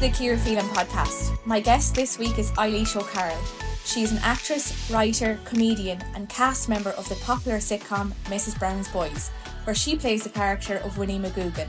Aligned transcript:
the 0.00 0.08
Ciara 0.12 0.38
Phelan 0.38 0.64
podcast. 0.68 1.38
My 1.44 1.60
guest 1.60 1.94
this 1.94 2.18
week 2.18 2.38
is 2.38 2.50
Eilish 2.52 2.96
O'Carroll. 2.96 3.36
She 3.84 4.00
is 4.00 4.12
an 4.12 4.20
actress, 4.22 4.90
writer, 4.90 5.38
comedian, 5.44 6.00
and 6.14 6.26
cast 6.26 6.70
member 6.70 6.88
of 6.92 7.06
the 7.10 7.16
popular 7.16 7.58
sitcom 7.58 8.14
Mrs. 8.24 8.58
Brown's 8.58 8.88
Boys, 8.88 9.30
where 9.64 9.74
she 9.74 9.96
plays 9.96 10.24
the 10.24 10.30
character 10.30 10.78
of 10.78 10.96
Winnie 10.96 11.18
McGoogan. 11.18 11.68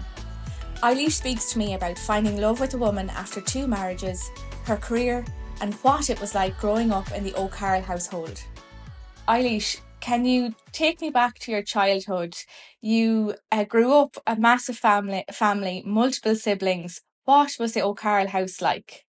Eilish 0.82 1.12
speaks 1.12 1.52
to 1.52 1.60
me 1.60 1.74
about 1.74 2.00
finding 2.00 2.40
love 2.40 2.62
with 2.62 2.74
a 2.74 2.78
woman 2.78 3.10
after 3.10 3.42
two 3.42 3.68
marriages, 3.68 4.32
her 4.64 4.78
career, 4.78 5.26
and 5.60 5.74
what 5.84 6.10
it 6.10 6.22
was 6.22 6.34
like 6.34 6.58
growing 6.58 6.94
up 6.94 7.12
in 7.12 7.26
the 7.26 7.36
O'Carroll 7.36 7.82
household. 7.82 8.42
Eilish, 9.28 9.82
can 10.00 10.24
you 10.24 10.56
take 10.72 11.02
me 11.02 11.10
back 11.10 11.38
to 11.40 11.52
your 11.52 11.64
childhood? 11.64 12.38
You 12.80 13.36
uh, 13.52 13.66
grew 13.66 13.94
up 13.94 14.16
a 14.26 14.38
massive 14.38 14.78
family, 14.78 15.26
family, 15.34 15.84
multiple 15.86 16.36
siblings. 16.36 17.02
What 17.26 17.56
was 17.60 17.74
the 17.74 17.84
O'Carroll 17.84 18.28
house 18.28 18.62
like? 18.62 19.06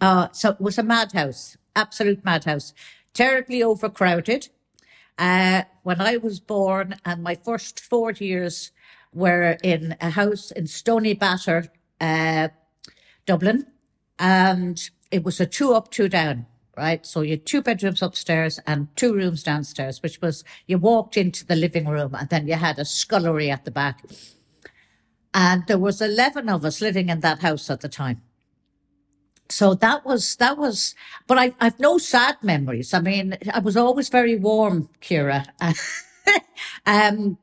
Uh, 0.00 0.28
so 0.32 0.50
it 0.50 0.60
was 0.60 0.78
a 0.78 0.82
madhouse, 0.82 1.56
absolute 1.74 2.24
madhouse, 2.24 2.72
terribly 3.12 3.62
overcrowded. 3.62 4.48
Uh, 5.18 5.62
when 5.82 6.00
I 6.00 6.16
was 6.16 6.38
born, 6.38 6.96
and 7.04 7.22
my 7.22 7.34
first 7.34 7.80
four 7.80 8.12
years 8.12 8.70
were 9.12 9.56
in 9.64 9.96
a 10.00 10.10
house 10.10 10.52
in 10.52 10.64
Stoneybatter, 10.64 11.68
uh, 12.00 12.48
Dublin, 13.26 13.66
and 14.18 14.90
it 15.10 15.24
was 15.24 15.40
a 15.40 15.46
two 15.46 15.74
up, 15.74 15.90
two 15.90 16.08
down 16.08 16.46
right? 16.78 17.04
So 17.04 17.22
you 17.22 17.32
had 17.32 17.44
two 17.44 17.60
bedrooms 17.60 18.02
upstairs 18.02 18.60
and 18.64 18.86
two 18.94 19.12
rooms 19.12 19.42
downstairs, 19.42 20.00
which 20.00 20.22
was 20.22 20.44
you 20.68 20.78
walked 20.78 21.16
into 21.16 21.44
the 21.44 21.56
living 21.56 21.88
room 21.88 22.14
and 22.14 22.28
then 22.28 22.46
you 22.46 22.54
had 22.54 22.78
a 22.78 22.84
scullery 22.84 23.50
at 23.50 23.64
the 23.64 23.72
back. 23.72 24.04
And 25.34 25.64
there 25.66 25.78
was 25.78 26.00
11 26.00 26.48
of 26.48 26.64
us 26.64 26.80
living 26.80 27.08
in 27.08 27.20
that 27.20 27.40
house 27.40 27.70
at 27.70 27.80
the 27.80 27.88
time. 27.88 28.22
So 29.50 29.74
that 29.74 30.04
was, 30.04 30.36
that 30.36 30.58
was, 30.58 30.94
but 31.26 31.38
I, 31.38 31.52
I've 31.60 31.80
no 31.80 31.98
sad 31.98 32.36
memories. 32.42 32.92
I 32.94 33.00
mean, 33.00 33.36
I 33.52 33.60
was 33.60 33.76
always 33.76 34.08
very 34.08 34.36
warm, 34.36 34.90
Ciara. 35.00 35.46
um, 36.86 37.38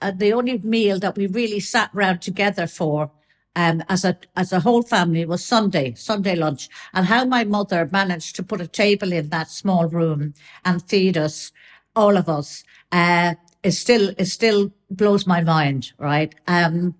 the 0.00 0.32
only 0.32 0.58
meal 0.58 0.98
that 0.98 1.16
we 1.16 1.26
really 1.26 1.60
sat 1.60 1.90
round 1.92 2.22
together 2.22 2.66
for 2.66 3.10
um, 3.56 3.82
as 3.88 4.04
a 4.04 4.16
as 4.36 4.52
a 4.52 4.60
whole 4.60 4.82
family 4.82 5.24
was 5.24 5.44
Sunday 5.44 5.94
Sunday 5.94 6.36
lunch, 6.36 6.68
and 6.94 7.06
how 7.06 7.24
my 7.24 7.44
mother 7.44 7.88
managed 7.90 8.36
to 8.36 8.42
put 8.42 8.60
a 8.60 8.68
table 8.68 9.12
in 9.12 9.28
that 9.30 9.50
small 9.50 9.88
room 9.88 10.34
and 10.64 10.82
feed 10.88 11.18
us, 11.18 11.52
all 11.96 12.16
of 12.16 12.28
us, 12.28 12.64
uh, 12.92 13.34
is 13.62 13.78
still 13.78 14.14
is 14.18 14.32
still 14.32 14.72
blows 14.90 15.26
my 15.26 15.42
mind, 15.42 15.92
right? 15.98 16.34
Um, 16.46 16.94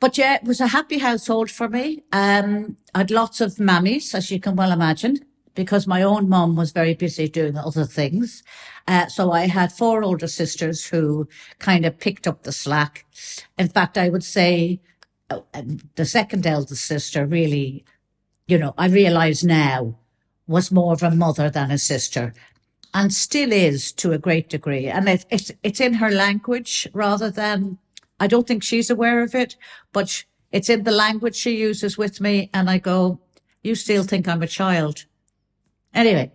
but 0.00 0.16
yeah, 0.16 0.36
it 0.36 0.44
was 0.44 0.60
a 0.60 0.68
happy 0.68 0.98
household 0.98 1.50
for 1.50 1.68
me. 1.68 2.04
Um, 2.12 2.76
I 2.94 2.98
had 2.98 3.10
lots 3.10 3.40
of 3.40 3.56
mammies, 3.56 4.14
as 4.14 4.30
you 4.30 4.40
can 4.40 4.56
well 4.56 4.72
imagine, 4.72 5.18
because 5.54 5.86
my 5.86 6.02
own 6.02 6.28
mom 6.28 6.56
was 6.56 6.72
very 6.72 6.94
busy 6.94 7.28
doing 7.28 7.56
other 7.58 7.84
things. 7.84 8.42
Uh, 8.88 9.06
so 9.08 9.30
I 9.30 9.46
had 9.46 9.72
four 9.72 10.02
older 10.02 10.26
sisters 10.26 10.86
who 10.86 11.28
kind 11.58 11.84
of 11.84 11.98
picked 11.98 12.26
up 12.26 12.42
the 12.42 12.52
slack. 12.52 13.04
In 13.58 13.68
fact, 13.68 13.98
I 13.98 14.08
would 14.08 14.24
say 14.24 14.80
the 15.28 16.04
second 16.04 16.46
eldest 16.46 16.84
sister 16.86 17.26
really, 17.26 17.84
you 18.46 18.58
know, 18.58 18.74
I 18.78 18.88
realize 18.88 19.44
now 19.44 19.98
was 20.46 20.72
more 20.72 20.94
of 20.94 21.02
a 21.02 21.10
mother 21.10 21.50
than 21.50 21.70
a 21.70 21.78
sister 21.78 22.32
and 22.94 23.12
still 23.12 23.52
is 23.52 23.92
to 23.92 24.12
a 24.12 24.18
great 24.18 24.48
degree. 24.48 24.86
And 24.86 25.08
it, 25.08 25.26
it's, 25.30 25.52
it's 25.62 25.80
in 25.80 25.94
her 25.94 26.10
language 26.10 26.88
rather 26.92 27.30
than, 27.30 27.78
I 28.18 28.26
don't 28.26 28.46
think 28.46 28.62
she's 28.62 28.90
aware 28.90 29.22
of 29.22 29.34
it, 29.34 29.56
but 29.92 30.24
it's 30.52 30.68
in 30.68 30.84
the 30.84 30.90
language 30.90 31.36
she 31.36 31.56
uses 31.56 31.96
with 31.96 32.20
me. 32.20 32.50
And 32.52 32.68
I 32.68 32.78
go, 32.78 33.20
you 33.62 33.74
still 33.74 34.02
think 34.02 34.26
I'm 34.26 34.42
a 34.42 34.46
child. 34.46 35.06
Anyway. 35.94 36.32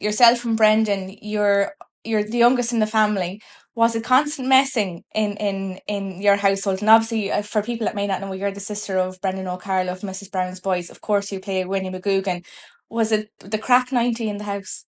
Yourself 0.00 0.44
and 0.44 0.56
Brendan, 0.56 1.16
you're, 1.20 1.74
you're 2.04 2.22
the 2.22 2.38
youngest 2.38 2.72
in 2.72 2.78
the 2.78 2.86
family 2.86 3.42
was 3.78 3.94
it 3.94 4.02
constant 4.02 4.48
messing 4.48 5.04
in 5.14 5.36
in 5.36 5.78
in 5.86 6.20
your 6.20 6.34
household? 6.34 6.80
And 6.80 6.90
obviously, 6.90 7.30
uh, 7.30 7.42
for 7.42 7.62
people 7.62 7.84
that 7.84 7.94
may 7.94 8.08
not 8.08 8.20
know, 8.20 8.32
you're 8.32 8.50
the 8.50 8.58
sister 8.58 8.98
of 8.98 9.20
Brendan 9.20 9.46
O'Carroll 9.46 9.88
of 9.88 10.00
Mrs. 10.00 10.32
Brown's 10.32 10.58
Boys. 10.58 10.90
Of 10.90 11.00
course, 11.00 11.30
you 11.30 11.38
play 11.38 11.64
Winnie 11.64 11.88
McGoogan. 11.88 12.44
Was 12.90 13.12
it 13.12 13.30
the 13.38 13.56
crack 13.56 13.92
ninety 13.92 14.28
in 14.28 14.38
the 14.38 14.50
house? 14.52 14.84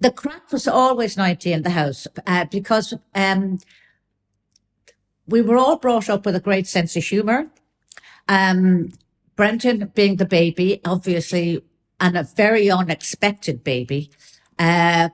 The 0.00 0.10
crack 0.10 0.52
was 0.52 0.68
always 0.68 1.16
ninety 1.16 1.52
in 1.52 1.62
the 1.62 1.70
house 1.70 2.06
uh, 2.26 2.46
because 2.50 2.94
um, 3.14 3.58
we 5.26 5.40
were 5.40 5.56
all 5.56 5.78
brought 5.78 6.08
up 6.08 6.26
with 6.26 6.36
a 6.36 6.40
great 6.40 6.66
sense 6.66 6.96
of 6.96 7.04
humour. 7.04 7.50
Um, 8.28 8.92
Brendan 9.36 9.92
being 9.94 10.16
the 10.16 10.26
baby, 10.26 10.80
obviously, 10.84 11.62
and 12.00 12.16
a 12.16 12.22
very 12.22 12.70
unexpected 12.70 13.64
baby, 13.64 14.10
uh, 14.58 15.08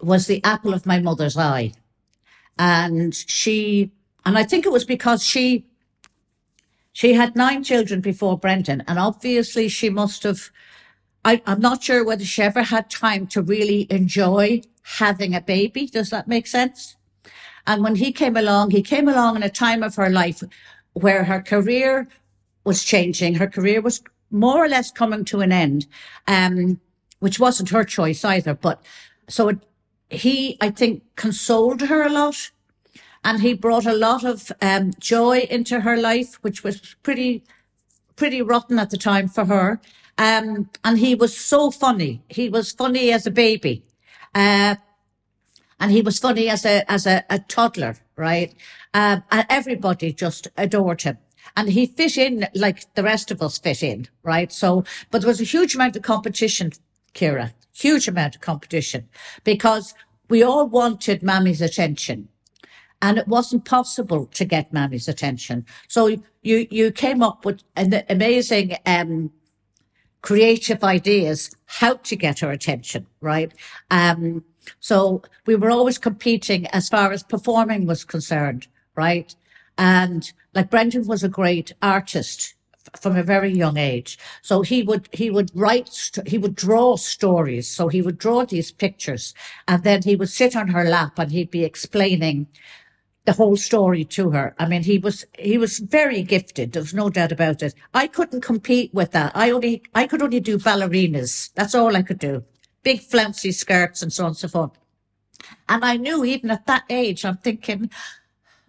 was 0.00 0.26
the 0.26 0.42
apple 0.44 0.74
of 0.74 0.86
my 0.86 0.98
mother's 0.98 1.36
eye 1.36 1.72
and 2.58 3.14
she, 3.14 3.92
and 4.24 4.38
I 4.38 4.44
think 4.44 4.66
it 4.66 4.72
was 4.72 4.84
because 4.84 5.22
she, 5.22 5.66
she 6.92 7.12
had 7.12 7.36
nine 7.36 7.62
children 7.62 8.00
before 8.00 8.38
Brendan, 8.38 8.82
and 8.86 8.98
obviously 8.98 9.68
she 9.68 9.90
must 9.90 10.22
have, 10.22 10.50
I, 11.26 11.42
I'm 11.44 11.60
not 11.60 11.82
sure 11.82 12.04
whether 12.04 12.24
she 12.24 12.42
ever 12.42 12.62
had 12.62 12.88
time 12.88 13.26
to 13.28 13.42
really 13.42 13.88
enjoy 13.90 14.62
having 14.98 15.34
a 15.34 15.40
baby. 15.40 15.88
Does 15.88 16.10
that 16.10 16.28
make 16.28 16.46
sense? 16.46 16.94
And 17.66 17.82
when 17.82 17.96
he 17.96 18.12
came 18.12 18.36
along, 18.36 18.70
he 18.70 18.80
came 18.80 19.08
along 19.08 19.34
in 19.34 19.42
a 19.42 19.50
time 19.50 19.82
of 19.82 19.96
her 19.96 20.08
life 20.08 20.44
where 20.92 21.24
her 21.24 21.42
career 21.42 22.06
was 22.62 22.84
changing. 22.84 23.34
Her 23.34 23.48
career 23.48 23.80
was 23.80 24.04
more 24.30 24.64
or 24.64 24.68
less 24.68 24.92
coming 24.92 25.24
to 25.24 25.40
an 25.40 25.50
end, 25.50 25.88
um, 26.28 26.80
which 27.18 27.40
wasn't 27.40 27.70
her 27.70 27.82
choice 27.82 28.24
either. 28.24 28.54
But 28.54 28.84
so 29.28 29.48
it, 29.48 29.58
he, 30.08 30.56
I 30.60 30.70
think, 30.70 31.02
consoled 31.16 31.80
her 31.80 32.04
a 32.04 32.08
lot. 32.08 32.52
And 33.24 33.40
he 33.40 33.52
brought 33.52 33.86
a 33.86 33.92
lot 33.92 34.22
of 34.22 34.52
um, 34.62 34.92
joy 35.00 35.48
into 35.50 35.80
her 35.80 35.96
life, 35.96 36.38
which 36.42 36.62
was 36.62 36.94
pretty, 37.02 37.42
pretty 38.14 38.42
rotten 38.42 38.78
at 38.78 38.90
the 38.90 38.96
time 38.96 39.26
for 39.26 39.46
her. 39.46 39.80
Um, 40.18 40.70
and 40.84 40.98
he 40.98 41.14
was 41.14 41.36
so 41.36 41.70
funny. 41.70 42.22
He 42.28 42.48
was 42.48 42.72
funny 42.72 43.12
as 43.12 43.26
a 43.26 43.30
baby. 43.30 43.84
Uh, 44.34 44.76
and 45.78 45.90
he 45.92 46.02
was 46.02 46.18
funny 46.18 46.48
as 46.48 46.64
a, 46.64 46.90
as 46.90 47.06
a, 47.06 47.24
a 47.28 47.38
toddler, 47.38 47.96
right? 48.16 48.54
Um, 48.94 49.22
and 49.30 49.46
everybody 49.50 50.12
just 50.12 50.48
adored 50.56 51.02
him 51.02 51.18
and 51.56 51.70
he 51.70 51.86
fit 51.86 52.16
in 52.16 52.46
like 52.54 52.92
the 52.94 53.02
rest 53.02 53.30
of 53.30 53.42
us 53.42 53.58
fit 53.58 53.82
in, 53.82 54.08
right? 54.22 54.52
So, 54.52 54.84
but 55.10 55.20
there 55.20 55.28
was 55.28 55.40
a 55.40 55.44
huge 55.44 55.74
amount 55.74 55.96
of 55.96 56.02
competition, 56.02 56.72
Ciara, 57.14 57.54
huge 57.72 58.08
amount 58.08 58.36
of 58.36 58.40
competition 58.40 59.08
because 59.44 59.94
we 60.28 60.42
all 60.42 60.66
wanted 60.66 61.22
Mammy's 61.22 61.60
attention 61.60 62.28
and 63.02 63.18
it 63.18 63.28
wasn't 63.28 63.64
possible 63.64 64.26
to 64.26 64.44
get 64.44 64.72
Mammy's 64.72 65.08
attention. 65.08 65.66
So 65.88 66.06
you, 66.06 66.66
you 66.70 66.90
came 66.90 67.22
up 67.22 67.44
with 67.44 67.62
an 67.76 68.02
amazing, 68.08 68.76
um, 68.86 69.30
creative 70.26 70.82
ideas 70.82 71.54
how 71.66 71.94
to 71.94 72.16
get 72.16 72.40
her 72.40 72.50
attention, 72.50 73.06
right? 73.20 73.52
Um, 73.92 74.42
so 74.80 75.22
we 75.46 75.54
were 75.54 75.70
always 75.70 75.98
competing 75.98 76.66
as 76.78 76.88
far 76.88 77.12
as 77.12 77.22
performing 77.22 77.86
was 77.86 78.04
concerned, 78.04 78.66
right? 78.96 79.32
And 79.78 80.32
like 80.52 80.68
Brendan 80.68 81.06
was 81.06 81.22
a 81.22 81.28
great 81.28 81.70
artist 81.80 82.56
from 83.00 83.16
a 83.16 83.22
very 83.22 83.52
young 83.52 83.76
age. 83.76 84.18
So 84.42 84.62
he 84.62 84.82
would, 84.82 85.08
he 85.12 85.30
would 85.30 85.52
write, 85.54 86.18
he 86.26 86.38
would 86.38 86.56
draw 86.56 86.96
stories. 86.96 87.68
So 87.68 87.86
he 87.86 88.02
would 88.02 88.18
draw 88.18 88.44
these 88.44 88.72
pictures 88.72 89.32
and 89.68 89.84
then 89.84 90.02
he 90.02 90.16
would 90.16 90.28
sit 90.28 90.56
on 90.56 90.66
her 90.68 90.82
lap 90.82 91.20
and 91.20 91.30
he'd 91.30 91.52
be 91.52 91.62
explaining 91.62 92.48
the 93.26 93.32
whole 93.32 93.56
story 93.56 94.04
to 94.04 94.30
her. 94.30 94.54
I 94.58 94.66
mean, 94.66 94.84
he 94.84 94.98
was, 94.98 95.24
he 95.38 95.58
was 95.58 95.78
very 95.78 96.22
gifted. 96.22 96.72
There's 96.72 96.94
no 96.94 97.10
doubt 97.10 97.32
about 97.32 97.62
it. 97.62 97.74
I 97.92 98.06
couldn't 98.06 98.40
compete 98.40 98.94
with 98.94 99.12
that. 99.12 99.32
I 99.34 99.50
only, 99.50 99.82
I 99.94 100.06
could 100.06 100.22
only 100.22 100.40
do 100.40 100.58
ballerinas. 100.58 101.52
That's 101.54 101.74
all 101.74 101.96
I 101.96 102.02
could 102.02 102.18
do. 102.18 102.44
Big 102.82 103.00
flouncy 103.00 103.52
skirts 103.52 104.02
and 104.02 104.12
so 104.12 104.24
on 104.24 104.28
and 104.28 104.36
so 104.36 104.48
forth. 104.48 104.78
And 105.68 105.84
I 105.84 105.96
knew 105.96 106.24
even 106.24 106.50
at 106.50 106.66
that 106.66 106.84
age, 106.88 107.24
I'm 107.24 107.36
thinking, 107.36 107.90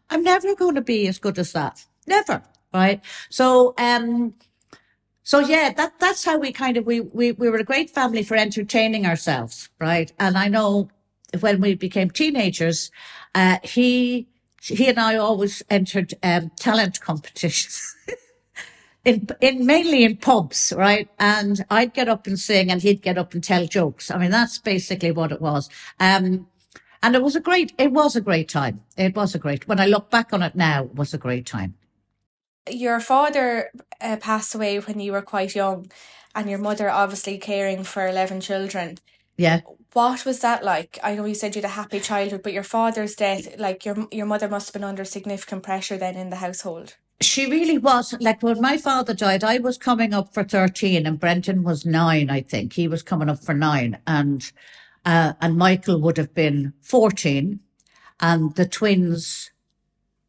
I'm 0.09 0.23
never 0.23 0.55
going 0.55 0.75
to 0.75 0.81
be 0.81 1.07
as 1.07 1.19
good 1.19 1.39
as 1.39 1.53
that. 1.53 1.85
Never 2.07 2.43
right? 2.73 3.01
So, 3.29 3.73
um, 3.77 4.33
so 5.23 5.39
yeah, 5.39 5.71
that, 5.73 5.99
that's 5.99 6.23
how 6.23 6.37
we 6.37 6.51
kind 6.51 6.77
of, 6.77 6.85
we, 6.85 7.01
we, 7.01 7.31
we 7.33 7.49
were 7.49 7.57
a 7.57 7.63
great 7.63 7.89
family 7.89 8.23
for 8.23 8.35
entertaining 8.35 9.05
ourselves, 9.05 9.69
right? 9.79 10.11
And 10.19 10.37
I 10.37 10.47
know 10.47 10.89
when 11.39 11.59
we 11.59 11.75
became 11.75 12.09
teenagers, 12.09 12.91
uh, 13.35 13.57
he, 13.63 14.27
he 14.61 14.87
and 14.87 14.99
I 14.99 15.15
always 15.15 15.63
entered, 15.69 16.13
um, 16.23 16.51
talent 16.57 17.01
competitions. 17.01 17.95
in, 19.05 19.27
in 19.41 19.65
mainly 19.65 20.03
in 20.03 20.17
pubs, 20.17 20.73
right? 20.75 21.09
And 21.19 21.65
I'd 21.69 21.93
get 21.93 22.09
up 22.09 22.27
and 22.27 22.37
sing 22.37 22.69
and 22.71 22.81
he'd 22.81 23.01
get 23.01 23.17
up 23.17 23.33
and 23.33 23.43
tell 23.43 23.65
jokes. 23.65 24.11
I 24.11 24.17
mean, 24.17 24.31
that's 24.31 24.57
basically 24.57 25.11
what 25.11 25.31
it 25.31 25.41
was. 25.41 25.69
Um, 25.99 26.47
and 27.01 27.15
it 27.15 27.21
was 27.21 27.35
a 27.35 27.39
great, 27.39 27.73
it 27.77 27.91
was 27.91 28.15
a 28.15 28.21
great 28.21 28.49
time. 28.49 28.81
It 28.97 29.15
was 29.15 29.35
a 29.35 29.39
great, 29.39 29.67
when 29.67 29.79
I 29.79 29.85
look 29.85 30.09
back 30.09 30.33
on 30.33 30.43
it 30.43 30.55
now, 30.55 30.85
it 30.85 30.95
was 30.95 31.13
a 31.13 31.17
great 31.17 31.45
time. 31.45 31.75
your 32.69 32.99
father 32.99 33.71
uh, 34.01 34.17
passed 34.17 34.53
away 34.55 34.79
when 34.79 34.99
you 34.99 35.11
were 35.11 35.21
quite 35.21 35.55
young, 35.55 35.89
and 36.35 36.49
your 36.49 36.59
mother 36.59 36.89
obviously 36.89 37.37
caring 37.37 37.83
for 37.83 38.07
11 38.07 38.41
children. 38.41 38.97
Yeah. 39.37 39.61
What 39.93 40.25
was 40.25 40.39
that 40.41 40.63
like? 40.63 40.99
I 41.01 41.15
know 41.15 41.25
you 41.25 41.35
said 41.35 41.55
you 41.55 41.61
had 41.61 41.69
a 41.69 41.73
happy 41.73 41.99
childhood, 41.99 42.43
but 42.43 42.53
your 42.53 42.63
father's 42.63 43.15
death, 43.15 43.57
like 43.57 43.85
your 43.85 44.07
your 44.11 44.25
mother 44.25 44.49
must 44.49 44.67
have 44.67 44.73
been 44.73 44.83
under 44.83 45.05
significant 45.05 45.63
pressure 45.63 45.97
then 45.97 46.15
in 46.15 46.29
the 46.29 46.37
household. 46.37 46.97
She 47.19 47.49
really 47.49 47.77
was. 47.77 48.13
Like 48.19 48.43
when 48.43 48.61
my 48.61 48.77
father 48.77 49.13
died, 49.13 49.43
I 49.43 49.57
was 49.57 49.77
coming 49.77 50.13
up 50.13 50.33
for 50.33 50.43
13 50.43 51.07
and 51.07 51.19
Brendan 51.19 51.63
was 51.63 51.85
nine, 51.85 52.29
I 52.29 52.41
think. 52.41 52.73
He 52.73 52.87
was 52.87 53.01
coming 53.01 53.29
up 53.29 53.43
for 53.43 53.55
nine. 53.55 53.97
And, 54.05 54.51
uh, 55.03 55.33
and 55.41 55.57
Michael 55.57 55.99
would 56.01 56.17
have 56.17 56.35
been 56.35 56.73
14. 56.81 57.59
And 58.19 58.55
the 58.55 58.67
twins, 58.67 59.51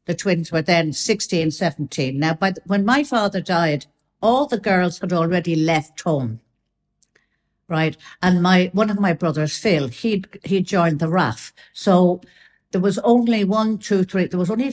the 0.06 0.14
twins 0.14 0.50
were 0.50 0.62
then 0.62 0.94
16, 0.94 1.50
17. 1.50 2.18
Now, 2.18 2.32
by 2.32 2.52
the, 2.52 2.62
when 2.64 2.86
my 2.86 3.04
father 3.04 3.42
died, 3.42 3.84
all 4.22 4.46
the 4.46 4.58
girls 4.58 5.00
had 5.00 5.12
already 5.12 5.56
left 5.56 6.00
home. 6.00 6.40
Right. 7.68 7.96
And 8.22 8.42
my, 8.42 8.70
one 8.72 8.88
of 8.88 8.98
my 8.98 9.12
brothers, 9.12 9.58
Phil, 9.58 9.88
he'd, 9.88 10.26
he 10.42 10.62
joined 10.62 11.00
the 11.00 11.08
RAF. 11.08 11.52
So 11.74 12.22
there 12.72 12.80
was 12.80 12.98
only 13.00 13.44
one, 13.44 13.76
two, 13.76 14.04
three, 14.04 14.26
there 14.26 14.38
was 14.38 14.50
only 14.50 14.72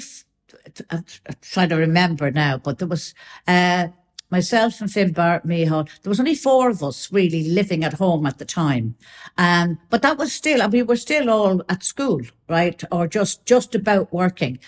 I'm 0.90 1.06
trying 1.42 1.70
to 1.70 1.76
remember 1.76 2.32
now, 2.32 2.58
but 2.58 2.80
there 2.80 2.88
was 2.88 3.14
uh, 3.48 3.88
myself 4.30 4.82
and 4.82 4.90
Finbar 4.90 5.44
Meehan. 5.46 5.88
There 6.04 6.10
was 6.10 6.20
only 6.20 6.36
four 6.36 6.70
of 6.70 6.84
us 6.84 7.12
really 7.12 7.44
living 7.44 7.84
at 7.84 7.94
home 7.94 8.26
at 8.26 8.38
the 8.38 8.46
time, 8.46 8.96
um, 9.38 9.80
but 9.90 10.02
that 10.02 10.18
was 10.18 10.34
still, 10.34 10.62
and 10.62 10.74
we 10.74 10.84
were 10.84 10.96
still 10.96 11.30
all 11.30 11.62
at 11.70 11.84
school, 11.84 12.22
right, 12.50 12.82
or 12.92 13.08
just 13.08 13.46
just 13.46 13.76
about 13.76 14.12
working. 14.14 14.60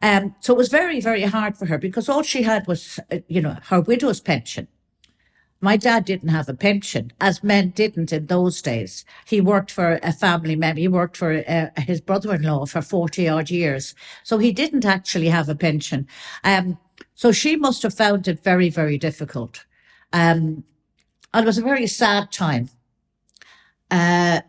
Um, 0.00 0.34
so 0.40 0.52
it 0.54 0.56
was 0.56 0.68
very, 0.68 1.00
very 1.00 1.22
hard 1.22 1.56
for 1.56 1.66
her 1.66 1.78
because 1.78 2.08
all 2.08 2.22
she 2.22 2.42
had 2.42 2.66
was, 2.66 2.98
uh, 3.12 3.18
you 3.28 3.40
know, 3.40 3.56
her 3.66 3.80
widow's 3.80 4.20
pension. 4.20 4.66
My 5.64 5.76
dad 5.76 6.04
didn't 6.04 6.30
have 6.30 6.48
a 6.48 6.54
pension, 6.54 7.12
as 7.20 7.44
men 7.44 7.70
didn't 7.70 8.12
in 8.12 8.26
those 8.26 8.60
days. 8.60 9.04
He 9.24 9.40
worked 9.40 9.70
for 9.70 10.00
a 10.02 10.12
family 10.12 10.56
member. 10.56 10.80
He 10.80 10.88
worked 10.88 11.16
for 11.16 11.44
uh, 11.48 11.68
his 11.80 12.00
brother-in-law 12.00 12.66
for 12.66 12.82
40 12.82 13.28
odd 13.28 13.48
years. 13.48 13.94
So 14.24 14.38
he 14.38 14.50
didn't 14.50 14.84
actually 14.84 15.28
have 15.28 15.48
a 15.48 15.54
pension. 15.54 16.08
Um, 16.42 16.78
so 17.14 17.30
she 17.30 17.54
must 17.54 17.84
have 17.84 17.94
found 17.94 18.26
it 18.26 18.42
very, 18.42 18.70
very 18.70 18.98
difficult. 18.98 19.64
Um, 20.12 20.64
and 21.32 21.44
it 21.44 21.46
was 21.46 21.58
a 21.58 21.62
very 21.62 21.86
sad 21.86 22.32
time. 22.32 22.68
Uh, 23.88 24.40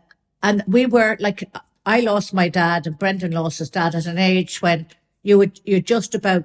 and 0.42 0.64
we 0.66 0.84
were 0.84 1.16
like, 1.20 1.48
I 1.86 2.00
lost 2.00 2.34
my 2.34 2.48
dad 2.48 2.88
and 2.88 2.98
Brendan 2.98 3.30
lost 3.30 3.60
his 3.60 3.70
dad 3.70 3.94
at 3.94 4.06
an 4.06 4.18
age 4.18 4.60
when 4.60 4.88
you 5.22 5.38
would, 5.38 5.60
you're 5.64 5.78
just 5.78 6.12
about 6.12 6.44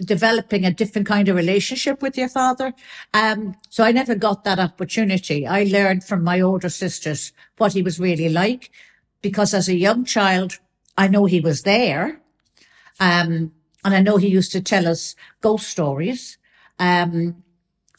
developing 0.00 0.64
a 0.64 0.72
different 0.72 1.06
kind 1.06 1.28
of 1.28 1.36
relationship 1.36 2.02
with 2.02 2.16
your 2.18 2.28
father. 2.28 2.74
Um, 3.14 3.56
so 3.68 3.84
I 3.84 3.92
never 3.92 4.14
got 4.14 4.44
that 4.44 4.58
opportunity. 4.58 5.46
I 5.46 5.64
learned 5.64 6.04
from 6.04 6.22
my 6.22 6.40
older 6.40 6.68
sisters 6.68 7.32
what 7.56 7.72
he 7.72 7.82
was 7.82 8.00
really 8.00 8.28
like 8.28 8.70
because 9.22 9.54
as 9.54 9.68
a 9.68 9.76
young 9.76 10.04
child, 10.04 10.58
I 10.96 11.08
know 11.08 11.24
he 11.24 11.40
was 11.40 11.62
there. 11.62 12.20
Um, 12.98 13.52
and 13.84 13.94
I 13.94 14.02
know 14.02 14.18
he 14.18 14.28
used 14.28 14.52
to 14.52 14.60
tell 14.60 14.86
us 14.86 15.16
ghost 15.40 15.68
stories. 15.68 16.36
Um, 16.78 17.42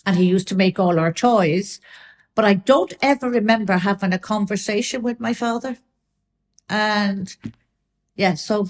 and 0.06 0.18
he 0.18 0.26
used 0.26 0.48
to 0.50 0.56
make 0.56 0.80
all 0.80 1.00
our 1.00 1.14
toys, 1.14 1.80
but 2.36 2.46
I 2.46 2.56
don't 2.56 2.94
ever 3.02 3.30
remember 3.30 3.78
having 3.78 4.14
a 4.14 4.20
conversation 4.20 5.02
with 5.02 5.20
my 5.20 5.34
father. 5.34 5.78
And 6.70 7.36
yeah, 8.16 8.34
so 8.36 8.70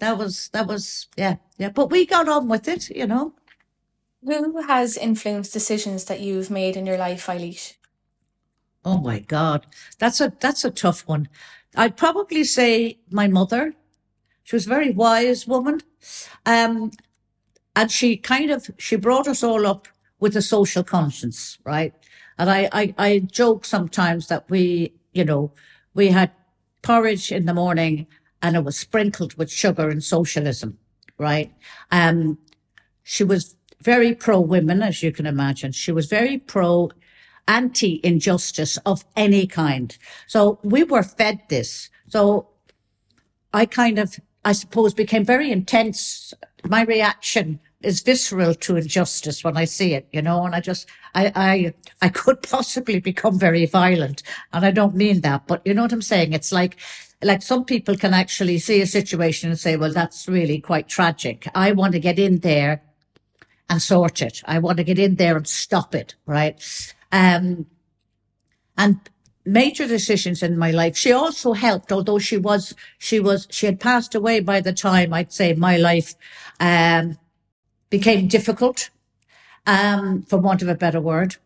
that 0.00 0.18
was 0.18 0.48
that 0.52 0.66
was 0.66 1.08
yeah 1.16 1.36
yeah. 1.58 1.70
But 1.70 1.90
we 1.90 2.06
got 2.06 2.28
on 2.28 2.48
with 2.48 2.68
it 2.68 2.90
you 2.90 3.06
know. 3.06 3.34
Who 4.24 4.62
has 4.62 4.96
influenced 4.98 5.52
decisions 5.52 6.04
that 6.06 6.20
you've 6.20 6.50
made 6.50 6.76
in 6.76 6.86
your 6.86 6.98
life 6.98 7.26
Eilish? 7.26 7.74
Oh 8.84 8.98
my 8.98 9.20
god. 9.20 9.66
That's 9.98 10.20
a 10.20 10.32
that's 10.40 10.64
a 10.64 10.70
tough 10.70 11.06
one. 11.06 11.28
I'd 11.76 11.96
probably 11.96 12.44
say 12.44 12.98
my 13.10 13.28
mother. 13.28 13.74
She 14.42 14.56
was 14.56 14.66
a 14.66 14.70
very 14.70 14.90
wise 14.90 15.46
woman. 15.46 15.80
Um 16.44 16.90
and 17.76 17.90
she 17.90 18.16
kind 18.16 18.50
of 18.50 18.70
she 18.78 18.96
brought 18.96 19.28
us 19.28 19.42
all 19.42 19.66
up 19.66 19.88
with 20.18 20.36
a 20.36 20.42
social 20.42 20.84
conscience 20.84 21.58
right? 21.64 21.94
And 22.38 22.50
I 22.50 22.68
I, 22.72 22.94
I 22.98 23.18
joke 23.20 23.64
sometimes 23.64 24.28
that 24.28 24.48
we 24.50 24.94
you 25.12 25.24
know 25.24 25.52
we 25.94 26.08
had 26.08 26.32
porridge 26.82 27.30
in 27.30 27.46
the 27.46 27.54
morning 27.54 28.06
and 28.42 28.56
it 28.56 28.64
was 28.64 28.78
sprinkled 28.78 29.34
with 29.34 29.50
sugar 29.50 29.88
and 29.88 30.02
socialism, 30.02 30.78
right? 31.18 31.52
Um, 31.90 32.38
she 33.02 33.24
was 33.24 33.56
very 33.82 34.14
pro 34.14 34.40
women, 34.40 34.82
as 34.82 35.02
you 35.02 35.12
can 35.12 35.26
imagine. 35.26 35.72
She 35.72 35.92
was 35.92 36.06
very 36.06 36.38
pro 36.38 36.90
anti 37.48 38.00
injustice 38.04 38.76
of 38.78 39.04
any 39.16 39.46
kind. 39.46 39.96
So 40.26 40.58
we 40.62 40.84
were 40.84 41.02
fed 41.02 41.40
this. 41.48 41.90
So 42.08 42.48
I 43.52 43.66
kind 43.66 43.98
of, 43.98 44.18
I 44.44 44.52
suppose, 44.52 44.94
became 44.94 45.24
very 45.24 45.50
intense. 45.50 46.32
My 46.64 46.82
reaction 46.82 47.60
is 47.82 48.02
visceral 48.02 48.54
to 48.54 48.76
injustice 48.76 49.42
when 49.42 49.56
I 49.56 49.64
see 49.64 49.94
it, 49.94 50.06
you 50.12 50.20
know, 50.20 50.44
and 50.44 50.54
I 50.54 50.60
just, 50.60 50.86
I, 51.14 51.32
I, 51.34 51.74
I 52.02 52.08
could 52.10 52.42
possibly 52.48 53.00
become 53.00 53.38
very 53.38 53.66
violent. 53.66 54.22
And 54.52 54.64
I 54.64 54.70
don't 54.70 54.94
mean 54.94 55.22
that, 55.22 55.46
but 55.46 55.62
you 55.64 55.74
know 55.74 55.82
what 55.82 55.92
I'm 55.92 56.02
saying? 56.02 56.32
It's 56.32 56.52
like, 56.52 56.76
like 57.22 57.42
some 57.42 57.64
people 57.64 57.96
can 57.96 58.14
actually 58.14 58.58
see 58.58 58.80
a 58.80 58.86
situation 58.86 59.50
and 59.50 59.58
say, 59.58 59.76
well, 59.76 59.92
that's 59.92 60.26
really 60.28 60.60
quite 60.60 60.88
tragic. 60.88 61.46
I 61.54 61.72
want 61.72 61.92
to 61.92 62.00
get 62.00 62.18
in 62.18 62.38
there 62.38 62.82
and 63.68 63.80
sort 63.80 64.22
it. 64.22 64.42
I 64.46 64.58
want 64.58 64.78
to 64.78 64.84
get 64.84 64.98
in 64.98 65.16
there 65.16 65.36
and 65.36 65.46
stop 65.46 65.94
it. 65.94 66.14
Right. 66.26 66.60
Um, 67.12 67.66
and 68.76 69.00
major 69.44 69.86
decisions 69.86 70.42
in 70.42 70.56
my 70.56 70.70
life. 70.70 70.96
She 70.96 71.12
also 71.12 71.52
helped, 71.52 71.92
although 71.92 72.18
she 72.18 72.36
was, 72.36 72.74
she 72.98 73.20
was, 73.20 73.46
she 73.50 73.66
had 73.66 73.80
passed 73.80 74.14
away 74.14 74.40
by 74.40 74.60
the 74.60 74.72
time 74.72 75.12
I'd 75.12 75.32
say 75.32 75.52
my 75.54 75.76
life, 75.76 76.14
um, 76.58 77.18
became 77.90 78.28
difficult, 78.28 78.90
um, 79.66 80.22
for 80.22 80.38
want 80.38 80.62
of 80.62 80.68
a 80.68 80.74
better 80.74 81.00
word. 81.00 81.36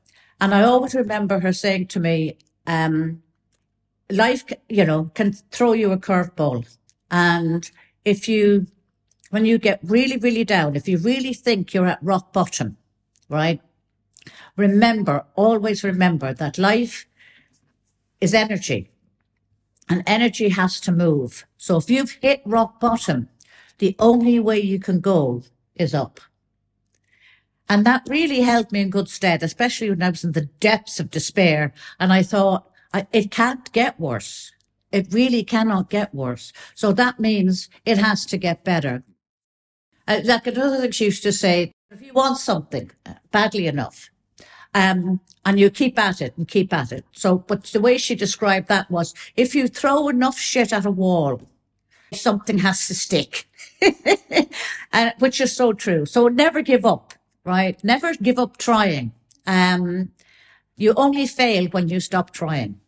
And 0.40 0.54
I 0.54 0.62
always 0.62 0.94
remember 0.94 1.40
her 1.40 1.52
saying 1.52 1.86
to 1.88 2.00
me, 2.00 2.36
um, 2.66 3.22
life, 4.10 4.44
you 4.68 4.84
know, 4.84 5.10
can 5.14 5.32
throw 5.32 5.72
you 5.72 5.92
a 5.92 5.98
curveball. 5.98 6.66
And 7.10 7.70
if 8.04 8.28
you, 8.28 8.66
when 9.30 9.44
you 9.44 9.58
get 9.58 9.80
really, 9.82 10.16
really 10.16 10.44
down, 10.44 10.76
if 10.76 10.88
you 10.88 10.98
really 10.98 11.34
think 11.34 11.72
you're 11.72 11.86
at 11.86 12.02
rock 12.02 12.32
bottom, 12.32 12.76
right? 13.28 13.60
Remember, 14.56 15.24
always 15.34 15.84
remember 15.84 16.32
that 16.34 16.58
life 16.58 17.06
is 18.20 18.34
energy 18.34 18.90
and 19.88 20.02
energy 20.06 20.48
has 20.48 20.80
to 20.80 20.92
move. 20.92 21.46
So 21.56 21.76
if 21.76 21.90
you've 21.90 22.12
hit 22.22 22.42
rock 22.44 22.80
bottom, 22.80 23.28
the 23.78 23.96
only 23.98 24.38
way 24.38 24.60
you 24.60 24.78
can 24.78 25.00
go 25.00 25.42
is 25.74 25.94
up. 25.94 26.20
And 27.68 27.84
that 27.86 28.06
really 28.08 28.42
held 28.42 28.70
me 28.70 28.82
in 28.82 28.90
good 28.90 29.08
stead, 29.08 29.42
especially 29.42 29.90
when 29.90 30.02
I 30.02 30.10
was 30.10 30.24
in 30.24 30.32
the 30.32 30.48
depths 30.60 31.00
of 31.00 31.10
despair. 31.10 31.72
And 31.98 32.12
I 32.12 32.22
thought, 32.22 32.70
it 33.12 33.30
can't 33.30 33.72
get 33.72 33.98
worse. 33.98 34.52
It 34.92 35.12
really 35.12 35.42
cannot 35.42 35.90
get 35.90 36.14
worse. 36.14 36.52
So 36.74 36.92
that 36.92 37.18
means 37.18 37.68
it 37.84 37.98
has 37.98 38.24
to 38.26 38.36
get 38.36 38.64
better. 38.64 39.02
Uh, 40.06 40.20
like 40.24 40.46
another 40.46 40.78
thing 40.78 40.92
she 40.92 41.06
used 41.06 41.22
to 41.24 41.32
say, 41.32 41.72
if 41.90 42.02
you 42.02 42.12
want 42.12 42.38
something 42.38 42.90
uh, 43.06 43.14
badly 43.32 43.66
enough, 43.66 44.10
um, 44.74 45.20
and 45.44 45.58
you 45.58 45.70
keep 45.70 45.98
at 45.98 46.20
it 46.20 46.36
and 46.36 46.48
keep 46.48 46.72
at 46.72 46.92
it. 46.92 47.04
So, 47.12 47.38
but 47.38 47.64
the 47.64 47.80
way 47.80 47.98
she 47.98 48.14
described 48.14 48.68
that 48.68 48.90
was, 48.90 49.14
if 49.36 49.54
you 49.54 49.68
throw 49.68 50.08
enough 50.08 50.38
shit 50.38 50.72
at 50.72 50.86
a 50.86 50.90
wall, 50.90 51.42
something 52.12 52.58
has 52.58 52.86
to 52.88 52.94
stick, 52.94 53.48
uh, 54.92 55.10
which 55.18 55.40
is 55.40 55.54
so 55.54 55.72
true. 55.72 56.06
So 56.06 56.28
never 56.28 56.62
give 56.62 56.84
up, 56.84 57.14
right? 57.44 57.82
Never 57.84 58.14
give 58.14 58.38
up 58.38 58.56
trying. 58.56 59.12
Um, 59.46 60.10
you 60.76 60.94
only 60.96 61.26
fail 61.26 61.66
when 61.66 61.88
you 61.88 62.00
stop 62.00 62.32
trying. 62.32 62.80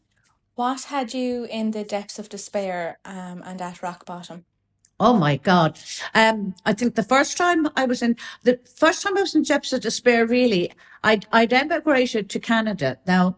What 0.56 0.84
had 0.84 1.12
you 1.12 1.44
in 1.44 1.72
the 1.72 1.84
depths 1.84 2.18
of 2.18 2.30
despair 2.30 2.98
um, 3.04 3.42
and 3.44 3.60
at 3.60 3.82
rock 3.82 4.06
bottom? 4.06 4.46
Oh 4.98 5.12
my 5.12 5.36
God. 5.36 5.78
Um, 6.14 6.54
I 6.64 6.72
think 6.72 6.94
the 6.94 7.02
first 7.02 7.36
time 7.36 7.68
I 7.76 7.84
was 7.84 8.00
in, 8.00 8.16
the 8.42 8.58
first 8.64 9.02
time 9.02 9.18
I 9.18 9.20
was 9.20 9.34
in 9.34 9.42
depths 9.42 9.75
of 9.75 9.82
despair, 9.82 10.26
really, 10.26 10.72
I'd, 11.04 11.26
I'd 11.30 11.52
emigrated 11.52 12.30
to 12.30 12.40
Canada. 12.40 12.98
Now, 13.06 13.36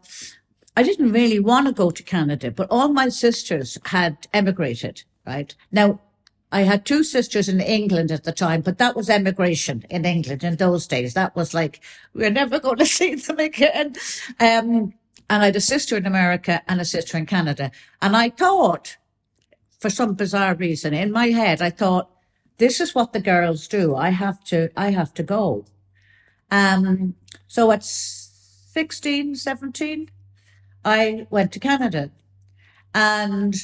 I 0.77 0.85
didn't 0.85 1.11
really 1.11 1.41
want 1.41 1.67
to 1.67 1.73
go 1.73 1.91
to 1.91 2.03
Canada, 2.05 2.53
but 2.53 2.69
all 2.71 2.93
my 2.93 3.09
sisters 3.09 3.77
had 3.87 4.29
emigrated, 4.33 5.03
right? 5.27 5.53
Now, 5.73 6.01
I 6.53 6.61
had 6.61 6.87
two 6.87 7.03
sisters 7.03 7.49
in 7.49 7.61
England 7.61 8.13
at 8.13 8.23
the 8.23 8.33
time, 8.33 8.61
but 8.61 8.79
that 8.79 8.95
was 8.95 9.11
emigration 9.11 9.85
in 9.91 10.05
England 10.05 10.45
in 10.45 10.55
those 10.55 10.87
days. 10.87 11.15
That 11.15 11.35
was 11.35 11.53
like, 11.53 11.81
we're 12.15 12.31
never 12.31 12.61
going 12.61 12.77
to 12.79 12.87
see 12.87 13.17
them 13.17 13.41
again. 13.41 13.97
Um, 14.39 14.95
and 15.31 15.43
I 15.43 15.47
had 15.47 15.57
a 15.57 15.61
sister 15.61 15.97
in 15.97 16.07
America 16.07 16.63
and 16.67 16.81
a 16.81 16.85
sister 16.85 17.19
in 17.19 17.27
Canada. 17.27 17.71
And 18.01 18.17
I 18.17 18.31
thought, 18.31 18.97
for 19.79 19.91
some 19.91 20.15
bizarre 20.15 20.55
reason, 20.55 20.95
in 20.95 21.13
my 21.13 21.27
head, 21.27 21.61
I 21.61 21.71
thought 21.71 22.11
this 22.57 22.81
is 22.81 22.95
what 22.95 23.13
the 23.13 23.21
girls 23.21 23.69
do. 23.69 23.95
I 23.95 24.11
have 24.11 24.43
to, 24.45 24.71
I 24.77 24.91
have 24.91 25.13
to 25.15 25.23
go. 25.23 25.67
Um, 26.51 27.15
so 27.47 27.71
at 27.73 27.85
16, 27.85 29.37
17, 29.37 30.09
I 30.85 31.27
went 31.31 31.53
to 31.53 31.61
Canada 31.61 32.11
and 32.95 33.55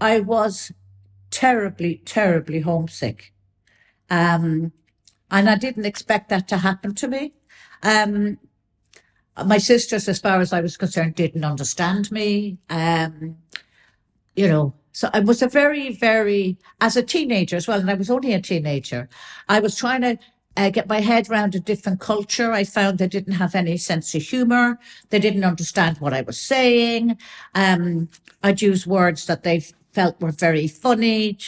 I 0.00 0.20
was 0.20 0.72
terribly, 1.30 2.00
terribly 2.04 2.60
homesick. 2.60 3.34
Um, 4.08 4.72
and 5.30 5.50
I 5.50 5.56
didn't 5.56 5.84
expect 5.84 6.28
that 6.30 6.48
to 6.48 6.58
happen 6.58 6.94
to 6.94 7.08
me. 7.08 7.34
Um, 7.82 8.38
my 9.44 9.58
sisters, 9.58 10.08
as 10.08 10.18
far 10.18 10.40
as 10.40 10.52
I 10.52 10.60
was 10.60 10.76
concerned, 10.76 11.14
didn't 11.14 11.44
understand 11.44 12.10
me. 12.10 12.58
Um, 12.70 13.36
you 14.34 14.48
know, 14.48 14.74
so 14.92 15.10
I 15.12 15.20
was 15.20 15.42
a 15.42 15.48
very, 15.48 15.92
very, 15.94 16.56
as 16.80 16.96
a 16.96 17.02
teenager 17.02 17.56
as 17.56 17.68
well, 17.68 17.80
and 17.80 17.90
I 17.90 17.94
was 17.94 18.10
only 18.10 18.32
a 18.32 18.40
teenager, 18.40 19.08
I 19.48 19.60
was 19.60 19.76
trying 19.76 20.00
to 20.02 20.18
uh, 20.56 20.70
get 20.70 20.88
my 20.88 21.00
head 21.00 21.28
around 21.28 21.54
a 21.54 21.60
different 21.60 22.00
culture. 22.00 22.52
I 22.52 22.64
found 22.64 22.98
they 22.98 23.08
didn't 23.08 23.34
have 23.34 23.54
any 23.54 23.76
sense 23.76 24.14
of 24.14 24.22
humor. 24.22 24.78
They 25.10 25.18
didn't 25.18 25.44
understand 25.44 25.98
what 25.98 26.14
I 26.14 26.22
was 26.22 26.40
saying. 26.40 27.18
Um, 27.54 28.08
I'd 28.42 28.62
use 28.62 28.86
words 28.86 29.26
that 29.26 29.42
they 29.42 29.64
felt 29.96 30.20
were 30.20 30.30
very 30.46 30.68
funny. 30.68 31.38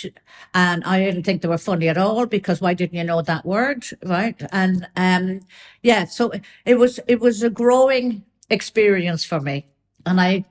And 0.54 0.82
I 0.84 1.00
didn't 1.04 1.24
think 1.24 1.42
they 1.42 1.48
were 1.48 1.66
funny 1.70 1.88
at 1.88 1.98
all 1.98 2.24
because 2.24 2.62
why 2.62 2.72
didn't 2.72 2.98
you 2.98 3.04
know 3.04 3.20
that 3.22 3.44
word? 3.44 3.84
Right. 4.02 4.40
And, 4.50 4.88
um, 4.96 5.40
yeah, 5.82 6.06
so 6.06 6.32
it 6.64 6.76
was, 6.76 6.98
it 7.06 7.20
was 7.20 7.42
a 7.42 7.50
growing 7.50 8.24
experience 8.48 9.22
for 9.22 9.40
me. 9.40 9.66
And 10.06 10.18
I 10.18 10.46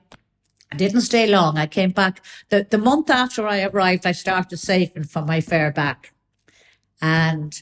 didn't 0.76 1.00
stay 1.00 1.26
long. 1.26 1.58
I 1.58 1.66
came 1.66 1.90
back 1.90 2.24
the, 2.50 2.64
the 2.70 2.78
month 2.78 3.10
after 3.10 3.48
I 3.48 3.62
arrived, 3.62 4.06
I 4.06 4.12
started 4.12 4.58
saving 4.58 5.04
for 5.04 5.22
my 5.22 5.40
fare 5.40 5.72
back. 5.72 6.12
And 7.02 7.60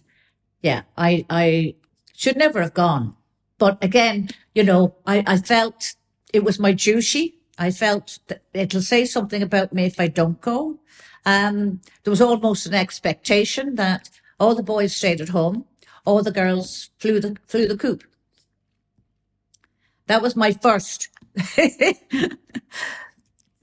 yeah, 0.61 0.83
I, 0.99 1.25
I 1.31 1.76
should 2.14 2.37
never 2.37 2.61
have 2.61 2.75
gone. 2.75 3.16
But 3.59 3.83
again, 3.83 4.28
you 4.55 4.64
know, 4.64 4.97
I, 5.07 5.25
I 5.26 5.38
felt 5.38 5.95
it 6.35 6.45
was 6.45 6.59
my 6.59 6.73
duty 6.73 7.36
I 7.59 7.71
felt 7.71 8.19
that 8.29 8.43
it'll 8.53 8.83
say 8.83 9.05
something 9.05 9.43
about 9.43 9.73
me 9.73 9.87
if 9.87 9.99
I 9.99 10.09
don't 10.09 10.41
go. 10.41 10.79
Um, 11.25 11.81
there 12.05 12.11
was 12.11 12.21
almost 12.21 12.67
an 12.67 12.75
expectation 12.75 13.77
that 13.77 14.11
all 14.39 14.55
the 14.55 14.63
boys 14.63 14.95
stayed 14.95 15.21
at 15.21 15.31
home, 15.31 15.65
all 16.05 16.23
the 16.23 16.31
girls 16.31 16.91
flew 16.99 17.19
the 17.21 17.37
flew 17.47 17.67
the 17.67 17.77
coop. 17.77 18.05
That 20.07 20.23
was 20.23 20.37
my 20.37 20.53
first 20.53 21.09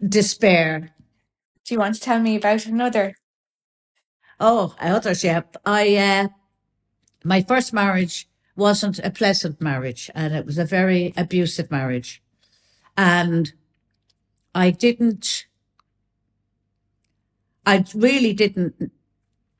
despair. 0.08 0.90
Do 1.64 1.74
you 1.74 1.80
want 1.80 1.96
to 1.96 2.02
tell 2.02 2.20
me 2.20 2.36
about 2.36 2.66
another? 2.66 3.16
Oh, 4.40 4.76
others, 4.80 5.24
yeah. 5.24 5.44
I 5.66 5.96
uh, 5.96 6.28
my 7.24 7.42
first 7.42 7.72
marriage 7.72 8.28
wasn't 8.56 9.00
a 9.00 9.10
pleasant 9.10 9.62
marriage, 9.62 10.12
and 10.14 10.34
it 10.34 10.46
was 10.46 10.58
a 10.58 10.66
very 10.66 11.14
abusive 11.16 11.72
marriage, 11.72 12.22
and 12.98 13.54
I 14.56 14.72
didn't, 14.72 15.46
I 17.66 17.86
really 17.96 18.34
didn't 18.34 18.92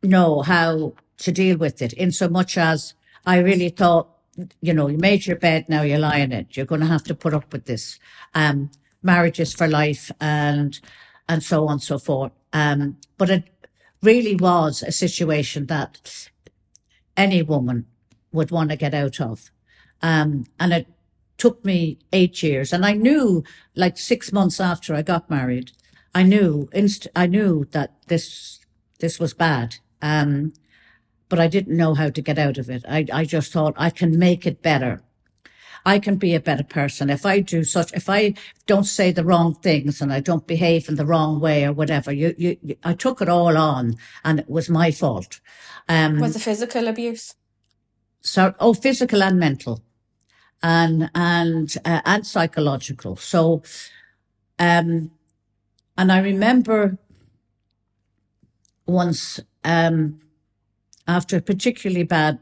know 0.02 0.42
how 0.42 0.94
to 1.18 1.32
deal 1.32 1.58
with 1.58 1.82
it 1.82 1.94
in 1.94 2.12
so 2.12 2.28
much 2.28 2.58
as 2.58 2.94
I 3.26 3.38
really 3.40 3.70
thought, 3.70 4.10
you 4.62 4.74
know, 4.74 4.88
you 4.88 4.98
made 4.98 5.26
your 5.26 5.38
bed, 5.38 5.70
now 5.70 5.84
you 5.84 5.98
lie 5.98 6.18
in 6.18 6.32
it. 6.32 6.58
You're 6.58 6.66
going 6.66 6.82
to 6.82 6.88
have 6.88 7.04
to 7.06 7.16
put 7.16 7.34
up 7.34 7.54
with 7.54 7.66
this. 7.66 8.00
Um, 8.34 8.72
marriages 9.04 9.54
for 9.54 9.68
life 9.68 10.10
and, 10.20 10.80
and 11.28 11.44
so 11.44 11.66
on 11.66 11.74
and 11.74 11.84
so 11.84 12.00
forth. 12.00 12.32
Um, 12.54 12.98
but 13.18 13.30
it 13.30 13.44
really 14.02 14.36
was 14.36 14.82
a 14.82 14.92
situation 14.92 15.68
that 15.68 16.30
any 17.16 17.42
woman 17.42 17.86
would 18.32 18.52
want 18.52 18.70
to 18.72 18.76
get 18.76 18.94
out 18.94 19.22
of. 19.22 19.52
Um, 20.02 20.46
and 20.60 20.74
it 20.74 20.88
took 21.38 21.64
me 21.66 22.00
eight 22.12 22.42
years. 22.44 22.74
And 22.74 22.86
I 22.86 22.94
knew 22.94 23.44
like 23.76 23.98
six 23.98 24.32
months 24.32 24.60
after 24.60 24.94
I 24.94 25.02
got 25.02 25.30
married, 25.30 25.72
I 26.16 26.24
knew 26.24 26.70
inst- 26.74 27.08
I 27.16 27.28
knew 27.28 27.66
that 27.72 27.94
this, 28.08 28.60
this 29.00 29.20
was 29.20 29.34
bad. 29.34 29.76
Um, 30.02 30.54
but 31.30 31.40
I 31.40 31.48
didn't 31.48 31.78
know 31.78 31.96
how 31.96 32.10
to 32.10 32.22
get 32.22 32.38
out 32.38 32.58
of 32.58 32.70
it. 32.70 32.84
I, 32.88 33.06
I 33.12 33.26
just 33.26 33.52
thought 33.52 33.74
I 33.78 33.90
can 33.90 34.20
make 34.20 34.46
it 34.46 34.62
better. 34.62 35.02
I 35.86 36.00
can 36.00 36.16
be 36.16 36.34
a 36.34 36.40
better 36.40 36.64
person 36.64 37.10
if 37.10 37.26
I 37.26 37.40
do 37.40 37.64
such, 37.64 37.92
if 37.94 38.10
I 38.10 38.36
don't 38.68 38.86
say 38.86 39.12
the 39.12 39.26
wrong 39.26 39.56
things 39.56 40.02
and 40.02 40.14
I 40.14 40.20
don't 40.22 40.48
behave 40.48 40.88
in 40.88 40.96
the 40.96 41.06
wrong 41.06 41.40
way 41.40 41.66
or 41.66 41.74
whatever. 41.74 42.12
You, 42.14 42.34
you, 42.38 42.58
you 42.62 42.76
I 42.84 42.94
took 42.94 43.22
it 43.22 43.28
all 43.28 43.58
on 43.58 43.96
and 44.24 44.40
it 44.40 44.50
was 44.50 44.70
my 44.70 44.92
fault. 44.92 45.42
Um, 45.90 46.20
was 46.20 46.36
it 46.36 46.40
physical 46.40 46.88
abuse? 46.88 47.36
So, 48.22 48.54
oh, 48.60 48.74
physical 48.74 49.22
and 49.22 49.38
mental 49.38 49.84
and 50.64 51.12
and 51.14 51.76
uh, 51.86 52.02
and 52.06 52.26
psychological. 52.26 53.18
So, 53.18 53.62
um, 54.58 55.12
and 55.98 56.12
I 56.12 56.20
remember 56.20 56.98
once 58.88 59.42
um, 59.64 60.20
after 61.08 61.38
a 61.38 61.42
particularly 61.42 62.04
bad 62.04 62.40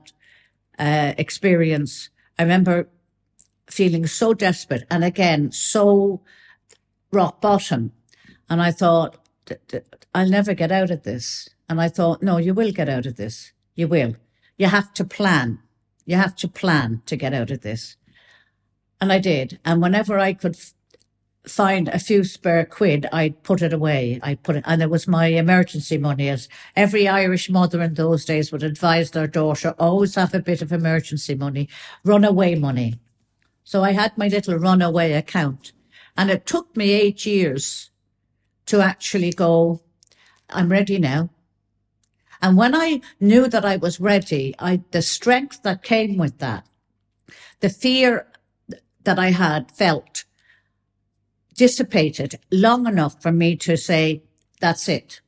uh, 0.80 1.13
experience, 1.18 2.10
I 2.38 2.44
remember 2.44 2.88
feeling 3.68 4.06
so 4.06 4.34
desperate 4.34 4.86
and 4.92 5.04
again 5.04 5.51
so 5.51 6.22
rock 7.12 7.42
bottom, 7.42 7.92
and 8.50 8.62
I 8.62 8.72
thought 8.72 9.18
I'll 10.13 10.30
never 10.30 10.54
get 10.54 10.72
out 10.72 10.92
of 10.92 11.04
this. 11.04 11.50
And 11.68 11.80
I 11.80 11.88
thought, 11.88 12.22
no, 12.22 12.38
you 12.38 12.54
will 12.54 12.72
get 12.74 12.90
out 12.90 13.06
of 13.06 13.16
this. 13.16 13.54
You 13.75 13.88
will. 13.88 14.16
You 14.58 14.68
have 14.68 14.94
to 14.96 15.06
plan. 15.06 15.60
You 16.06 16.18
have 16.18 16.36
to 16.38 16.50
plan 16.50 17.01
to 17.06 17.16
get 17.16 17.34
out 17.34 17.50
of 17.50 17.62
this. 17.62 17.96
And 19.01 19.12
I 19.12 19.20
did. 19.20 19.60
And 19.65 19.81
whenever 19.81 20.20
I 20.20 20.34
could 20.34 20.55
f- 20.55 20.74
find 21.48 21.88
a 21.88 22.00
few 22.00 22.24
spare 22.24 22.65
quid, 22.65 23.08
I'd 23.12 23.41
put 23.43 23.63
it 23.63 23.74
away. 23.74 24.20
I 24.22 24.36
put 24.36 24.58
it, 24.58 24.63
and 24.67 24.81
it 24.81 24.91
was 24.91 25.08
my 25.08 25.25
emergency 25.25 25.98
money 25.98 26.29
as 26.29 26.48
every 26.75 27.08
Irish 27.08 27.50
mother 27.50 27.81
in 27.81 27.96
those 27.96 28.25
days 28.25 28.51
would 28.51 28.62
advise 28.63 29.12
their 29.12 29.27
daughter, 29.27 29.74
always 29.79 30.15
have 30.15 30.36
a 30.36 30.39
bit 30.39 30.62
of 30.62 30.72
emergency 30.72 31.34
money, 31.34 31.67
runaway 32.05 32.53
money. 32.55 33.00
So 33.63 33.84
I 33.84 33.93
had 33.93 34.17
my 34.17 34.27
little 34.27 34.58
runaway 34.58 35.13
account 35.13 35.72
and 36.15 36.29
it 36.29 36.46
took 36.46 36.77
me 36.77 36.91
eight 36.91 37.25
years 37.25 37.89
to 38.67 38.81
actually 38.81 39.31
go, 39.31 39.81
I'm 40.50 40.70
ready 40.70 41.00
now. 41.00 41.29
And 42.41 42.58
when 42.58 42.75
I 42.75 43.01
knew 43.20 43.48
that 43.48 43.65
I 43.65 43.77
was 43.77 44.00
ready, 44.00 44.55
I, 44.60 44.81
the 44.91 45.01
strength 45.01 45.63
that 45.63 45.84
came 45.84 46.17
with 46.17 46.39
that, 46.39 46.67
the 47.62 47.70
fear 47.70 48.27
that 49.03 49.20
I 49.20 49.31
had 49.31 49.72
felt 49.72 50.25
dissipated 51.55 52.39
long 52.51 52.88
enough 52.88 53.22
for 53.22 53.31
me 53.31 53.55
to 53.58 53.77
say, 53.77 54.24
that's 54.60 54.88
it. 54.88 55.22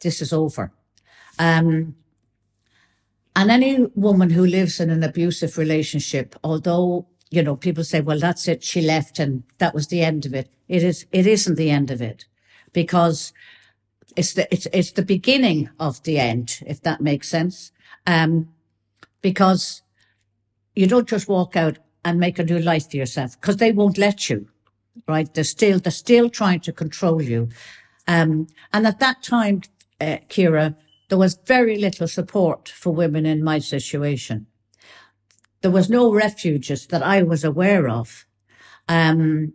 This 0.00 0.20
is 0.20 0.32
over. 0.32 0.72
Um, 1.38 1.96
and 3.36 3.50
any 3.50 3.86
woman 3.94 4.30
who 4.30 4.44
lives 4.44 4.80
in 4.80 4.90
an 4.90 5.04
abusive 5.04 5.56
relationship, 5.56 6.34
although, 6.42 7.06
you 7.30 7.42
know, 7.42 7.56
people 7.56 7.84
say, 7.84 8.00
well, 8.00 8.18
that's 8.18 8.48
it. 8.48 8.64
She 8.64 8.80
left 8.80 9.18
and 9.18 9.44
that 9.58 9.74
was 9.74 9.88
the 9.88 10.02
end 10.02 10.26
of 10.26 10.34
it. 10.34 10.50
It 10.66 10.82
is, 10.82 11.06
it 11.12 11.26
isn't 11.26 11.54
the 11.54 11.70
end 11.70 11.90
of 11.90 12.02
it 12.02 12.26
because 12.72 13.32
it's 14.16 14.34
the, 14.34 14.52
it's, 14.52 14.66
it's 14.72 14.92
the 14.92 15.02
beginning 15.02 15.70
of 15.78 16.02
the 16.02 16.18
end, 16.18 16.60
if 16.66 16.82
that 16.82 17.00
makes 17.00 17.28
sense. 17.28 17.70
Um, 18.06 18.48
because 19.22 19.82
you 20.74 20.86
don't 20.86 21.08
just 21.08 21.28
walk 21.28 21.56
out 21.56 21.78
and 22.04 22.18
make 22.18 22.38
a 22.38 22.44
new 22.44 22.58
life 22.58 22.90
for 22.90 22.96
yourself 22.96 23.40
because 23.40 23.56
they 23.56 23.72
won't 23.72 23.98
let 23.98 24.30
you, 24.30 24.48
right? 25.06 25.32
They're 25.32 25.44
still, 25.44 25.78
they're 25.78 25.90
still 25.90 26.30
trying 26.30 26.60
to 26.60 26.72
control 26.72 27.20
you. 27.22 27.48
Um, 28.06 28.46
and 28.72 28.86
at 28.86 29.00
that 29.00 29.22
time, 29.22 29.62
uh, 30.00 30.18
Ciara, 30.28 30.76
there 31.08 31.18
was 31.18 31.38
very 31.46 31.76
little 31.76 32.08
support 32.08 32.68
for 32.68 32.92
women 32.92 33.26
in 33.26 33.42
my 33.42 33.58
situation. 33.58 34.46
There 35.62 35.70
was 35.70 35.90
no 35.90 36.12
refuges 36.12 36.86
that 36.88 37.02
I 37.02 37.22
was 37.22 37.44
aware 37.44 37.88
of. 37.88 38.26
Um, 38.88 39.52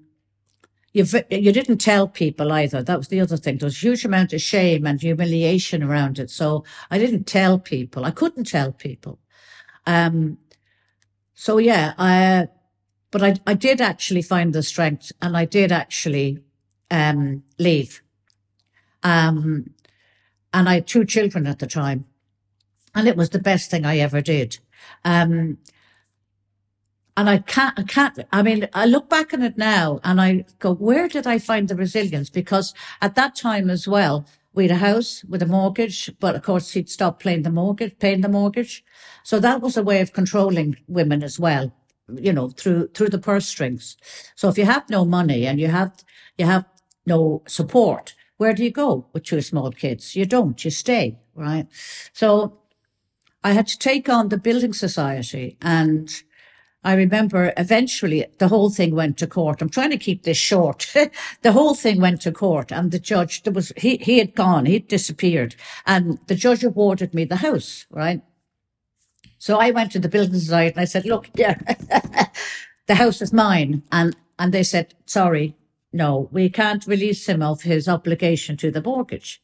you 0.93 1.05
you 1.29 1.51
didn't 1.51 1.79
tell 1.79 2.07
people 2.07 2.51
either. 2.51 2.83
That 2.83 2.97
was 2.99 3.07
the 3.07 3.19
other 3.19 3.37
thing. 3.37 3.57
There 3.57 3.65
was 3.65 3.77
a 3.77 3.87
huge 3.87 4.05
amount 4.05 4.31
of 4.33 4.41
shame 4.41 4.85
and 4.85 5.01
humiliation 5.01 5.81
around 5.81 6.19
it. 6.19 6.29
So 6.29 6.63
I 6.91 6.99
didn't 6.99 7.23
tell 7.23 7.57
people. 7.57 8.05
I 8.05 8.11
couldn't 8.11 8.45
tell 8.45 8.71
people. 8.71 9.19
Um, 9.87 10.37
so 11.33 11.57
yeah, 11.57 11.93
I, 11.97 12.47
but 13.11 13.23
I, 13.23 13.35
I 13.45 13.53
did 13.53 13.81
actually 13.81 14.21
find 14.21 14.53
the 14.53 14.63
strength 14.63 15.11
and 15.21 15.35
I 15.35 15.45
did 15.45 15.71
actually, 15.71 16.39
um, 16.89 17.43
leave. 17.57 18.01
Um, 19.03 19.71
and 20.53 20.69
I 20.69 20.75
had 20.75 20.87
two 20.87 21.05
children 21.05 21.47
at 21.47 21.59
the 21.59 21.67
time 21.67 22.05
and 22.95 23.07
it 23.07 23.17
was 23.17 23.29
the 23.29 23.39
best 23.39 23.71
thing 23.71 23.85
I 23.85 23.97
ever 23.97 24.21
did. 24.21 24.59
Um, 25.03 25.57
and 27.15 27.29
I 27.29 27.39
can't, 27.39 27.77
I 27.77 27.83
can't, 27.83 28.19
I 28.31 28.41
mean, 28.41 28.67
I 28.73 28.85
look 28.85 29.09
back 29.09 29.33
on 29.33 29.43
it 29.43 29.57
now 29.57 29.99
and 30.03 30.19
I 30.19 30.45
go, 30.59 30.73
where 30.73 31.07
did 31.07 31.27
I 31.27 31.37
find 31.37 31.67
the 31.67 31.75
resilience? 31.75 32.29
Because 32.29 32.73
at 33.01 33.15
that 33.15 33.35
time 33.35 33.69
as 33.69 33.87
well, 33.87 34.25
We 34.53 34.65
had 34.67 34.71
a 34.71 34.79
house 34.79 35.23
with 35.23 35.41
a 35.41 35.47
mortgage, 35.47 36.11
but 36.19 36.35
of 36.35 36.43
course 36.43 36.71
he'd 36.71 36.89
stopped 36.89 37.23
paying 37.23 37.41
the 37.41 37.49
mortgage, 37.49 37.97
paying 37.99 38.21
the 38.21 38.29
mortgage. 38.29 38.83
So 39.23 39.39
that 39.39 39.61
was 39.61 39.77
a 39.77 39.83
way 39.83 39.99
of 40.01 40.13
controlling 40.13 40.77
women 40.87 41.23
as 41.23 41.39
well, 41.39 41.73
you 42.13 42.31
know, 42.31 42.49
through, 42.49 42.89
through 42.89 43.09
the 43.09 43.17
purse 43.17 43.47
strings. 43.47 43.97
So 44.35 44.49
if 44.49 44.57
you 44.57 44.65
have 44.65 44.89
no 44.89 45.05
money 45.05 45.47
and 45.47 45.59
you 45.59 45.67
have, 45.67 45.91
you 46.37 46.45
have 46.45 46.65
no 47.05 47.41
support, 47.47 48.13
where 48.37 48.53
do 48.53 48.63
you 48.63 48.71
go 48.71 49.07
with 49.13 49.23
two 49.23 49.41
small 49.41 49.71
kids? 49.71 50.15
You 50.15 50.25
don't, 50.25 50.63
you 50.63 50.71
stay, 50.71 51.17
right? 51.33 51.67
So 52.13 52.59
I 53.43 53.53
had 53.53 53.67
to 53.67 53.79
take 53.79 54.07
on 54.07 54.29
the 54.29 54.37
building 54.37 54.73
society 54.73 55.57
and 55.61 56.09
I 56.83 56.93
remember 56.95 57.53
eventually 57.55 58.25
the 58.39 58.49
whole 58.49 58.69
thing 58.69 58.93
went 58.93 59.17
to 59.19 59.27
court. 59.27 59.61
I'm 59.61 59.69
trying 59.69 59.91
to 59.91 59.97
keep 59.97 60.23
this 60.23 60.37
short. 60.37 60.93
the 61.41 61.51
whole 61.53 61.75
thing 61.75 62.01
went 62.01 62.21
to 62.21 62.31
court 62.31 62.71
and 62.71 62.91
the 62.91 62.99
judge, 62.99 63.43
there 63.43 63.53
was, 63.53 63.71
he, 63.77 63.97
he 63.97 64.19
had 64.19 64.35
gone, 64.35 64.65
he'd 64.65 64.87
disappeared 64.87 65.55
and 65.85 66.19
the 66.27 66.35
judge 66.35 66.63
awarded 66.63 67.13
me 67.13 67.23
the 67.23 67.37
house, 67.37 67.85
right? 67.89 68.21
So 69.37 69.57
I 69.59 69.71
went 69.71 69.91
to 69.93 69.99
the 69.99 70.09
building 70.09 70.39
society 70.39 70.73
and 70.73 70.81
I 70.81 70.85
said, 70.85 71.05
look, 71.05 71.29
yeah, 71.35 71.57
the 72.87 72.95
house 72.95 73.21
is 73.21 73.31
mine. 73.31 73.83
And, 73.91 74.15
and 74.37 74.53
they 74.53 74.63
said, 74.63 74.93
sorry, 75.05 75.55
no, 75.93 76.27
we 76.31 76.49
can't 76.49 76.85
release 76.85 77.27
him 77.27 77.41
of 77.41 77.61
his 77.61 77.87
obligation 77.87 78.57
to 78.57 78.71
the 78.71 78.81
mortgage. 78.81 79.41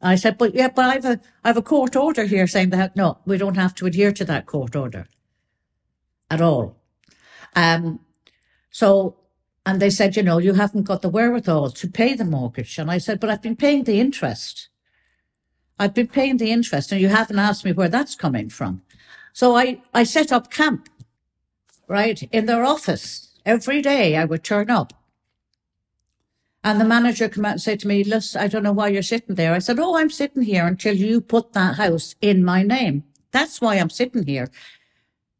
I 0.00 0.14
said, 0.14 0.38
but 0.38 0.54
yeah, 0.54 0.68
but 0.68 0.84
I 0.84 0.94
have 0.94 1.04
a, 1.04 1.20
I 1.44 1.48
have 1.48 1.56
a 1.56 1.62
court 1.62 1.96
order 1.96 2.24
here 2.24 2.46
saying 2.46 2.70
that, 2.70 2.96
no, 2.96 3.18
we 3.26 3.36
don't 3.36 3.56
have 3.56 3.74
to 3.76 3.86
adhere 3.86 4.12
to 4.12 4.24
that 4.26 4.46
court 4.46 4.76
order 4.76 5.06
at 6.30 6.40
all. 6.40 6.76
Um, 7.54 8.00
so, 8.70 9.16
and 9.64 9.80
they 9.80 9.90
said, 9.90 10.16
you 10.16 10.22
know, 10.22 10.38
you 10.38 10.54
haven't 10.54 10.84
got 10.84 11.02
the 11.02 11.08
wherewithal 11.08 11.70
to 11.70 11.88
pay 11.88 12.14
the 12.14 12.24
mortgage. 12.24 12.78
And 12.78 12.90
I 12.90 12.98
said, 12.98 13.20
but 13.20 13.30
I've 13.30 13.42
been 13.42 13.56
paying 13.56 13.84
the 13.84 14.00
interest. 14.00 14.68
I've 15.78 15.94
been 15.94 16.08
paying 16.08 16.36
the 16.36 16.50
interest 16.50 16.92
and 16.92 17.00
you 17.00 17.08
haven't 17.08 17.38
asked 17.38 17.64
me 17.64 17.72
where 17.72 17.88
that's 17.88 18.14
coming 18.14 18.48
from. 18.48 18.82
So 19.32 19.56
I, 19.56 19.82
I 19.92 20.04
set 20.04 20.32
up 20.32 20.50
camp, 20.50 20.88
right, 21.88 22.22
in 22.32 22.46
their 22.46 22.64
office. 22.64 23.34
Every 23.44 23.82
day 23.82 24.16
I 24.16 24.24
would 24.24 24.44
turn 24.44 24.70
up. 24.70 24.92
And 26.64 26.80
the 26.80 26.84
manager 26.84 27.28
come 27.28 27.44
out 27.44 27.52
and 27.52 27.62
say 27.62 27.76
to 27.76 27.86
me, 27.86 28.02
listen, 28.02 28.40
I 28.40 28.48
don't 28.48 28.62
know 28.62 28.72
why 28.72 28.88
you're 28.88 29.02
sitting 29.02 29.36
there. 29.36 29.54
I 29.54 29.60
said, 29.60 29.78
oh, 29.78 29.96
I'm 29.96 30.10
sitting 30.10 30.42
here 30.42 30.66
until 30.66 30.96
you 30.96 31.20
put 31.20 31.52
that 31.52 31.76
house 31.76 32.16
in 32.20 32.44
my 32.44 32.62
name. 32.62 33.04
That's 33.30 33.60
why 33.60 33.76
I'm 33.76 33.90
sitting 33.90 34.24
here 34.24 34.50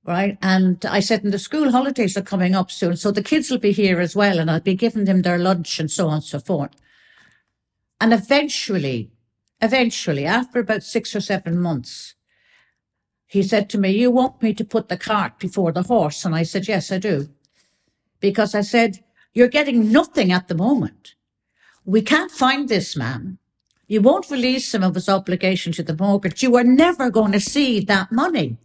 right? 0.06 0.38
And 0.40 0.84
I 0.86 1.00
said, 1.00 1.24
and 1.24 1.32
the 1.32 1.38
school 1.38 1.72
holidays 1.72 2.16
are 2.16 2.22
coming 2.22 2.54
up 2.54 2.70
soon, 2.70 2.96
so 2.96 3.10
the 3.10 3.22
kids 3.22 3.50
will 3.50 3.58
be 3.58 3.72
here 3.72 4.00
as 4.00 4.14
well, 4.14 4.38
and 4.38 4.50
I'll 4.50 4.60
be 4.60 4.74
giving 4.74 5.04
them 5.04 5.22
their 5.22 5.38
lunch 5.38 5.80
and 5.80 5.90
so 5.90 6.08
on 6.08 6.14
and 6.14 6.24
so 6.24 6.38
forth. 6.38 6.70
And 8.00 8.12
eventually, 8.12 9.10
eventually, 9.60 10.24
after 10.26 10.60
about 10.60 10.82
six 10.82 11.14
or 11.16 11.20
seven 11.20 11.60
months, 11.60 12.14
he 13.26 13.42
said 13.42 13.68
to 13.70 13.78
me, 13.78 13.90
you 13.90 14.10
want 14.10 14.40
me 14.42 14.54
to 14.54 14.64
put 14.64 14.88
the 14.88 14.96
cart 14.96 15.38
before 15.38 15.72
the 15.72 15.82
horse? 15.82 16.24
And 16.24 16.34
I 16.34 16.44
said, 16.44 16.68
yes, 16.68 16.92
I 16.92 16.98
do. 16.98 17.28
Because 18.20 18.54
I 18.54 18.60
said, 18.60 19.02
you're 19.34 19.48
getting 19.48 19.90
nothing 19.90 20.30
at 20.30 20.48
the 20.48 20.54
moment. 20.54 21.14
We 21.84 22.02
can't 22.02 22.30
find 22.30 22.68
this 22.68 22.96
man. 22.96 23.38
You 23.88 24.00
won't 24.00 24.30
release 24.30 24.74
him 24.74 24.82
of 24.82 24.94
his 24.94 25.08
obligation 25.08 25.72
to 25.72 25.82
the 25.82 25.96
mortgage. 25.96 26.42
You 26.42 26.56
are 26.56 26.64
never 26.64 27.10
going 27.10 27.32
to 27.32 27.40
see 27.40 27.80
that 27.80 28.10
money. 28.10 28.58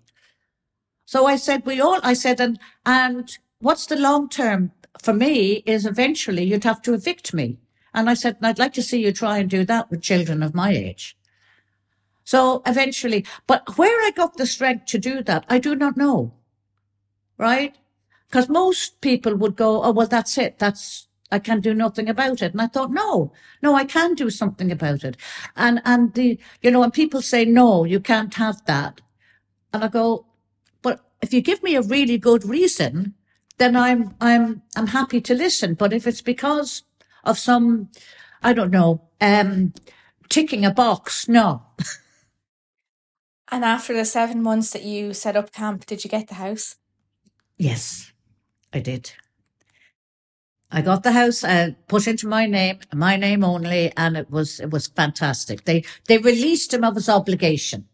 So 1.11 1.25
I 1.25 1.35
said, 1.35 1.65
we 1.65 1.81
all, 1.81 1.99
I 2.03 2.13
said, 2.13 2.39
and, 2.39 2.57
and 2.85 3.37
what's 3.59 3.85
the 3.85 3.97
long 3.97 4.29
term 4.29 4.71
for 5.03 5.13
me 5.13 5.61
is 5.65 5.85
eventually 5.85 6.45
you'd 6.45 6.63
have 6.63 6.81
to 6.83 6.93
evict 6.93 7.33
me. 7.33 7.57
And 7.93 8.09
I 8.09 8.13
said, 8.13 8.37
I'd 8.41 8.57
like 8.57 8.71
to 8.75 8.81
see 8.81 9.03
you 9.03 9.11
try 9.11 9.39
and 9.39 9.49
do 9.49 9.65
that 9.65 9.91
with 9.91 10.01
children 10.01 10.41
of 10.41 10.55
my 10.55 10.71
age. 10.71 11.17
So 12.23 12.61
eventually, 12.65 13.25
but 13.45 13.77
where 13.77 14.01
I 14.07 14.11
got 14.11 14.37
the 14.37 14.45
strength 14.45 14.85
to 14.85 14.97
do 14.97 15.21
that, 15.23 15.43
I 15.49 15.59
do 15.59 15.75
not 15.75 15.97
know. 15.97 16.31
Right? 17.37 17.75
Because 18.29 18.47
most 18.47 19.01
people 19.01 19.35
would 19.35 19.57
go, 19.57 19.83
oh, 19.83 19.91
well, 19.91 20.07
that's 20.07 20.37
it. 20.37 20.59
That's, 20.59 21.09
I 21.29 21.39
can 21.39 21.59
do 21.59 21.73
nothing 21.73 22.07
about 22.07 22.41
it. 22.41 22.53
And 22.53 22.61
I 22.61 22.67
thought, 22.67 22.89
no, 22.89 23.33
no, 23.61 23.75
I 23.75 23.83
can 23.83 24.13
do 24.13 24.29
something 24.29 24.71
about 24.71 25.03
it. 25.03 25.17
And, 25.57 25.81
and 25.83 26.13
the, 26.13 26.39
you 26.61 26.71
know, 26.71 26.79
when 26.79 26.91
people 26.91 27.21
say, 27.21 27.43
no, 27.43 27.83
you 27.83 27.99
can't 27.99 28.33
have 28.35 28.63
that. 28.65 29.01
And 29.73 29.83
I 29.83 29.89
go, 29.89 30.25
if 31.21 31.33
you 31.33 31.41
give 31.41 31.63
me 31.63 31.75
a 31.75 31.81
really 31.81 32.17
good 32.17 32.43
reason, 32.43 33.15
then 33.57 33.75
I'm 33.75 34.15
I'm 34.19 34.63
I'm 34.75 34.87
happy 34.87 35.21
to 35.21 35.33
listen. 35.33 35.75
But 35.75 35.93
if 35.93 36.07
it's 36.07 36.21
because 36.21 36.83
of 37.23 37.37
some, 37.37 37.89
I 38.41 38.53
don't 38.53 38.71
know, 38.71 39.03
um, 39.21 39.73
ticking 40.29 40.65
a 40.65 40.71
box, 40.71 41.27
no. 41.29 41.63
and 43.51 43.63
after 43.63 43.93
the 43.93 44.05
seven 44.05 44.41
months 44.41 44.71
that 44.71 44.83
you 44.83 45.13
set 45.13 45.35
up 45.35 45.51
camp, 45.51 45.85
did 45.85 46.03
you 46.03 46.09
get 46.09 46.27
the 46.27 46.35
house? 46.35 46.75
Yes, 47.57 48.11
I 48.73 48.79
did. 48.79 49.13
I 50.73 50.81
got 50.81 51.03
the 51.03 51.11
house 51.11 51.43
uh, 51.43 51.71
put 51.89 52.07
into 52.07 52.27
my 52.27 52.45
name, 52.47 52.79
my 52.93 53.17
name 53.17 53.43
only, 53.43 53.91
and 53.97 54.17
it 54.17 54.31
was 54.31 54.59
it 54.59 54.71
was 54.71 54.87
fantastic. 54.87 55.65
They 55.65 55.83
they 56.07 56.17
released 56.17 56.73
him 56.73 56.83
of 56.83 56.95
his 56.95 57.09
obligation 57.09 57.87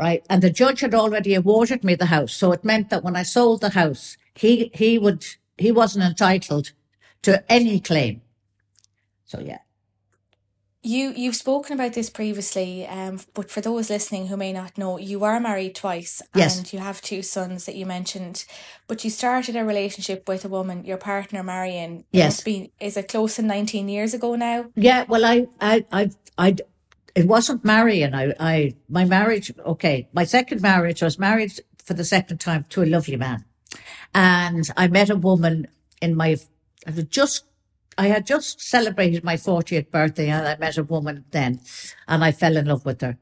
right? 0.00 0.24
And 0.30 0.42
the 0.42 0.50
judge 0.50 0.80
had 0.80 0.94
already 0.94 1.34
awarded 1.34 1.84
me 1.84 1.94
the 1.94 2.06
house. 2.06 2.32
So 2.32 2.52
it 2.52 2.64
meant 2.64 2.88
that 2.88 3.04
when 3.04 3.16
I 3.16 3.22
sold 3.22 3.60
the 3.60 3.70
house, 3.82 4.16
he, 4.34 4.70
he 4.72 4.98
would, 4.98 5.26
he 5.58 5.70
wasn't 5.70 6.04
entitled 6.04 6.72
to 7.22 7.44
any 7.52 7.80
claim. 7.80 8.22
So 9.26 9.40
yeah. 9.40 9.58
You 10.82 11.12
you've 11.14 11.36
spoken 11.36 11.74
about 11.74 11.92
this 11.92 12.08
previously, 12.08 12.86
um, 12.86 13.20
but 13.34 13.50
for 13.50 13.60
those 13.60 13.90
listening 13.90 14.28
who 14.28 14.36
may 14.38 14.50
not 14.50 14.78
know, 14.78 14.98
you 14.98 15.24
are 15.24 15.38
married 15.38 15.74
twice, 15.74 16.22
yes. 16.34 16.56
and 16.56 16.72
you 16.72 16.78
have 16.78 17.02
two 17.02 17.22
sons 17.22 17.66
that 17.66 17.76
you 17.76 17.84
mentioned. 17.84 18.46
But 18.88 19.04
you 19.04 19.10
started 19.10 19.56
a 19.56 19.62
relationship 19.62 20.26
with 20.26 20.42
a 20.46 20.48
woman, 20.48 20.86
your 20.86 20.96
partner 20.96 21.42
Marion. 21.42 22.04
Yes, 22.12 22.40
been 22.40 22.70
is 22.80 22.96
it 22.96 23.08
close 23.08 23.36
to 23.36 23.42
nineteen 23.42 23.90
years 23.90 24.14
ago 24.14 24.36
now? 24.36 24.70
Yeah, 24.74 25.04
well, 25.06 25.26
I 25.26 25.48
I 25.60 25.84
I 25.92 26.10
I 26.38 26.56
it 27.14 27.26
wasn't 27.26 27.64
marrying. 27.64 28.14
I, 28.14 28.34
I, 28.38 28.74
my 28.88 29.04
marriage, 29.04 29.52
okay, 29.64 30.08
my 30.12 30.24
second 30.24 30.62
marriage, 30.62 31.02
I 31.02 31.06
was 31.06 31.18
married 31.18 31.52
for 31.82 31.94
the 31.94 32.04
second 32.04 32.38
time 32.38 32.64
to 32.70 32.82
a 32.82 32.86
lovely 32.86 33.16
man. 33.16 33.44
And 34.14 34.68
I 34.76 34.88
met 34.88 35.10
a 35.10 35.16
woman 35.16 35.68
in 36.00 36.14
my, 36.16 36.36
I 36.86 36.90
was 36.90 37.04
just, 37.04 37.44
I 37.98 38.08
had 38.08 38.26
just 38.26 38.60
celebrated 38.60 39.24
my 39.24 39.34
40th 39.36 39.90
birthday 39.90 40.28
and 40.28 40.46
I 40.46 40.56
met 40.56 40.78
a 40.78 40.84
woman 40.84 41.24
then 41.30 41.60
and 42.08 42.24
I 42.24 42.32
fell 42.32 42.56
in 42.56 42.66
love 42.66 42.84
with 42.84 43.00
her. 43.00 43.18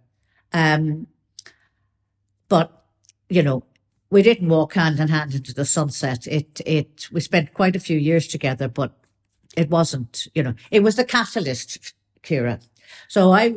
Um, 0.52 1.06
but, 2.48 2.84
you 3.28 3.42
know, 3.42 3.64
we 4.10 4.22
didn't 4.22 4.48
walk 4.48 4.74
hand 4.74 5.00
in 5.00 5.08
hand 5.08 5.34
into 5.34 5.52
the 5.52 5.64
sunset. 5.64 6.26
It, 6.26 6.60
it, 6.64 7.08
we 7.12 7.20
spent 7.20 7.52
quite 7.52 7.76
a 7.76 7.80
few 7.80 7.98
years 7.98 8.26
together, 8.26 8.68
but 8.68 8.92
it 9.56 9.68
wasn't, 9.68 10.28
you 10.34 10.42
know, 10.42 10.54
it 10.70 10.82
was 10.82 10.96
the 10.96 11.04
catalyst, 11.04 11.94
Ciara. 12.22 12.60
So 13.08 13.32
I, 13.32 13.56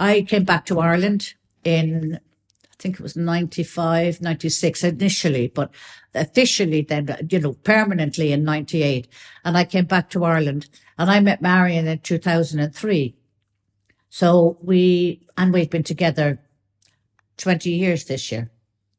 I 0.00 0.22
came 0.22 0.44
back 0.44 0.64
to 0.66 0.80
Ireland 0.80 1.34
in, 1.62 2.18
I 2.64 2.76
think 2.78 2.94
it 2.94 3.02
was 3.02 3.16
95, 3.16 4.22
96 4.22 4.82
initially, 4.82 5.48
but 5.48 5.70
officially 6.14 6.80
then, 6.80 7.14
you 7.30 7.38
know, 7.38 7.52
permanently 7.52 8.32
in 8.32 8.42
98. 8.42 9.06
And 9.44 9.58
I 9.58 9.64
came 9.64 9.84
back 9.84 10.08
to 10.10 10.24
Ireland 10.24 10.70
and 10.96 11.10
I 11.10 11.20
met 11.20 11.42
Marion 11.42 11.86
in 11.86 11.98
2003. 11.98 13.14
So 14.08 14.58
we, 14.62 15.20
and 15.36 15.52
we've 15.52 15.70
been 15.70 15.84
together 15.84 16.40
20 17.36 17.70
years 17.70 18.06
this 18.06 18.32
year. 18.32 18.50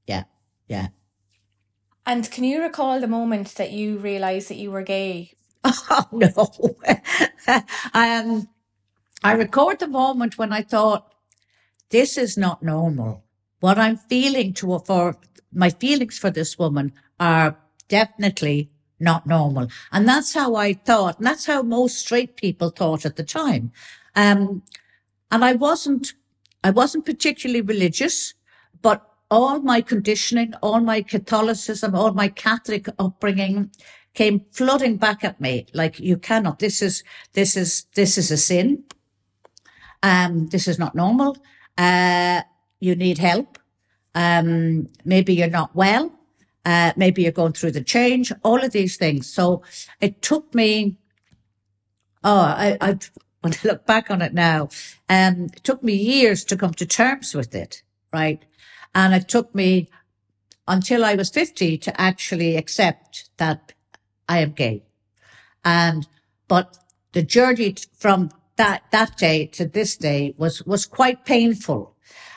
Yeah. 0.05 0.23
Yeah. 0.67 0.89
And 2.05 2.29
can 2.29 2.43
you 2.43 2.61
recall 2.61 2.99
the 2.99 3.07
moment 3.07 3.55
that 3.55 3.71
you 3.71 3.97
realized 3.97 4.49
that 4.49 4.57
you 4.57 4.71
were 4.71 4.83
gay? 4.83 5.33
Oh, 5.89 6.07
no. 6.11 6.75
um, 7.93 8.47
I 9.23 9.33
record 9.33 9.79
the 9.79 9.87
moment 9.87 10.37
when 10.37 10.51
I 10.51 10.61
thought, 10.63 11.13
this 11.89 12.17
is 12.17 12.37
not 12.37 12.63
normal. 12.63 13.23
What 13.59 13.77
I'm 13.77 13.97
feeling 13.97 14.53
to, 14.53 14.79
for 14.79 15.17
my 15.53 15.69
feelings 15.69 16.17
for 16.17 16.31
this 16.31 16.57
woman 16.57 16.93
are 17.19 17.57
definitely 17.87 18.71
not 18.99 19.27
normal. 19.27 19.67
And 19.91 20.07
that's 20.07 20.33
how 20.33 20.55
I 20.55 20.73
thought. 20.73 21.17
And 21.17 21.27
that's 21.27 21.45
how 21.45 21.61
most 21.61 21.97
straight 21.97 22.37
people 22.37 22.69
thought 22.69 23.05
at 23.05 23.15
the 23.15 23.23
time. 23.23 23.71
Um, 24.15 24.63
and 25.29 25.45
I 25.45 25.53
wasn't, 25.53 26.13
I 26.63 26.71
wasn't 26.71 27.05
particularly 27.05 27.61
religious, 27.61 28.33
but 28.81 29.05
all 29.29 29.59
my 29.59 29.81
conditioning, 29.81 30.53
all 30.61 30.81
my 30.81 31.01
Catholicism, 31.01 31.95
all 31.95 32.13
my 32.13 32.27
Catholic 32.27 32.87
upbringing 32.99 33.71
came 34.13 34.45
flooding 34.51 34.97
back 34.97 35.23
at 35.23 35.39
me. 35.39 35.67
Like 35.73 35.99
you 35.99 36.17
cannot, 36.17 36.59
this 36.59 36.81
is, 36.81 37.03
this 37.33 37.55
is, 37.55 37.85
this 37.95 38.17
is 38.17 38.31
a 38.31 38.37
sin. 38.37 38.83
Um, 40.03 40.47
this 40.47 40.67
is 40.67 40.79
not 40.79 40.95
normal. 40.95 41.37
Uh, 41.77 42.41
you 42.79 42.95
need 42.95 43.17
help. 43.17 43.59
Um, 44.15 44.87
maybe 45.05 45.33
you're 45.33 45.49
not 45.49 45.75
well. 45.75 46.11
Uh, 46.65 46.93
maybe 46.95 47.23
you're 47.23 47.31
going 47.31 47.53
through 47.53 47.71
the 47.71 47.83
change, 47.83 48.31
all 48.43 48.63
of 48.63 48.71
these 48.71 48.97
things. 48.97 49.31
So 49.31 49.63
it 49.99 50.21
took 50.21 50.53
me, 50.53 50.97
oh, 52.23 52.41
I, 52.41 52.77
I, 52.81 52.99
when 53.41 53.53
I 53.53 53.57
look 53.63 53.85
back 53.85 54.11
on 54.11 54.21
it 54.21 54.33
now, 54.33 54.69
Um, 55.09 55.49
it 55.55 55.63
took 55.63 55.83
me 55.83 55.93
years 55.93 56.45
to 56.45 56.55
come 56.55 56.73
to 56.73 56.85
terms 56.85 57.35
with 57.35 57.53
it, 57.53 57.83
right? 58.13 58.45
And 58.93 59.13
it 59.13 59.27
took 59.27 59.53
me 59.53 59.89
until 60.67 61.03
I 61.03 61.15
was 61.15 61.29
50 61.29 61.77
to 61.79 62.01
actually 62.01 62.55
accept 62.55 63.29
that 63.37 63.73
I 64.29 64.39
am 64.39 64.51
gay. 64.51 64.83
And, 65.65 66.07
but 66.47 66.77
the 67.11 67.23
journey 67.23 67.75
from 67.97 68.29
that, 68.61 68.83
that 68.91 69.17
day 69.17 69.47
to 69.47 69.65
this 69.65 69.97
day 69.97 70.35
was, 70.37 70.63
was 70.67 70.85
quite 70.85 71.25
painful. 71.25 71.95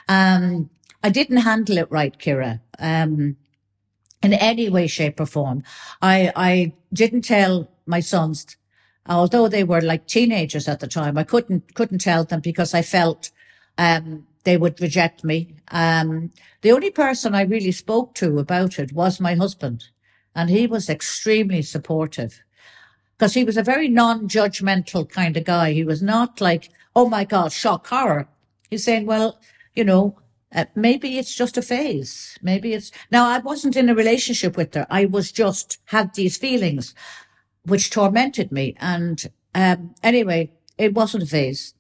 Um, 0.08 0.70
I 1.02 1.10
didn't 1.10 1.48
handle 1.50 1.76
it 1.76 1.90
right, 1.90 2.18
Ciara. 2.18 2.62
Um, 2.78 3.36
in 4.22 4.32
any 4.32 4.70
way, 4.70 4.86
shape 4.86 5.20
or 5.20 5.26
form. 5.26 5.62
I, 6.00 6.32
I 6.34 6.72
didn't 6.94 7.26
tell 7.26 7.68
my 7.84 8.00
sons, 8.00 8.56
although 9.06 9.48
they 9.48 9.64
were 9.64 9.82
like 9.82 10.06
teenagers 10.06 10.66
at 10.66 10.80
the 10.80 10.86
time, 10.86 11.18
I 11.18 11.24
couldn't, 11.24 11.74
couldn't 11.74 11.98
tell 11.98 12.24
them 12.24 12.40
because 12.40 12.72
I 12.72 12.80
felt, 12.80 13.30
um, 13.76 14.26
they 14.44 14.56
would 14.56 14.80
reject 14.80 15.24
me. 15.24 15.56
Um, 15.72 16.30
the 16.62 16.72
only 16.72 16.90
person 16.90 17.34
I 17.34 17.42
really 17.42 17.72
spoke 17.72 18.14
to 18.14 18.38
about 18.38 18.78
it 18.78 18.94
was 18.94 19.20
my 19.20 19.34
husband 19.34 19.84
and 20.34 20.48
he 20.48 20.66
was 20.66 20.88
extremely 20.88 21.60
supportive 21.60 22.42
because 23.16 23.34
he 23.34 23.44
was 23.44 23.56
a 23.56 23.62
very 23.62 23.88
non-judgmental 23.88 25.08
kind 25.08 25.36
of 25.36 25.44
guy. 25.44 25.72
He 25.72 25.84
was 25.84 26.02
not 26.02 26.40
like, 26.40 26.70
oh 26.96 27.08
my 27.08 27.24
God, 27.24 27.52
shock 27.52 27.86
horror. 27.86 28.28
He's 28.70 28.84
saying, 28.84 29.06
well, 29.06 29.38
you 29.74 29.84
know, 29.84 30.18
uh, 30.54 30.66
maybe 30.74 31.18
it's 31.18 31.34
just 31.34 31.56
a 31.56 31.62
phase. 31.62 32.38
Maybe 32.42 32.74
it's 32.74 32.92
now 33.10 33.26
I 33.26 33.38
wasn't 33.38 33.76
in 33.76 33.88
a 33.88 33.94
relationship 33.94 34.56
with 34.56 34.74
her. 34.74 34.86
I 34.88 35.04
was 35.04 35.32
just 35.32 35.78
had 35.86 36.14
these 36.14 36.36
feelings 36.36 36.94
which 37.64 37.90
tormented 37.90 38.52
me. 38.52 38.76
And, 38.78 39.30
um, 39.54 39.94
anyway, 40.02 40.52
it 40.78 40.94
wasn't 40.94 41.24
a 41.24 41.26
phase 41.26 41.74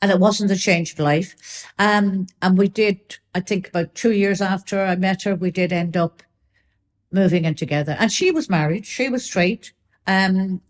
and 0.00 0.10
it 0.10 0.20
wasn't 0.20 0.50
a 0.50 0.56
change 0.56 0.92
of 0.92 1.00
life. 1.00 1.66
Um, 1.78 2.26
and 2.40 2.56
we 2.56 2.68
did, 2.68 3.16
I 3.34 3.40
think 3.40 3.68
about 3.68 3.94
two 3.94 4.12
years 4.12 4.40
after 4.40 4.82
I 4.82 4.96
met 4.96 5.22
her, 5.22 5.34
we 5.34 5.50
did 5.50 5.72
end 5.72 5.96
up 5.96 6.22
moving 7.10 7.44
in 7.44 7.54
together 7.54 7.96
and 7.98 8.12
she 8.12 8.30
was 8.30 8.50
married. 8.50 8.86
She 8.86 9.08
was 9.08 9.24
straight. 9.24 9.72
Um, 10.06 10.60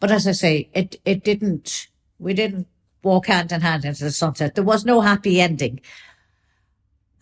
but 0.00 0.10
as 0.10 0.26
I 0.26 0.32
say, 0.32 0.70
it, 0.74 0.96
it 1.04 1.24
didn't, 1.24 1.88
we 2.18 2.34
didn't 2.34 2.66
walk 3.02 3.26
hand 3.26 3.52
in 3.52 3.60
hand 3.60 3.84
into 3.84 4.04
the 4.04 4.10
sunset. 4.10 4.54
There 4.54 4.64
was 4.64 4.84
no 4.84 5.00
happy 5.00 5.40
ending. 5.40 5.80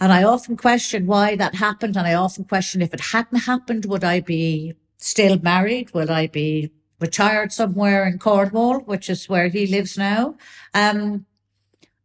And 0.00 0.12
I 0.12 0.24
often 0.24 0.56
question 0.56 1.06
why 1.06 1.36
that 1.36 1.54
happened. 1.56 1.96
And 1.96 2.06
I 2.06 2.14
often 2.14 2.44
question 2.44 2.82
if 2.82 2.92
it 2.92 3.12
hadn't 3.12 3.40
happened, 3.40 3.84
would 3.86 4.04
I 4.04 4.20
be 4.20 4.74
still 4.96 5.38
married? 5.38 5.94
Would 5.94 6.10
I 6.10 6.26
be 6.26 6.72
retired 7.00 7.52
somewhere 7.52 8.06
in 8.06 8.18
Cornwall, 8.18 8.80
which 8.80 9.08
is 9.08 9.28
where 9.28 9.48
he 9.48 9.66
lives 9.66 9.96
now? 9.96 10.36
Um, 10.72 11.26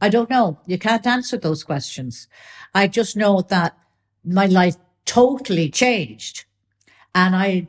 I 0.01 0.09
don't 0.09 0.29
know. 0.29 0.59
You 0.65 0.77
can't 0.77 1.05
answer 1.07 1.37
those 1.37 1.63
questions. 1.63 2.27
I 2.73 2.87
just 2.87 3.17
know 3.17 3.41
that 3.41 3.77
my 4.23 4.45
life 4.45 4.75
totally 5.05 5.69
changed 5.69 6.45
and 7.15 7.35
I 7.35 7.67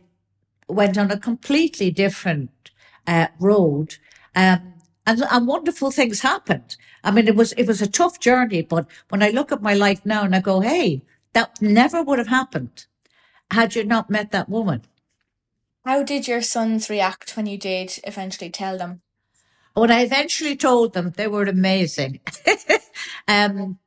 went 0.72 0.98
on 0.98 1.10
a 1.10 1.18
completely 1.18 1.90
different 1.90 2.70
uh, 3.06 3.28
road. 3.38 3.96
Um, 4.34 4.74
and, 5.06 5.24
and 5.30 5.46
wonderful 5.46 5.90
things 5.90 6.20
happened. 6.20 6.76
I 7.02 7.10
mean, 7.10 7.26
it 7.26 7.34
was, 7.34 7.52
it 7.52 7.66
was 7.66 7.82
a 7.82 7.90
tough 7.90 8.20
journey, 8.20 8.62
but 8.62 8.86
when 9.08 9.22
I 9.22 9.30
look 9.30 9.50
at 9.50 9.62
my 9.62 9.74
life 9.74 10.04
now 10.04 10.22
and 10.22 10.34
I 10.34 10.40
go, 10.40 10.60
Hey, 10.60 11.02
that 11.32 11.60
never 11.60 12.02
would 12.02 12.18
have 12.18 12.28
happened 12.28 12.86
had 13.50 13.74
you 13.74 13.84
not 13.84 14.10
met 14.10 14.30
that 14.30 14.48
woman. 14.48 14.82
How 15.84 16.02
did 16.02 16.28
your 16.28 16.42
sons 16.42 16.90
react 16.90 17.36
when 17.36 17.46
you 17.46 17.58
did 17.58 17.98
eventually 18.04 18.50
tell 18.50 18.78
them? 18.78 19.00
When 19.74 19.90
I 19.90 20.02
eventually 20.02 20.56
told 20.56 20.92
them, 20.92 21.12
they 21.16 21.26
were 21.26 21.44
amazing. 21.44 22.20
um, 23.28 23.78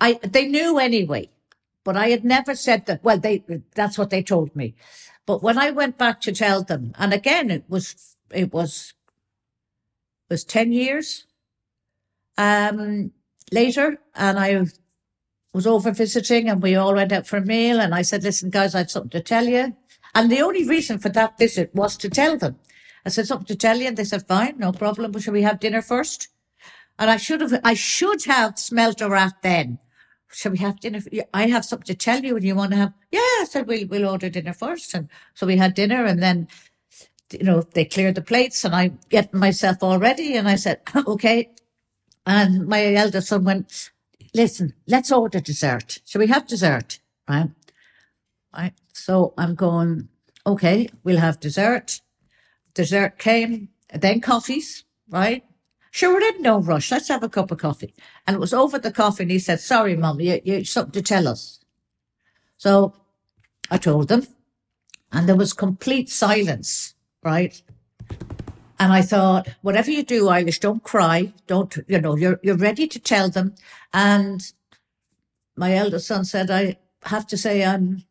I, 0.00 0.14
they 0.22 0.46
knew 0.46 0.78
anyway, 0.78 1.28
but 1.84 1.96
I 1.96 2.08
had 2.08 2.24
never 2.24 2.54
said 2.54 2.86
that. 2.86 3.04
Well, 3.04 3.18
they, 3.18 3.44
that's 3.74 3.98
what 3.98 4.10
they 4.10 4.22
told 4.22 4.56
me. 4.56 4.74
But 5.30 5.44
when 5.44 5.58
I 5.58 5.70
went 5.70 5.96
back 5.96 6.20
to 6.22 6.32
tell 6.32 6.64
them, 6.64 6.92
and 6.98 7.14
again, 7.14 7.52
it 7.52 7.62
was, 7.68 8.16
it 8.32 8.52
was, 8.52 8.94
it 10.28 10.32
was 10.32 10.42
10 10.42 10.72
years, 10.72 11.24
um, 12.36 13.12
later 13.52 13.98
and 14.16 14.40
I 14.40 14.66
was 15.52 15.68
over 15.68 15.92
visiting 15.92 16.48
and 16.48 16.60
we 16.60 16.74
all 16.74 16.94
went 16.94 17.12
out 17.12 17.28
for 17.28 17.36
a 17.36 17.46
meal 17.46 17.80
and 17.80 17.94
I 17.94 18.02
said, 18.02 18.24
listen, 18.24 18.50
guys, 18.50 18.74
I 18.74 18.78
have 18.78 18.90
something 18.90 19.10
to 19.10 19.20
tell 19.20 19.46
you. 19.46 19.76
And 20.16 20.32
the 20.32 20.42
only 20.42 20.68
reason 20.68 20.98
for 20.98 21.10
that 21.10 21.38
visit 21.38 21.72
was 21.76 21.96
to 21.98 22.10
tell 22.10 22.36
them. 22.36 22.58
I 23.06 23.10
said, 23.10 23.28
something 23.28 23.46
to 23.46 23.54
tell 23.54 23.78
you. 23.78 23.86
And 23.86 23.96
they 23.96 24.02
said, 24.02 24.26
fine, 24.26 24.58
no 24.58 24.72
problem. 24.72 25.12
But 25.12 25.22
shall 25.22 25.34
we 25.34 25.42
have 25.42 25.60
dinner 25.60 25.80
first? 25.80 26.26
And 26.98 27.08
I 27.08 27.18
should 27.18 27.40
have, 27.40 27.60
I 27.62 27.74
should 27.74 28.24
have 28.24 28.58
smelt 28.58 29.00
a 29.00 29.08
rat 29.08 29.34
then. 29.42 29.78
Shall 30.32 30.52
we 30.52 30.58
have 30.58 30.80
dinner? 30.80 31.00
I 31.34 31.48
have 31.48 31.64
something 31.64 31.86
to 31.86 31.94
tell 31.94 32.20
you 32.20 32.36
and 32.36 32.44
you 32.44 32.54
want 32.54 32.70
to 32.72 32.76
have, 32.76 32.92
yeah, 33.10 33.18
I 33.18 33.46
said, 33.48 33.66
we'll, 33.66 33.86
we'll 33.88 34.08
order 34.08 34.28
dinner 34.28 34.52
first. 34.52 34.94
And 34.94 35.08
so 35.34 35.46
we 35.46 35.56
had 35.56 35.74
dinner 35.74 36.04
and 36.04 36.22
then, 36.22 36.48
you 37.32 37.44
know, 37.44 37.62
they 37.62 37.84
cleared 37.84 38.14
the 38.14 38.22
plates 38.22 38.64
and 38.64 38.74
I 38.74 38.92
get 39.08 39.34
myself 39.34 39.78
all 39.82 39.98
ready. 39.98 40.36
And 40.36 40.48
I 40.48 40.54
said, 40.56 40.80
okay. 41.06 41.50
And 42.26 42.66
my 42.66 42.94
eldest 42.94 43.28
son 43.28 43.44
went, 43.44 43.90
listen, 44.34 44.74
let's 44.86 45.10
order 45.10 45.40
dessert. 45.40 45.98
Shall 46.04 46.20
we 46.20 46.28
have 46.28 46.46
dessert? 46.46 47.00
Right. 47.28 47.50
Right. 48.56 48.74
So 48.92 49.34
I'm 49.36 49.54
going, 49.54 50.08
okay, 50.46 50.88
we'll 51.02 51.18
have 51.18 51.40
dessert. 51.40 52.00
Dessert 52.74 53.18
came, 53.18 53.68
then 53.92 54.20
coffees, 54.20 54.84
right? 55.08 55.44
Sure, 55.90 56.14
we're 56.14 56.28
in 56.34 56.42
no 56.42 56.60
rush. 56.60 56.90
Let's 56.90 57.08
have 57.08 57.22
a 57.22 57.28
cup 57.28 57.50
of 57.50 57.58
coffee. 57.58 57.94
And 58.26 58.36
it 58.36 58.40
was 58.40 58.54
over 58.54 58.78
the 58.78 58.92
coffee 58.92 59.24
and 59.24 59.30
he 59.30 59.38
said, 59.38 59.60
sorry, 59.60 59.96
mum, 59.96 60.20
you, 60.20 60.40
you 60.44 60.64
something 60.64 60.92
to 60.92 61.02
tell 61.02 61.26
us. 61.26 61.60
So 62.56 62.94
I 63.70 63.78
told 63.78 64.08
them 64.08 64.26
and 65.12 65.28
there 65.28 65.36
was 65.36 65.52
complete 65.52 66.08
silence, 66.08 66.94
right? 67.24 67.60
And 68.78 68.92
I 68.92 69.02
thought, 69.02 69.48
whatever 69.62 69.90
you 69.90 70.02
do, 70.02 70.28
Irish, 70.28 70.60
don't 70.60 70.82
cry. 70.82 71.32
Don't, 71.46 71.76
you 71.86 72.00
know, 72.00 72.16
you're, 72.16 72.40
you're 72.42 72.56
ready 72.56 72.86
to 72.86 72.98
tell 72.98 73.28
them. 73.28 73.54
And 73.92 74.52
my 75.56 75.74
eldest 75.74 76.06
son 76.06 76.24
said, 76.24 76.50
I 76.50 76.78
have 77.02 77.26
to 77.26 77.36
say, 77.36 77.64
I'm, 77.64 78.04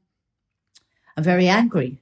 I'm 1.18 1.24
very 1.24 1.48
angry. 1.48 1.98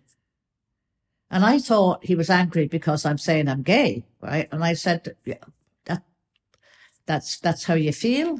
And 1.29 1.45
I 1.45 1.59
thought 1.59 2.05
he 2.05 2.15
was 2.15 2.29
angry 2.29 2.67
because 2.67 3.05
I'm 3.05 3.17
saying 3.17 3.47
I'm 3.47 3.61
gay, 3.61 4.05
right? 4.21 4.49
And 4.51 4.63
I 4.63 4.73
said, 4.73 5.15
that's, 7.07 7.39
that's 7.39 7.63
how 7.63 7.73
you 7.73 7.91
feel. 7.91 8.39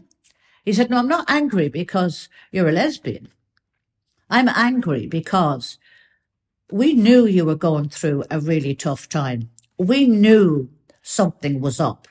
He 0.64 0.74
said, 0.74 0.90
no, 0.90 0.98
I'm 0.98 1.08
not 1.08 1.30
angry 1.30 1.70
because 1.70 2.30
you're 2.52 2.70
a 2.70 2.74
lesbian. 2.74 3.30
I'm 4.30 4.50
angry 4.50 5.08
because 5.08 5.80
we 6.72 6.94
knew 6.94 7.26
you 7.26 7.46
were 7.46 7.56
going 7.56 7.90
through 7.90 8.26
a 8.30 8.40
really 8.40 8.76
tough 8.76 9.10
time 9.10 9.50
we 9.78 10.08
knew 10.08 10.70
something 11.02 11.62
was 11.62 11.80
up. 11.80 12.08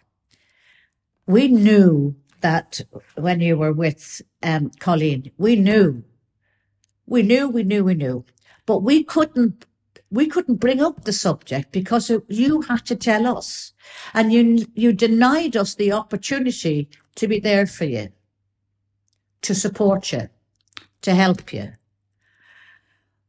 We 1.27 1.49
knew 1.49 2.15
that 2.41 2.81
when 3.17 3.41
you 3.41 3.57
were 3.57 3.73
with 3.73 4.23
um, 4.43 4.71
Colleen, 4.79 5.33
we 5.37 5.57
knew, 5.57 6.05
we 7.07 7.23
knew, 7.23 7.49
we 7.49 7.65
knew, 7.65 7.85
we 7.85 7.95
knew, 7.95 8.25
but 8.65 8.83
we 8.83 9.03
couldn't, 9.03 9.67
we 10.11 10.27
couldn't 10.27 10.57
bring 10.57 10.81
up 10.81 11.05
the 11.05 11.13
subject 11.13 11.73
because 11.73 12.11
you 12.29 12.63
had 12.63 12.87
to 12.87 12.97
tell 12.97 13.27
us, 13.39 13.73
and 14.15 14.33
you 14.33 14.67
you 14.75 14.93
denied 14.93 15.57
us 15.57 15.75
the 15.75 15.93
opportunity 15.93 16.89
to 17.17 17.29
be 17.29 17.41
there 17.41 17.67
for 17.67 17.85
you, 17.85 18.09
to 19.43 19.55
support 19.55 20.13
you, 20.13 20.29
to 21.03 21.15
help 21.15 21.53
you. 21.53 21.73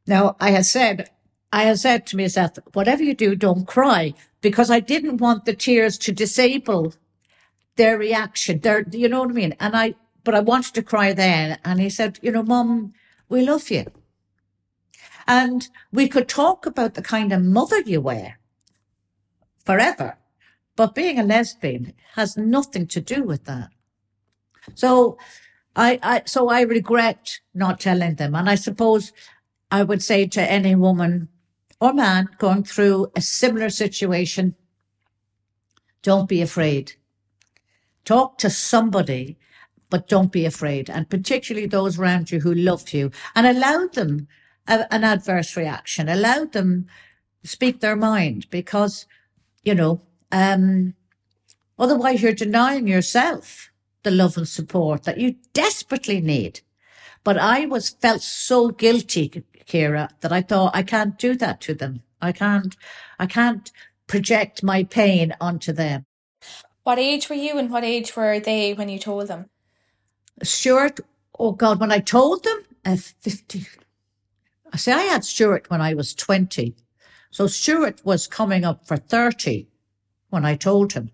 Now, 0.06 0.36
I 0.40 0.52
had 0.52 0.66
said 0.66 1.10
I 1.52 1.64
had 1.64 1.80
said 1.80 2.06
to 2.08 2.18
myself, 2.18 2.52
whatever 2.74 3.04
you 3.04 3.14
do, 3.14 3.36
don't 3.36 3.66
cry 3.66 4.14
because 4.42 4.70
I 4.70 4.80
didn't 4.80 5.18
want 5.18 5.46
the 5.46 5.54
tears 5.56 5.98
to 6.00 6.12
disable 6.12 6.94
their 7.78 7.98
reaction. 7.98 8.60
Their, 8.60 8.86
you 8.92 9.08
know 9.08 9.22
what 9.22 9.30
I 9.30 9.34
mean? 9.34 9.56
And 9.60 9.76
I, 9.76 9.96
but 10.24 10.36
I 10.36 10.42
wanted 10.42 10.74
to 10.76 10.84
cry 10.84 11.14
then. 11.14 11.58
And 11.64 11.80
he 11.80 11.90
said, 11.90 12.20
you 12.22 12.32
know, 12.32 12.44
mum, 12.44 12.94
we 13.30 13.42
love 13.42 13.70
you. 13.70 13.86
And 15.28 15.68
we 15.92 16.08
could 16.08 16.28
talk 16.28 16.66
about 16.66 16.94
the 16.94 17.02
kind 17.02 17.34
of 17.34 17.44
mother 17.44 17.82
you 17.82 18.02
were 18.02 18.34
forever. 19.66 20.18
But 20.76 20.96
being 20.96 21.20
a 21.20 21.24
lesbian 21.24 21.94
has 22.14 22.38
nothing 22.38 22.88
to 22.88 23.02
do 23.02 23.24
with 23.24 23.46
that. 23.46 23.70
So 24.76 25.18
I, 25.76 26.00
I, 26.02 26.22
so 26.26 26.50
I 26.50 26.62
regret 26.62 27.40
not 27.54 27.80
telling 27.80 28.16
them. 28.16 28.36
And 28.36 28.50
I 28.50 28.56
suppose 28.56 29.12
I 29.70 29.84
would 29.84 30.02
say 30.02 30.28
to 30.28 30.52
any 30.52 30.76
woman 30.76 31.30
or 31.82 31.94
man 31.94 32.30
going 32.38 32.64
through 32.64 33.12
a 33.16 33.22
similar 33.22 33.70
situation, 33.70 34.56
don't 36.02 36.30
be 36.30 36.42
afraid. 36.42 36.94
Talk 38.06 38.38
to 38.38 38.50
somebody, 38.50 39.38
but 39.90 40.08
don't 40.08 40.32
be 40.32 40.46
afraid. 40.46 40.90
And 40.90 41.10
particularly 41.10 41.68
those 41.68 42.00
around 42.00 42.32
you 42.32 42.40
who 42.40 42.54
love 42.54 42.94
you 42.94 43.12
and 43.36 43.46
allow 43.46 43.88
them 43.88 44.28
a, 44.68 44.94
an 44.94 45.04
adverse 45.04 45.56
reaction, 45.56 46.10
allow 46.10 46.46
them 46.46 46.88
speak 47.44 47.80
their 47.80 47.96
mind 47.96 48.50
because, 48.50 49.06
you 49.64 49.74
know, 49.74 50.02
um, 50.32 50.94
Otherwise, 51.80 52.22
you're 52.22 52.34
denying 52.34 52.88
yourself 52.88 53.72
the 54.04 54.12
love 54.12 54.38
and 54.38 54.48
support 54.48 55.04
that 55.04 55.20
you 55.20 55.36
desperately 55.54 56.22
need. 56.22 56.62
But 57.24 57.38
I 57.38 57.66
was 57.66 57.90
felt 57.90 58.22
so 58.22 58.70
guilty, 58.70 59.44
Ciara, 59.66 60.10
that 60.22 60.32
I 60.32 60.42
thought 60.42 60.76
I 60.76 60.84
can't 60.84 61.18
do 61.18 61.36
that 61.36 61.62
to 61.62 61.74
them. 61.74 62.02
I 62.22 62.32
can't, 62.32 62.76
I 63.20 63.28
can't 63.28 63.72
project 64.08 64.64
my 64.64 64.84
pain 64.84 65.36
onto 65.40 65.72
them. 65.72 66.06
What 66.84 66.98
age 66.98 67.30
were 67.30 67.36
you 67.36 67.58
and 67.58 67.70
what 67.70 67.84
age 67.84 68.16
were 68.16 68.40
they 68.40 68.74
when 68.74 68.90
you 68.90 68.98
told 68.98 69.28
them? 69.28 69.50
Stuart, 70.42 71.00
oh 71.38 71.52
God, 71.52 71.80
when 71.80 71.92
I 71.92 72.00
told 72.00 72.44
them, 72.44 72.64
uh, 72.86 72.96
50, 72.96 73.68
I 74.74 74.78
say 74.78 74.94
I 74.94 75.04
had 75.04 75.24
Stuart 75.24 75.70
when 75.70 75.82
I 75.82 75.94
was 75.94 76.14
20. 76.14 76.76
So 77.32 77.48
Stuart 77.48 78.02
was 78.06 78.28
coming 78.28 78.66
up 78.66 78.88
for 78.88 78.98
30 78.98 79.68
when 80.30 80.46
I 80.46 80.56
told 80.56 80.94
him. 80.94 81.12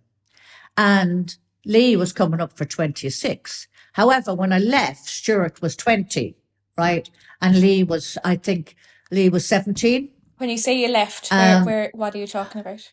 And 0.77 1.35
Lee 1.65 1.95
was 1.95 2.13
coming 2.13 2.41
up 2.41 2.53
for 2.53 2.65
26. 2.65 3.67
However, 3.93 4.33
when 4.33 4.51
I 4.51 4.57
left, 4.57 5.07
Stuart 5.07 5.61
was 5.61 5.75
20, 5.75 6.35
right? 6.77 7.09
And 7.41 7.59
Lee 7.61 7.83
was, 7.83 8.17
I 8.23 8.35
think, 8.35 8.75
Lee 9.11 9.29
was 9.29 9.47
17. 9.47 10.09
When 10.37 10.49
you 10.49 10.57
say 10.57 10.79
you 10.79 10.87
left, 10.87 11.29
where, 11.29 11.57
um, 11.57 11.65
where 11.65 11.91
what 11.93 12.15
are 12.15 12.17
you 12.17 12.27
talking 12.27 12.61
about? 12.61 12.91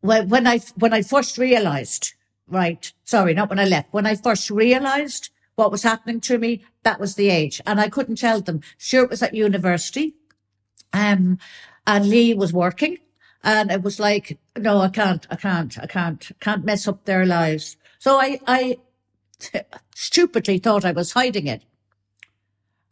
Well, 0.00 0.26
when 0.26 0.46
I, 0.46 0.60
when 0.76 0.92
I 0.92 1.02
first 1.02 1.38
realized, 1.38 2.14
right? 2.48 2.92
Sorry, 3.04 3.34
not 3.34 3.50
when 3.50 3.58
I 3.58 3.64
left. 3.64 3.92
When 3.92 4.06
I 4.06 4.14
first 4.14 4.50
realized 4.50 5.30
what 5.56 5.72
was 5.72 5.82
happening 5.82 6.20
to 6.22 6.38
me, 6.38 6.64
that 6.86 7.00
was 7.00 7.16
the 7.16 7.30
age. 7.30 7.60
And 7.66 7.80
I 7.80 7.88
couldn't 7.88 8.14
tell 8.14 8.40
them. 8.40 8.60
Stuart 8.78 9.10
was 9.10 9.20
at 9.20 9.34
university. 9.34 10.14
Um, 10.92 11.38
and 11.84 12.08
Lee 12.08 12.32
was 12.32 12.52
working. 12.52 12.98
And 13.42 13.72
it 13.72 13.82
was 13.82 13.98
like, 13.98 14.38
no, 14.56 14.78
I 14.78 14.88
can't, 14.88 15.26
I 15.28 15.34
can't, 15.34 15.76
I 15.80 15.88
can't, 15.88 16.30
can't 16.38 16.64
mess 16.64 16.86
up 16.86 17.04
their 17.04 17.26
lives. 17.26 17.76
So 17.98 18.20
I, 18.20 18.38
I 18.46 18.78
stupidly 19.96 20.58
thought 20.58 20.84
I 20.84 20.92
was 20.92 21.10
hiding 21.10 21.48
it. 21.48 21.64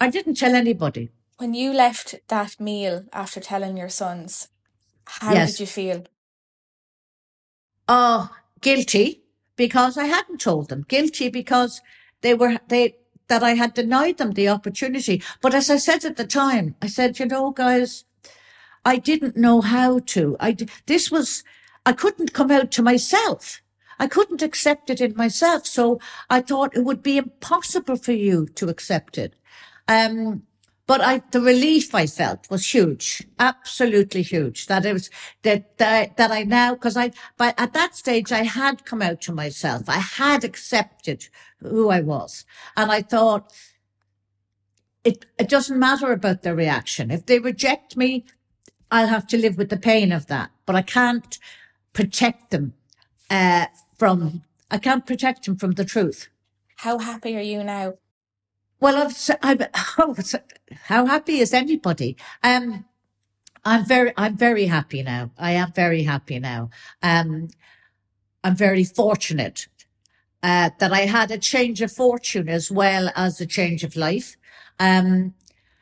I 0.00 0.10
didn't 0.10 0.34
tell 0.34 0.56
anybody. 0.56 1.10
When 1.36 1.54
you 1.54 1.72
left 1.72 2.16
that 2.26 2.58
meal 2.58 3.04
after 3.12 3.38
telling 3.38 3.76
your 3.76 3.88
sons, 3.88 4.48
how 5.06 5.34
yes. 5.34 5.52
did 5.52 5.60
you 5.60 5.66
feel? 5.66 6.04
Oh, 7.88 8.28
guilty 8.60 9.22
because 9.54 9.96
I 9.96 10.06
hadn't 10.06 10.40
told 10.40 10.68
them. 10.68 10.84
Guilty 10.88 11.28
because 11.28 11.80
they 12.22 12.34
were, 12.34 12.58
they, 12.66 12.96
that 13.28 13.42
I 13.42 13.54
had 13.54 13.74
denied 13.74 14.18
them 14.18 14.32
the 14.32 14.48
opportunity. 14.48 15.22
But 15.40 15.54
as 15.54 15.70
I 15.70 15.76
said 15.76 16.04
at 16.04 16.16
the 16.16 16.26
time, 16.26 16.76
I 16.82 16.86
said, 16.86 17.18
you 17.18 17.26
know, 17.26 17.50
guys, 17.50 18.04
I 18.84 18.96
didn't 18.96 19.36
know 19.36 19.60
how 19.60 20.00
to. 20.00 20.36
I, 20.40 20.56
this 20.86 21.10
was, 21.10 21.42
I 21.86 21.92
couldn't 21.92 22.34
come 22.34 22.50
out 22.50 22.70
to 22.72 22.82
myself. 22.82 23.62
I 23.98 24.06
couldn't 24.06 24.42
accept 24.42 24.90
it 24.90 25.00
in 25.00 25.16
myself. 25.16 25.66
So 25.66 26.00
I 26.28 26.40
thought 26.40 26.76
it 26.76 26.84
would 26.84 27.02
be 27.02 27.16
impossible 27.16 27.96
for 27.96 28.12
you 28.12 28.46
to 28.56 28.68
accept 28.68 29.16
it. 29.18 29.34
Um, 29.88 30.42
but 30.86 31.00
I, 31.00 31.22
the 31.30 31.40
relief 31.40 31.94
I 31.94 32.06
felt 32.06 32.50
was 32.50 32.74
huge, 32.74 33.26
absolutely 33.38 34.20
huge. 34.20 34.66
That 34.66 34.84
it 34.84 34.92
was 34.92 35.08
that 35.42 35.78
that, 35.78 36.18
that 36.18 36.30
I 36.30 36.42
now, 36.42 36.74
because 36.74 36.96
I, 36.96 37.12
but 37.38 37.54
at 37.56 37.72
that 37.72 37.96
stage 37.96 38.32
I 38.32 38.42
had 38.42 38.84
come 38.84 39.00
out 39.00 39.22
to 39.22 39.32
myself. 39.32 39.88
I 39.88 39.98
had 39.98 40.44
accepted 40.44 41.28
who 41.64 41.90
I 41.90 42.00
was, 42.00 42.44
and 42.76 42.90
I 42.90 43.02
thought 43.02 43.52
it 45.04 45.26
it 45.38 45.48
doesn't 45.48 45.78
matter 45.78 46.12
about 46.12 46.42
their 46.42 46.54
reaction. 46.54 47.10
If 47.10 47.26
they 47.26 47.38
reject 47.38 47.96
me, 47.96 48.24
I'll 48.90 49.08
have 49.08 49.26
to 49.28 49.38
live 49.38 49.56
with 49.58 49.70
the 49.70 49.76
pain 49.76 50.12
of 50.12 50.26
that, 50.28 50.50
but 50.66 50.76
I 50.76 50.82
can't 50.82 51.38
protect 51.92 52.50
them 52.50 52.74
uh, 53.30 53.66
from. 53.98 54.42
I 54.70 54.78
can't 54.78 55.06
protect 55.06 55.44
them 55.44 55.56
from 55.56 55.72
the 55.72 55.84
truth. 55.84 56.28
How 56.76 56.98
happy 56.98 57.36
are 57.36 57.40
you 57.40 57.62
now? 57.62 57.94
Well, 58.80 58.96
I've, 58.96 59.16
I've 59.42 59.68
oh, 59.98 60.16
how 60.84 61.06
happy 61.06 61.38
is 61.38 61.54
anybody? 61.54 62.16
Um, 62.42 62.84
I'm 63.64 63.86
very, 63.86 64.12
I'm 64.16 64.36
very 64.36 64.66
happy 64.66 65.02
now. 65.02 65.30
I 65.38 65.52
am 65.52 65.72
very 65.72 66.02
happy 66.02 66.38
now. 66.38 66.70
Um, 67.02 67.48
I'm 68.42 68.56
very 68.56 68.84
fortunate 68.84 69.68
uh, 70.44 70.68
that 70.78 70.92
I 70.92 71.06
had 71.06 71.30
a 71.30 71.38
change 71.38 71.80
of 71.80 71.90
fortune 71.90 72.50
as 72.50 72.70
well 72.70 73.10
as 73.16 73.40
a 73.40 73.46
change 73.46 73.82
of 73.82 73.96
life. 73.96 74.36
Um, 74.78 75.32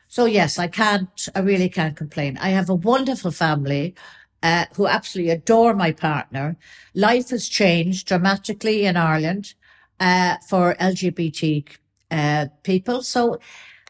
so 0.07 0.23
yes, 0.25 0.57
I 0.57 0.67
can't, 0.67 1.27
I 1.35 1.39
really 1.39 1.67
can't 1.67 1.97
complain. 1.97 2.37
I 2.37 2.49
have 2.49 2.69
a 2.69 2.75
wonderful 2.75 3.31
family. 3.31 3.93
Uh, 4.41 4.65
who 4.75 4.85
absolutely 4.87 5.31
adore 5.31 5.73
my 5.73 5.89
partner. 5.89 6.57
Life 6.93 7.29
has 7.29 7.47
changed 7.47 8.09
dramatically 8.09 8.83
in 8.83 8.97
Ireland 8.97 9.53
uh, 10.01 10.35
for 10.49 10.75
LGBT 10.81 11.65
uh, 12.11 12.47
people. 12.63 13.03
So, 13.03 13.39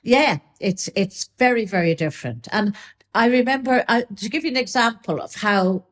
yeah, 0.04 0.38
it's 0.60 0.92
it's 0.96 1.32
very 1.40 1.66
very 1.66 1.96
different. 1.96 2.48
And 2.52 2.76
I 3.16 3.26
remember 3.30 3.84
uh, 3.88 4.04
to 4.16 4.30
give 4.30 4.44
you 4.44 4.52
an 4.52 4.58
example 4.58 5.20
of 5.20 5.34
how 5.34 5.86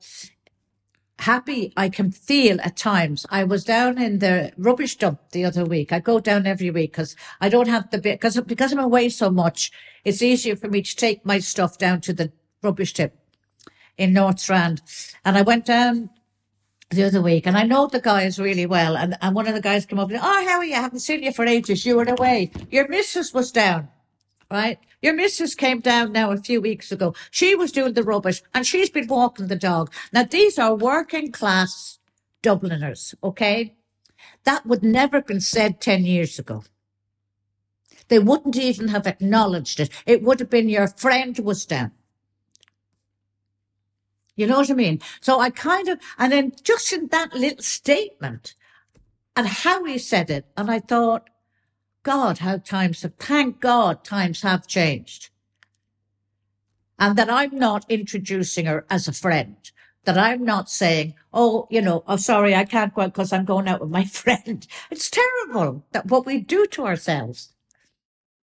happy 1.21 1.71
I 1.77 1.89
can 1.89 2.11
feel 2.11 2.59
at 2.61 2.75
times. 2.75 3.25
I 3.29 3.43
was 3.43 3.63
down 3.63 4.01
in 4.01 4.19
the 4.19 4.51
rubbish 4.57 4.95
dump 4.97 5.19
the 5.31 5.45
other 5.45 5.65
week. 5.65 5.93
I 5.93 5.99
go 5.99 6.19
down 6.19 6.47
every 6.47 6.71
week 6.71 6.91
because 6.91 7.15
I 7.39 7.49
don't 7.49 7.67
have 7.67 7.89
the 7.91 7.99
bit 7.99 8.19
because 8.19 8.39
because 8.41 8.71
I'm 8.71 8.79
away 8.79 9.09
so 9.09 9.29
much. 9.29 9.71
It's 10.03 10.21
easier 10.21 10.55
for 10.55 10.67
me 10.67 10.81
to 10.81 10.95
take 10.95 11.25
my 11.25 11.39
stuff 11.39 11.77
down 11.77 12.01
to 12.01 12.13
the 12.13 12.31
rubbish 12.63 12.93
tip 12.93 13.15
in 13.97 14.13
North 14.13 14.39
Strand, 14.39 14.81
and 15.23 15.37
I 15.37 15.43
went 15.43 15.65
down 15.65 16.09
the 16.89 17.03
other 17.03 17.21
week, 17.21 17.45
and 17.45 17.57
I 17.57 17.63
know 17.63 17.87
the 17.87 18.01
guys 18.01 18.39
really 18.39 18.65
well. 18.65 18.97
And, 18.97 19.17
and 19.21 19.35
one 19.35 19.47
of 19.47 19.53
the 19.53 19.61
guys 19.61 19.85
came 19.85 19.99
up 19.99 20.09
and 20.09 20.19
said, 20.19 20.27
"Oh, 20.27 20.47
how 20.47 20.57
are 20.57 20.65
you? 20.65 20.75
I 20.75 20.81
haven't 20.81 20.99
seen 20.99 21.23
you 21.23 21.31
for 21.31 21.45
ages. 21.45 21.85
You 21.85 21.97
were 21.97 22.03
away. 22.03 22.51
Your 22.71 22.87
missus 22.87 23.33
was 23.33 23.51
down." 23.51 23.89
Right? 24.51 24.77
Your 25.01 25.13
missus 25.13 25.55
came 25.55 25.79
down 25.79 26.11
now 26.11 26.31
a 26.31 26.37
few 26.37 26.61
weeks 26.61 26.91
ago. 26.91 27.15
She 27.31 27.55
was 27.55 27.71
doing 27.71 27.93
the 27.93 28.03
rubbish 28.03 28.43
and 28.53 28.67
she's 28.67 28.89
been 28.89 29.07
walking 29.07 29.47
the 29.47 29.55
dog. 29.55 29.91
Now, 30.11 30.23
these 30.23 30.59
are 30.59 30.75
working 30.75 31.31
class 31.31 31.99
Dubliners, 32.41 33.15
okay? 33.23 33.75
That 34.43 34.65
would 34.65 34.83
never 34.83 35.17
have 35.17 35.27
been 35.27 35.41
said 35.41 35.79
10 35.79 36.05
years 36.05 36.37
ago. 36.37 36.63
They 38.09 38.19
wouldn't 38.19 38.57
even 38.57 38.89
have 38.89 39.07
acknowledged 39.07 39.79
it. 39.79 39.89
It 40.05 40.21
would 40.21 40.39
have 40.39 40.49
been 40.49 40.69
your 40.69 40.87
friend 40.87 41.37
was 41.39 41.65
down. 41.65 41.91
You 44.35 44.47
know 44.47 44.57
what 44.57 44.71
I 44.71 44.73
mean? 44.73 44.99
So 45.21 45.39
I 45.39 45.49
kind 45.49 45.87
of, 45.87 45.99
and 46.17 46.31
then 46.31 46.53
just 46.63 46.91
in 46.91 47.07
that 47.07 47.33
little 47.33 47.63
statement 47.63 48.55
and 49.35 49.47
how 49.47 49.85
he 49.85 49.97
said 49.97 50.29
it, 50.29 50.45
and 50.57 50.69
I 50.69 50.79
thought, 50.79 51.29
God, 52.03 52.39
how 52.39 52.57
times 52.57 53.01
have, 53.03 53.13
thank 53.15 53.59
God 53.59 54.03
times 54.03 54.41
have 54.41 54.67
changed. 54.67 55.29
And 56.97 57.17
that 57.17 57.29
I'm 57.29 57.57
not 57.57 57.85
introducing 57.89 58.65
her 58.65 58.85
as 58.89 59.07
a 59.07 59.13
friend, 59.13 59.57
that 60.05 60.17
I'm 60.17 60.43
not 60.43 60.69
saying, 60.69 61.15
oh, 61.33 61.67
you 61.69 61.81
know, 61.81 62.03
oh, 62.07 62.17
sorry, 62.17 62.55
I 62.55 62.65
can't 62.65 62.93
go 62.93 63.01
out 63.01 63.13
because 63.13 63.33
I'm 63.33 63.45
going 63.45 63.67
out 63.67 63.81
with 63.81 63.89
my 63.89 64.05
friend. 64.05 64.65
It's 64.89 65.09
terrible 65.09 65.83
that 65.91 66.07
what 66.07 66.25
we 66.25 66.39
do 66.39 66.65
to 66.67 66.85
ourselves. 66.85 67.53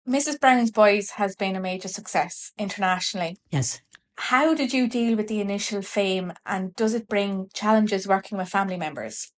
Mrs. 0.07 0.39
Brown's 0.39 0.71
Boys 0.71 1.11
has 1.11 1.35
been 1.35 1.55
a 1.55 1.61
major 1.61 1.87
success 1.87 2.51
internationally. 2.57 3.37
Yes. 3.51 3.81
How 4.15 4.53
did 4.53 4.73
you 4.73 4.87
deal 4.87 5.15
with 5.15 5.27
the 5.27 5.39
initial 5.39 5.81
fame 5.81 6.33
and 6.45 6.75
does 6.75 6.93
it 6.93 7.07
bring 7.07 7.49
challenges 7.53 8.07
working 8.07 8.37
with 8.37 8.49
family 8.49 8.77
members? 8.77 9.31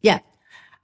Yeah. 0.00 0.20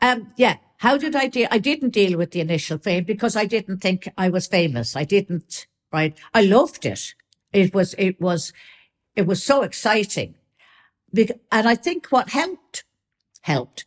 Um, 0.00 0.32
yeah. 0.36 0.56
How 0.78 0.96
did 0.96 1.14
I 1.14 1.26
deal? 1.26 1.48
I 1.50 1.58
didn't 1.58 1.90
deal 1.90 2.16
with 2.16 2.30
the 2.30 2.40
initial 2.40 2.78
fame 2.78 3.04
because 3.04 3.36
I 3.36 3.44
didn't 3.44 3.78
think 3.78 4.08
I 4.16 4.30
was 4.30 4.46
famous. 4.46 4.96
I 4.96 5.04
didn't, 5.04 5.66
right? 5.92 6.16
I 6.32 6.40
loved 6.42 6.86
it. 6.86 7.14
It 7.52 7.74
was, 7.74 7.94
it 7.98 8.18
was, 8.18 8.52
it 9.14 9.26
was 9.26 9.42
so 9.42 9.62
exciting. 9.62 10.36
And 11.52 11.68
I 11.68 11.74
think 11.74 12.06
what 12.06 12.30
helped, 12.30 12.84
helped. 13.42 13.84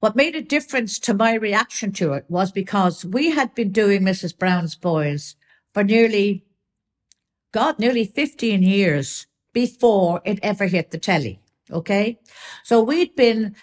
What 0.00 0.16
made 0.16 0.34
a 0.36 0.42
difference 0.42 0.98
to 0.98 1.14
my 1.14 1.34
reaction 1.34 1.92
to 1.92 2.12
it 2.12 2.26
was 2.28 2.52
because 2.52 3.04
we 3.04 3.30
had 3.30 3.54
been 3.54 3.70
doing 3.70 4.02
Mrs. 4.02 4.36
Brown's 4.36 4.74
Boys 4.74 5.36
for 5.72 5.84
nearly, 5.84 6.44
God, 7.52 7.78
nearly 7.78 8.04
15 8.04 8.62
years 8.62 9.26
before 9.54 10.20
it 10.24 10.40
ever 10.42 10.66
hit 10.66 10.90
the 10.90 10.98
telly. 10.98 11.40
Okay. 11.70 12.18
So 12.64 12.82
we'd 12.82 13.16
been 13.16 13.54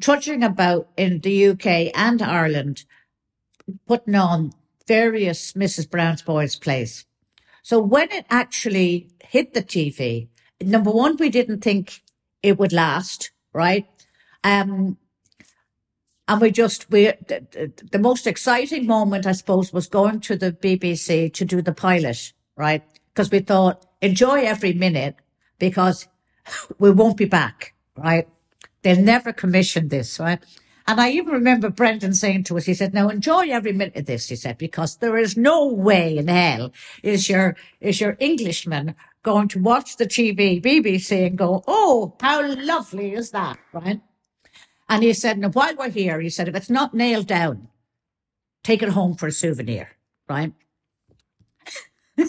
trudging 0.00 0.42
about 0.42 0.88
in 0.96 1.20
the 1.20 1.48
UK 1.48 1.90
and 1.94 2.22
Ireland, 2.22 2.84
putting 3.86 4.14
on 4.14 4.52
various 4.86 5.52
Mrs. 5.52 5.90
Brown's 5.90 6.22
Boys 6.22 6.56
plays. 6.56 7.04
So 7.62 7.78
when 7.80 8.10
it 8.12 8.26
actually 8.30 9.10
hit 9.22 9.52
the 9.52 9.62
TV, 9.62 10.28
number 10.60 10.90
one, 10.90 11.16
we 11.16 11.28
didn't 11.28 11.60
think 11.60 12.02
it 12.42 12.58
would 12.58 12.72
last, 12.72 13.30
right? 13.52 13.86
Um, 14.44 14.96
and 16.26 16.40
we 16.40 16.50
just, 16.50 16.90
we, 16.90 17.06
the, 17.26 17.72
the 17.90 17.98
most 17.98 18.26
exciting 18.26 18.86
moment, 18.86 19.26
I 19.26 19.32
suppose, 19.32 19.72
was 19.72 19.86
going 19.86 20.20
to 20.20 20.36
the 20.36 20.52
BBC 20.52 21.32
to 21.34 21.44
do 21.44 21.62
the 21.62 21.72
pilot, 21.72 22.32
right? 22.56 22.82
Because 23.12 23.30
we 23.30 23.40
thought, 23.40 23.86
enjoy 24.00 24.42
every 24.42 24.72
minute 24.74 25.16
because 25.58 26.06
we 26.78 26.90
won't 26.90 27.16
be 27.16 27.24
back, 27.24 27.74
right? 27.96 28.28
They'll 28.82 29.02
never 29.02 29.32
commission 29.32 29.88
this, 29.88 30.18
right? 30.18 30.42
And 30.86 31.00
I 31.00 31.10
even 31.10 31.32
remember 31.32 31.68
Brendan 31.68 32.14
saying 32.14 32.44
to 32.44 32.56
us, 32.56 32.64
he 32.64 32.72
said, 32.72 32.94
now 32.94 33.10
enjoy 33.10 33.50
every 33.50 33.72
minute 33.72 33.96
of 33.96 34.06
this, 34.06 34.28
he 34.28 34.36
said, 34.36 34.56
because 34.56 34.96
there 34.96 35.18
is 35.18 35.36
no 35.36 35.66
way 35.66 36.16
in 36.16 36.28
hell 36.28 36.72
is 37.02 37.28
your, 37.28 37.56
is 37.80 38.00
your 38.00 38.16
Englishman 38.20 38.94
going 39.22 39.48
to 39.48 39.60
watch 39.60 39.96
the 39.96 40.06
TV, 40.06 40.62
BBC 40.62 41.26
and 41.26 41.36
go, 41.36 41.62
oh, 41.66 42.16
how 42.20 42.42
lovely 42.54 43.12
is 43.12 43.32
that, 43.32 43.58
right? 43.72 44.00
And 44.88 45.02
he 45.02 45.12
said, 45.12 45.38
now 45.38 45.50
while 45.50 45.76
we're 45.76 45.90
here, 45.90 46.20
he 46.20 46.30
said, 46.30 46.48
if 46.48 46.54
it's 46.54 46.70
not 46.70 46.94
nailed 46.94 47.26
down, 47.26 47.68
take 48.62 48.82
it 48.82 48.88
home 48.90 49.14
for 49.14 49.26
a 49.26 49.32
souvenir, 49.32 49.90
right? 50.28 50.54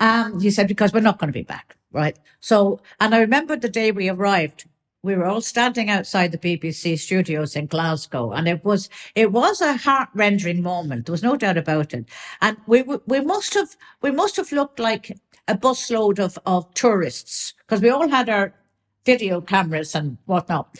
um, 0.00 0.40
he 0.40 0.50
said, 0.50 0.68
because 0.68 0.92
we're 0.92 1.00
not 1.00 1.18
going 1.18 1.32
to 1.32 1.38
be 1.38 1.42
back, 1.42 1.76
right? 1.90 2.18
So, 2.40 2.80
and 3.00 3.14
I 3.14 3.20
remember 3.20 3.56
the 3.56 3.70
day 3.70 3.92
we 3.92 4.10
arrived, 4.10 4.66
we 5.02 5.14
were 5.14 5.26
all 5.26 5.40
standing 5.40 5.90
outside 5.90 6.32
the 6.32 6.38
BBC 6.38 6.98
studios 6.98 7.54
in 7.54 7.66
Glasgow, 7.66 8.32
and 8.32 8.48
it 8.48 8.64
was 8.64 8.88
it 9.14 9.30
was 9.32 9.60
a 9.60 9.76
heart 9.76 10.08
rending 10.14 10.62
moment. 10.62 11.06
There 11.06 11.12
was 11.12 11.22
no 11.22 11.36
doubt 11.36 11.56
about 11.56 11.94
it. 11.94 12.06
And 12.40 12.56
we 12.66 12.82
we 12.82 13.20
must 13.20 13.54
have 13.54 13.76
we 14.02 14.10
must 14.10 14.36
have 14.36 14.50
looked 14.50 14.80
like 14.80 15.16
a 15.46 15.56
busload 15.56 16.18
of 16.18 16.38
of 16.46 16.72
tourists 16.74 17.54
because 17.58 17.80
we 17.80 17.90
all 17.90 18.08
had 18.08 18.28
our 18.28 18.54
video 19.04 19.40
cameras 19.40 19.94
and 19.94 20.18
whatnot. 20.26 20.78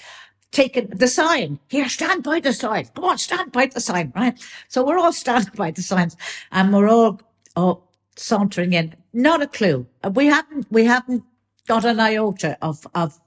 Taking 0.50 0.88
the 0.88 1.09
sign 1.09 1.61
here, 1.68 1.88
stand 1.88 2.24
by 2.24 2.40
the 2.40 2.52
sign. 2.52 2.88
Come 2.94 3.04
on, 3.04 3.18
stand 3.18 3.52
by 3.52 3.66
the 3.66 3.81
sign, 3.81 4.12
right? 4.16 4.38
So 4.68 4.85
we're 4.85 4.98
all 4.98 5.12
standing 5.24 5.54
by 5.54 5.70
the 5.70 5.83
signs, 5.83 6.16
and 6.50 6.72
we're 6.72 6.88
all 6.88 7.20
oh, 7.54 7.83
sauntering 8.16 8.72
in. 8.72 8.96
Not 9.12 9.42
a 9.42 9.46
clue. 9.46 9.87
We 10.12 10.26
haven't 10.26 10.66
we 10.72 10.87
haven't 10.87 11.22
got 11.68 11.85
an 11.85 12.00
iota 12.00 12.59
of 12.62 12.85
of 12.96 13.20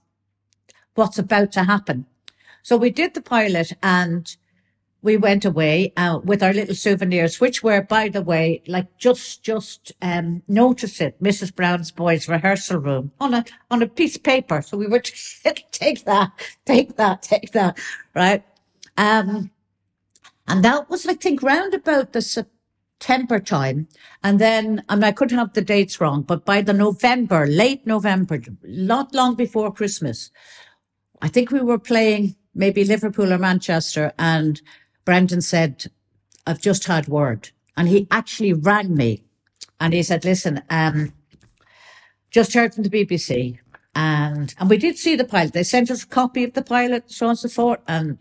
what's 0.96 1.20
about 1.20 1.52
to 1.54 1.64
happen. 1.64 2.06
So 2.64 2.78
we 2.78 2.90
did 2.90 3.14
the 3.14 3.22
pilot 3.22 3.74
and 3.82 4.36
we 5.02 5.18
went 5.18 5.46
away 5.46 5.94
uh, 5.98 6.20
with 6.24 6.44
our 6.44 6.54
little 6.54 6.76
souvenirs, 6.76 7.40
which 7.40 7.64
were, 7.64 7.82
by 7.82 8.08
the 8.08 8.22
way, 8.22 8.62
like 8.68 8.98
just 8.98 9.44
just 9.44 9.92
um, 10.02 10.44
notice 10.48 11.02
it, 11.02 11.22
Mrs. 11.22 11.56
Brown's 11.56 11.92
boys' 11.92 12.28
rehearsal 12.28 12.78
room 12.78 13.12
on 13.20 13.34
a 13.34 13.44
on 13.72 13.82
a 13.82 13.88
piece 13.88 14.16
of 14.16 14.24
paper. 14.24 14.62
So 14.62 14.78
we 14.78 14.88
were 14.88 15.00
to 15.10 15.12
take 15.72 16.06
that, 16.06 16.32
take 16.66 16.98
that, 16.98 17.24
take 17.24 17.52
that, 17.54 17.80
right? 18.14 18.44
Um, 18.98 19.50
and 20.48 20.64
that 20.66 20.90
was, 20.90 21.06
I 21.08 21.14
think, 21.14 21.42
round 21.42 21.74
about 21.74 22.14
the 22.14 22.22
September 22.22 23.40
time. 23.40 23.88
And 24.24 24.38
then, 24.38 24.84
I 24.90 24.96
mean, 24.96 25.06
I 25.06 25.12
could 25.12 25.32
have 25.32 25.54
the 25.54 25.62
dates 25.62 26.02
wrong, 26.02 26.24
but 26.24 26.46
by 26.46 26.62
the 26.62 26.74
November, 26.74 27.48
late 27.48 27.88
November, 27.88 28.42
not 28.64 29.16
long 29.16 29.36
before 29.36 29.72
Christmas, 29.72 30.30
I 31.22 31.28
think 31.28 31.52
we 31.52 31.62
were 31.62 31.80
playing 31.80 32.36
maybe 32.54 32.84
Liverpool 32.84 33.32
or 33.32 33.38
Manchester 33.38 34.14
and 34.18 34.62
Brendan 35.06 35.42
said, 35.42 35.86
I've 36.46 36.62
just 36.62 36.86
had 36.86 37.08
word. 37.08 37.50
And 37.78 37.88
he 37.88 38.08
actually 38.12 38.54
rang 38.54 38.96
me 38.96 39.24
and 39.80 39.94
he 39.94 40.04
said, 40.04 40.26
listen, 40.26 40.62
um, 40.70 41.14
just 42.30 42.54
heard 42.54 42.74
from 42.74 42.84
the 42.84 42.90
BBC 42.90 43.60
and, 43.96 44.54
and 44.58 44.70
we 44.70 44.78
did 44.78 44.98
see 44.98 45.16
the 45.16 45.26
pilot. 45.26 45.54
They 45.54 45.64
sent 45.64 45.92
us 45.92 46.04
a 46.04 46.08
copy 46.08 46.44
of 46.44 46.54
the 46.54 46.62
pilot, 46.62 47.12
so 47.12 47.26
on 47.26 47.32
and 47.32 47.40
so 47.40 47.50
forth. 47.50 47.80
And, 47.88 48.18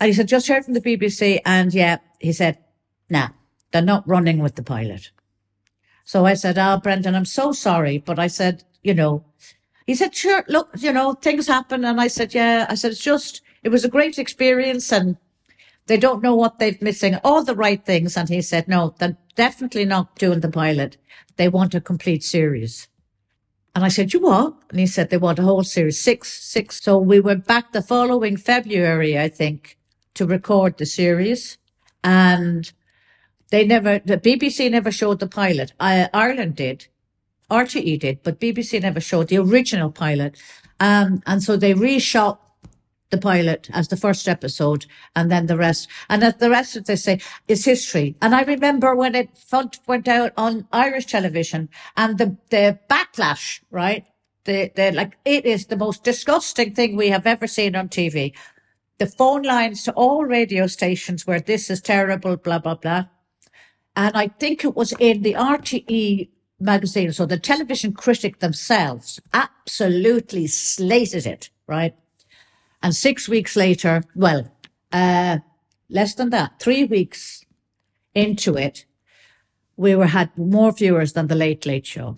and 0.00 0.08
he 0.08 0.12
said, 0.12 0.28
just 0.28 0.48
heard 0.48 0.64
from 0.64 0.74
the 0.74 0.80
BBC. 0.80 1.40
And 1.44 1.72
yeah, 1.72 1.98
he 2.20 2.32
said, 2.32 2.58
nah, 3.08 3.28
they're 3.70 3.82
not 3.82 4.08
running 4.08 4.38
with 4.38 4.56
the 4.56 4.62
pilot. 4.62 5.10
So 6.04 6.26
I 6.26 6.34
said, 6.34 6.58
oh, 6.58 6.78
Brendan, 6.78 7.14
I'm 7.14 7.24
so 7.24 7.52
sorry. 7.52 7.98
But 7.98 8.18
I 8.18 8.26
said, 8.26 8.64
you 8.82 8.94
know, 8.94 9.24
he 9.86 9.94
said, 9.94 10.14
sure, 10.14 10.44
look, 10.48 10.70
you 10.78 10.92
know, 10.92 11.12
things 11.14 11.46
happen. 11.46 11.84
And 11.84 12.00
I 12.00 12.08
said, 12.08 12.34
yeah, 12.34 12.66
I 12.68 12.74
said, 12.74 12.92
it's 12.92 13.02
just, 13.02 13.42
it 13.62 13.68
was 13.68 13.84
a 13.84 13.88
great 13.88 14.18
experience 14.18 14.90
and 14.92 15.16
they 15.86 15.98
don't 15.98 16.22
know 16.22 16.34
what 16.34 16.58
they're 16.58 16.76
missing, 16.80 17.16
all 17.22 17.44
the 17.44 17.54
right 17.54 17.84
things. 17.84 18.16
And 18.16 18.28
he 18.28 18.40
said, 18.40 18.66
no, 18.66 18.94
they're 18.98 19.18
definitely 19.34 19.84
not 19.84 20.16
doing 20.16 20.40
the 20.40 20.48
pilot. 20.48 20.96
They 21.36 21.48
want 21.48 21.74
a 21.74 21.80
complete 21.80 22.22
series. 22.22 22.88
And 23.74 23.84
I 23.84 23.88
said, 23.88 24.14
you 24.14 24.20
what? 24.20 24.54
And 24.70 24.78
he 24.78 24.86
said, 24.86 25.10
they 25.10 25.16
want 25.16 25.38
a 25.38 25.42
whole 25.42 25.64
series, 25.64 26.00
six, 26.00 26.32
six. 26.32 26.82
So 26.82 26.96
we 26.98 27.20
went 27.20 27.46
back 27.46 27.72
the 27.72 27.82
following 27.82 28.36
February, 28.36 29.18
I 29.18 29.28
think, 29.28 29.76
to 30.14 30.26
record 30.26 30.78
the 30.78 30.86
series. 30.86 31.58
And 32.02 32.72
they 33.50 33.66
never, 33.66 33.98
the 33.98 34.16
BBC 34.16 34.70
never 34.70 34.92
showed 34.92 35.18
the 35.18 35.26
pilot. 35.26 35.72
I, 35.80 36.08
Ireland 36.14 36.56
did. 36.56 36.86
RTE 37.50 38.00
did, 38.00 38.22
but 38.22 38.40
BBC 38.40 38.80
never 38.82 39.00
showed 39.00 39.28
the 39.28 39.38
original 39.38 39.90
pilot. 39.90 40.36
Um, 40.80 41.22
and 41.26 41.42
so 41.42 41.56
they 41.56 41.74
reshot 41.74 42.38
the 43.10 43.18
pilot 43.18 43.70
as 43.72 43.88
the 43.88 43.96
first 43.96 44.28
episode 44.28 44.86
and 45.14 45.30
then 45.30 45.46
the 45.46 45.56
rest. 45.56 45.88
And 46.08 46.22
the 46.22 46.50
rest, 46.50 46.76
as 46.76 46.84
they 46.84 46.96
say, 46.96 47.20
is 47.46 47.64
history. 47.64 48.16
And 48.20 48.34
I 48.34 48.42
remember 48.42 48.94
when 48.94 49.14
it 49.14 49.28
went 49.86 50.08
out 50.08 50.32
on 50.36 50.66
Irish 50.72 51.06
television 51.06 51.68
and 51.96 52.18
the, 52.18 52.36
the 52.50 52.78
backlash, 52.90 53.60
right? 53.70 54.04
The, 54.44 54.70
the, 54.74 54.92
like, 54.92 55.16
it 55.24 55.46
is 55.46 55.66
the 55.66 55.76
most 55.76 56.04
disgusting 56.04 56.74
thing 56.74 56.96
we 56.96 57.08
have 57.08 57.26
ever 57.26 57.46
seen 57.46 57.76
on 57.76 57.88
TV. 57.88 58.34
The 58.98 59.06
phone 59.06 59.42
lines 59.42 59.84
to 59.84 59.92
all 59.92 60.24
radio 60.24 60.66
stations 60.66 61.26
where 61.26 61.40
this 61.40 61.70
is 61.70 61.80
terrible, 61.80 62.36
blah, 62.36 62.58
blah, 62.58 62.74
blah. 62.74 63.04
And 63.96 64.16
I 64.16 64.28
think 64.28 64.64
it 64.64 64.74
was 64.74 64.92
in 64.98 65.22
the 65.22 65.34
RTE 65.34 66.28
magazine. 66.64 67.12
So 67.12 67.26
the 67.26 67.38
television 67.38 67.92
critic 67.92 68.40
themselves 68.40 69.20
absolutely 69.32 70.46
slated 70.46 71.26
it, 71.26 71.50
right? 71.66 71.94
And 72.82 72.94
six 72.94 73.28
weeks 73.28 73.56
later, 73.56 74.02
well, 74.14 74.50
uh, 74.92 75.38
less 75.88 76.14
than 76.14 76.30
that, 76.30 76.60
three 76.60 76.84
weeks 76.84 77.44
into 78.14 78.56
it, 78.56 78.84
we 79.76 79.94
were 79.94 80.06
had 80.06 80.36
more 80.36 80.72
viewers 80.72 81.12
than 81.12 81.26
the 81.26 81.34
Late 81.34 81.66
Late 81.66 81.86
Show, 81.86 82.16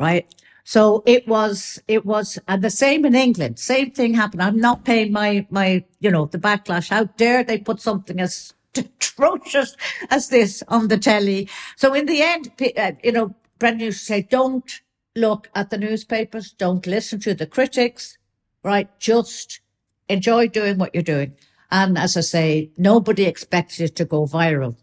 right? 0.00 0.26
So 0.64 1.02
it 1.06 1.28
was, 1.28 1.80
it 1.86 2.04
was, 2.04 2.38
and 2.48 2.62
the 2.62 2.70
same 2.70 3.04
in 3.04 3.14
England. 3.14 3.58
Same 3.58 3.92
thing 3.92 4.14
happened. 4.14 4.42
I'm 4.42 4.60
not 4.60 4.84
paying 4.84 5.12
my, 5.12 5.46
my, 5.48 5.84
you 6.00 6.10
know, 6.10 6.26
the 6.26 6.38
backlash. 6.38 6.88
How 6.88 7.04
dare 7.04 7.44
they 7.44 7.58
put 7.58 7.80
something 7.80 8.18
as 8.18 8.52
atrocious 8.76 9.76
as 10.10 10.28
this 10.28 10.64
on 10.66 10.88
the 10.88 10.98
telly? 10.98 11.48
So 11.76 11.94
in 11.94 12.06
the 12.06 12.20
end, 12.20 12.50
uh, 12.76 12.92
you 13.04 13.12
know, 13.12 13.34
Brendan 13.58 13.86
used 13.86 14.00
to 14.00 14.04
say, 14.04 14.22
don't 14.22 14.80
look 15.14 15.48
at 15.54 15.70
the 15.70 15.78
newspapers, 15.78 16.52
don't 16.52 16.86
listen 16.86 17.20
to 17.20 17.34
the 17.34 17.46
critics, 17.46 18.18
right? 18.62 18.88
Just 18.98 19.60
enjoy 20.08 20.48
doing 20.48 20.78
what 20.78 20.94
you're 20.94 21.02
doing. 21.02 21.34
And 21.70 21.98
as 21.98 22.16
I 22.16 22.20
say, 22.20 22.70
nobody 22.76 23.24
expected 23.24 23.80
it 23.90 23.96
to 23.96 24.04
go 24.04 24.26
viral. 24.26 24.76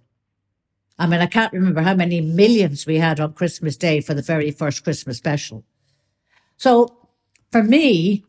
I 1.00 1.08
mean, 1.08 1.22
I 1.22 1.28
can't 1.28 1.54
remember 1.54 1.82
how 1.82 1.96
many 1.96 2.22
millions 2.22 2.86
we 2.86 2.98
had 2.98 3.20
on 3.20 3.34
Christmas 3.34 3.78
Day 3.78 4.02
for 4.02 4.14
the 4.14 4.22
very 4.22 4.52
first 4.52 4.84
Christmas 4.84 5.18
special. 5.18 5.64
So 6.58 7.10
for 7.52 7.64
me, 7.64 8.26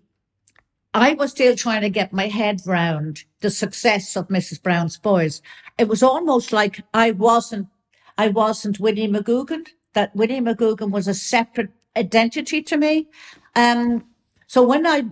I 0.93 1.15
was 1.15 1.33
still 1.33 1.57
trying 1.57 1.83
to 1.83 1.91
get 1.91 2.13
my 2.13 2.29
head 2.29 2.61
round 2.67 3.25
the 3.41 3.51
success 3.51 4.17
of 4.17 4.29
Mrs. 4.29 4.63
Brown's 4.63 4.97
Boys. 4.97 5.43
It 5.77 5.89
was 5.89 6.03
almost 6.03 6.53
like 6.53 6.83
I 6.95 7.11
wasn't, 7.11 7.69
I 8.17 8.29
wasn't 8.29 8.81
Winnie 8.81 9.09
McGoogan 9.09 9.67
that 9.95 10.15
Winnie 10.15 10.41
McGoogan 10.41 10.91
was 10.91 11.09
a 11.09 11.15
separate 11.15 11.71
identity 11.97 12.63
to 12.63 12.77
me. 12.77 13.09
Um, 13.57 14.05
so 14.47 14.63
when 14.63 14.87
I, 14.87 15.07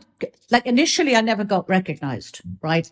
like 0.51 0.67
initially 0.67 1.17
I 1.17 1.21
never 1.21 1.45
got 1.45 1.69
recognized, 1.69 2.43
right? 2.61 2.91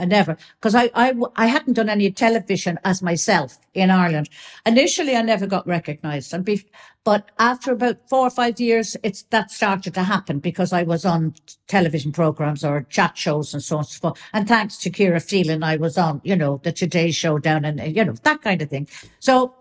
I 0.00 0.06
never, 0.06 0.38
because 0.58 0.74
I, 0.74 0.90
I, 0.94 1.14
I 1.36 1.46
hadn't 1.46 1.74
done 1.74 1.90
any 1.90 2.10
television 2.10 2.78
as 2.84 3.02
myself 3.02 3.58
in 3.74 3.90
Ireland. 3.90 4.30
Initially, 4.64 5.14
I 5.14 5.20
never 5.20 5.46
got 5.46 5.66
recognised, 5.66 6.32
and 6.32 6.42
be, 6.42 6.64
but 7.04 7.30
after 7.38 7.72
about 7.72 8.08
four 8.08 8.26
or 8.26 8.30
five 8.30 8.58
years, 8.58 8.96
it's 9.02 9.24
that 9.24 9.50
started 9.50 9.92
to 9.92 10.02
happen 10.02 10.38
because 10.38 10.72
I 10.72 10.84
was 10.84 11.04
on 11.04 11.34
television 11.66 12.12
programs 12.12 12.64
or 12.64 12.86
chat 12.88 13.18
shows 13.18 13.52
and 13.52 13.62
so 13.62 13.76
on 13.76 13.80
and 13.80 13.88
so 13.88 14.00
forth. 14.00 14.22
And 14.32 14.48
thanks 14.48 14.78
to 14.78 14.90
Ciara 14.90 15.20
Phelan, 15.20 15.62
I 15.62 15.76
was 15.76 15.98
on, 15.98 16.22
you 16.24 16.34
know, 16.34 16.62
the 16.64 16.72
Today 16.72 17.10
Show 17.10 17.38
down 17.38 17.66
and 17.66 17.94
you 17.94 18.02
know 18.02 18.14
that 18.22 18.40
kind 18.40 18.62
of 18.62 18.70
thing. 18.70 18.88
So 19.18 19.54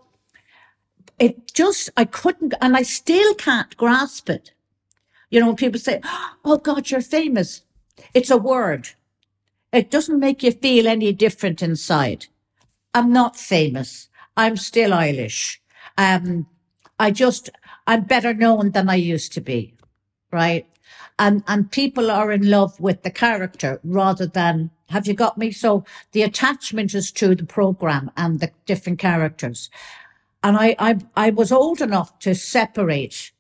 it 1.20 1.54
just, 1.54 1.90
I 1.98 2.06
couldn't, 2.06 2.54
and 2.62 2.76
I 2.76 2.84
still 2.84 3.34
can't 3.36 3.76
grasp 3.78 4.30
it. 4.30 4.52
You 5.30 5.40
know, 5.40 5.48
when 5.48 5.56
people 5.56 5.80
say, 5.80 6.02
Oh 6.44 6.58
God, 6.58 6.90
you're 6.90 7.02
famous. 7.02 7.62
It's 8.14 8.32
a 8.32 8.38
word. 8.38 8.90
It 9.72 9.92
doesn't 9.92 10.20
make 10.20 10.42
you 10.42 10.52
feel 10.52 10.88
any 10.88 11.12
different 11.14 11.62
inside. 11.62 12.28
I'm 12.94 13.14
not 13.14 13.36
famous. 13.36 14.10
I'm 14.36 14.58
still 14.58 14.92
Eilish. 14.92 15.58
Um, 15.98 16.48
I 17.00 17.12
just, 17.12 17.50
I'm 17.86 18.04
better 18.06 18.34
known 18.34 18.72
than 18.72 18.90
I 18.90 18.96
used 18.96 19.34
to 19.34 19.42
be. 19.42 19.76
Right. 20.32 20.66
And, 21.20 21.44
and 21.48 21.72
people 21.72 22.10
are 22.10 22.32
in 22.32 22.50
love 22.50 22.80
with 22.80 23.04
the 23.04 23.12
character 23.12 23.80
rather 23.84 24.26
than, 24.26 24.72
have 24.90 25.06
you 25.06 25.14
got 25.14 25.38
me? 25.38 25.52
So 25.52 25.84
the 26.14 26.24
attachment 26.24 26.96
is 26.96 27.12
to 27.14 27.36
the 27.36 27.46
program 27.46 28.10
and 28.18 28.40
the 28.40 28.52
different 28.66 29.00
characters. 29.00 29.70
And 30.44 30.58
I, 30.58 30.76
I, 30.80 30.98
I 31.16 31.30
was 31.32 31.52
old 31.52 31.82
enough 31.82 32.18
to 32.20 32.34
separate, 32.34 33.32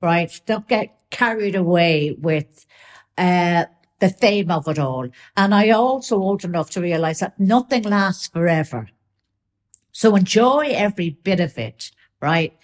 right? 0.00 0.40
Don't 0.46 0.68
get 0.68 0.96
carried 1.10 1.54
away 1.54 2.16
with, 2.18 2.66
uh, 3.18 3.66
the 3.98 4.08
fame 4.10 4.50
of 4.50 4.68
it 4.68 4.78
all. 4.78 5.08
And 5.36 5.54
I 5.54 5.70
also 5.70 6.16
old 6.20 6.44
enough 6.44 6.70
to 6.70 6.80
realize 6.80 7.20
that 7.20 7.38
nothing 7.40 7.82
lasts 7.82 8.28
forever. 8.28 8.88
So 9.92 10.14
enjoy 10.14 10.72
every 10.72 11.10
bit 11.10 11.40
of 11.40 11.56
it, 11.56 11.90
right? 12.20 12.56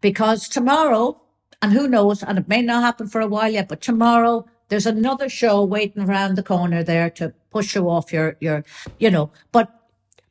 Because 0.00 0.48
tomorrow, 0.48 1.20
and 1.60 1.72
who 1.72 1.88
knows, 1.88 2.22
and 2.22 2.38
it 2.38 2.48
may 2.48 2.62
not 2.62 2.82
happen 2.82 3.08
for 3.08 3.20
a 3.20 3.26
while 3.26 3.50
yet, 3.50 3.68
but 3.68 3.80
tomorrow 3.80 4.46
there's 4.68 4.86
another 4.86 5.28
show 5.28 5.64
waiting 5.64 6.04
around 6.04 6.36
the 6.36 6.42
corner 6.42 6.82
there 6.82 7.10
to 7.10 7.34
push 7.50 7.74
you 7.74 7.88
off 7.88 8.12
your, 8.12 8.36
your, 8.40 8.64
you 8.98 9.10
know, 9.10 9.30
but, 9.52 9.74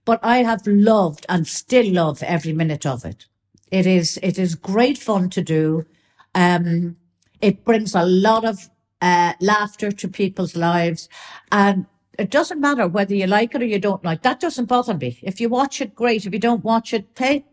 but 0.07 0.19
I 0.23 0.37
have 0.37 0.65
loved 0.65 1.25
and 1.27 1.45
still 1.45 1.91
love 1.91 2.23
every 2.23 2.53
minute 2.53 2.85
of 2.85 3.03
it. 3.05 3.25
It 3.71 3.85
is, 3.85 4.17
it 4.23 4.39
is 4.39 4.55
great 4.55 4.97
fun 4.97 5.29
to 5.31 5.41
do. 5.43 5.85
Um, 6.33 6.95
it 7.41 7.65
brings 7.65 7.93
a 7.93 8.05
lot 8.05 8.45
of, 8.45 8.69
uh, 9.01 9.33
laughter 9.41 9.91
to 9.91 10.07
people's 10.07 10.55
lives 10.55 11.09
and 11.51 11.85
it 12.17 12.31
doesn't 12.31 12.61
matter 12.61 12.87
whether 12.87 13.13
you 13.13 13.27
like 13.27 13.53
it 13.53 13.61
or 13.61 13.65
you 13.65 13.79
don't 13.79 14.03
like. 14.05 14.21
That 14.23 14.39
doesn't 14.39 14.65
bother 14.65 14.93
me. 14.95 15.19
If 15.21 15.41
you 15.41 15.49
watch 15.49 15.81
it, 15.81 15.93
great. 15.93 16.25
If 16.25 16.31
you 16.33 16.39
don't 16.39 16.63
watch 16.63 16.93
it, 16.93 17.05
hey, 17.17 17.45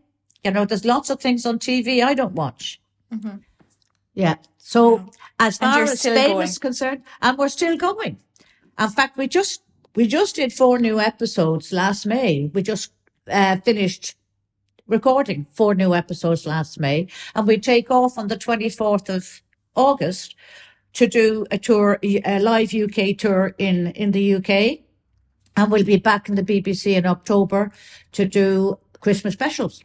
you 0.45 0.51
know, 0.51 0.63
there's 0.65 0.85
lots 0.85 1.09
of 1.09 1.19
things 1.19 1.45
on 1.45 1.59
TV 1.59 2.01
I 2.03 2.13
don't 2.13 2.33
watch. 2.33 2.79
Mm-hmm. 3.13 3.37
Yeah. 4.13 4.35
So 4.57 5.09
as 5.39 5.59
And 5.59 5.73
far 5.73 5.83
as 5.83 6.01
fame 6.01 6.31
going. 6.31 6.43
is 6.47 6.57
concerned, 6.57 7.03
and 7.21 7.37
we're 7.37 7.49
still 7.49 7.77
going. 7.77 8.17
In 8.79 8.89
fact, 8.89 9.17
we 9.17 9.27
just 9.27 9.61
we 9.95 10.07
just 10.07 10.35
did 10.35 10.51
four 10.53 10.77
new 10.79 10.99
episodes 10.99 11.71
last 11.71 12.05
May. 12.05 12.51
We 12.53 12.61
just 12.61 12.91
uh, 13.29 13.57
finished 13.57 14.15
recording 14.87 15.47
four 15.53 15.73
new 15.73 15.95
episodes 15.95 16.45
last 16.45 16.79
May, 16.79 17.07
and 17.33 17.47
we 17.47 17.57
take 17.57 17.89
off 17.89 18.17
on 18.17 18.27
the 18.27 18.37
twenty 18.37 18.69
fourth 18.69 19.09
of 19.09 19.41
August 19.75 20.35
to 20.93 21.07
do 21.07 21.45
a 21.51 21.57
tour, 21.57 21.99
a 22.03 22.39
live 22.39 22.73
UK 22.73 23.17
tour 23.17 23.55
in 23.57 23.87
in 23.91 24.11
the 24.11 24.35
UK, 24.35 24.79
and 25.55 25.71
we'll 25.71 25.83
be 25.83 25.97
back 25.97 26.29
in 26.29 26.35
the 26.35 26.43
BBC 26.43 26.95
in 26.95 27.05
October 27.05 27.71
to 28.11 28.25
do 28.25 28.77
Christmas 28.99 29.33
specials. 29.33 29.83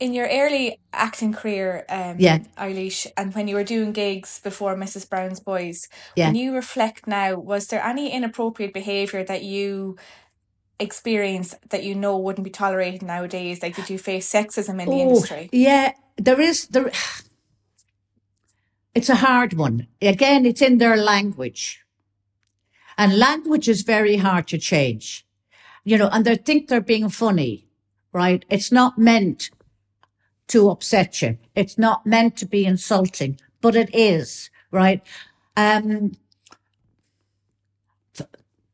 In 0.00 0.12
your 0.14 0.28
early 0.28 0.78
acting 0.92 1.32
career, 1.32 1.84
um, 1.88 2.16
Yeah. 2.18 2.38
Eilish, 2.56 3.06
and 3.16 3.34
when 3.34 3.48
you 3.48 3.56
were 3.56 3.64
doing 3.64 3.92
gigs 3.92 4.40
before 4.42 4.76
Mrs. 4.76 5.08
Brown's 5.08 5.40
Boys, 5.40 5.88
Yeah. 6.16 6.26
when 6.26 6.36
you 6.36 6.54
reflect 6.54 7.06
now, 7.06 7.34
was 7.36 7.66
there 7.68 7.84
any 7.84 8.10
inappropriate 8.12 8.72
behaviour 8.72 9.24
that 9.24 9.42
you 9.42 9.96
experienced 10.78 11.54
that 11.70 11.84
you 11.84 11.94
know 11.94 12.16
wouldn't 12.16 12.44
be 12.44 12.50
tolerated 12.50 13.02
nowadays? 13.02 13.62
Like, 13.62 13.76
did 13.76 13.90
you 13.90 13.98
face 13.98 14.30
sexism 14.30 14.80
in 14.80 14.88
the 14.88 14.96
Oh, 15.02 15.08
industry? 15.08 15.48
Yeah, 15.52 15.92
there 16.16 16.40
is 16.40 16.68
there. 16.68 16.90
It's 18.94 19.08
a 19.08 19.16
hard 19.16 19.54
one. 19.54 19.86
Again, 20.00 20.44
it's 20.46 20.60
in 20.62 20.78
their 20.78 20.96
language, 20.96 21.80
and 22.98 23.18
language 23.18 23.68
is 23.68 23.82
very 23.82 24.16
hard 24.16 24.46
to 24.48 24.58
change. 24.58 25.26
You 25.84 25.98
know, 25.98 26.08
and 26.12 26.24
they 26.24 26.36
think 26.36 26.68
they're 26.68 26.80
being 26.80 27.08
funny, 27.08 27.66
right? 28.12 28.44
It's 28.48 28.72
not 28.72 28.98
meant 28.98 29.50
to 30.48 30.70
upset 30.70 31.22
you. 31.22 31.38
It's 31.54 31.78
not 31.78 32.06
meant 32.06 32.36
to 32.38 32.46
be 32.46 32.64
insulting, 32.66 33.38
but 33.60 33.74
it 33.74 33.94
is, 33.94 34.50
right? 34.70 35.02
Um, 35.56 36.12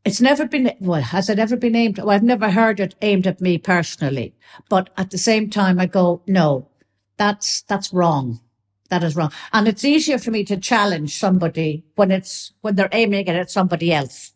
it's 0.05 0.21
never 0.21 0.47
been, 0.47 0.75
well, 0.81 1.03
has 1.03 1.29
it 1.29 1.39
ever 1.39 1.57
been 1.57 1.77
aimed? 1.77 1.99
Well, 1.99 2.11
I've 2.11 2.23
never 2.23 2.51
heard 2.51 2.81
it 2.81 2.95
aimed 3.03 3.27
at 3.27 3.41
me 3.41 3.59
personally, 3.59 4.35
but 4.69 4.91
at 4.97 5.11
the 5.11 5.19
same 5.19 5.51
time, 5.51 5.79
I 5.79 5.87
go, 5.87 6.23
no, 6.27 6.69
that's, 7.17 7.63
that's 7.63 7.93
wrong. 7.93 8.41
That 8.89 9.05
is 9.05 9.15
wrong. 9.15 9.33
And 9.53 9.69
it's 9.69 9.85
easier 9.85 10.19
for 10.19 10.31
me 10.31 10.45
to 10.45 10.57
challenge 10.57 11.19
somebody 11.19 11.85
when 11.97 12.11
it's, 12.11 12.53
when 12.63 12.77
they're 12.77 12.89
aiming 12.93 13.27
it 13.27 13.37
at 13.37 13.51
somebody 13.51 13.93
else. 13.93 14.33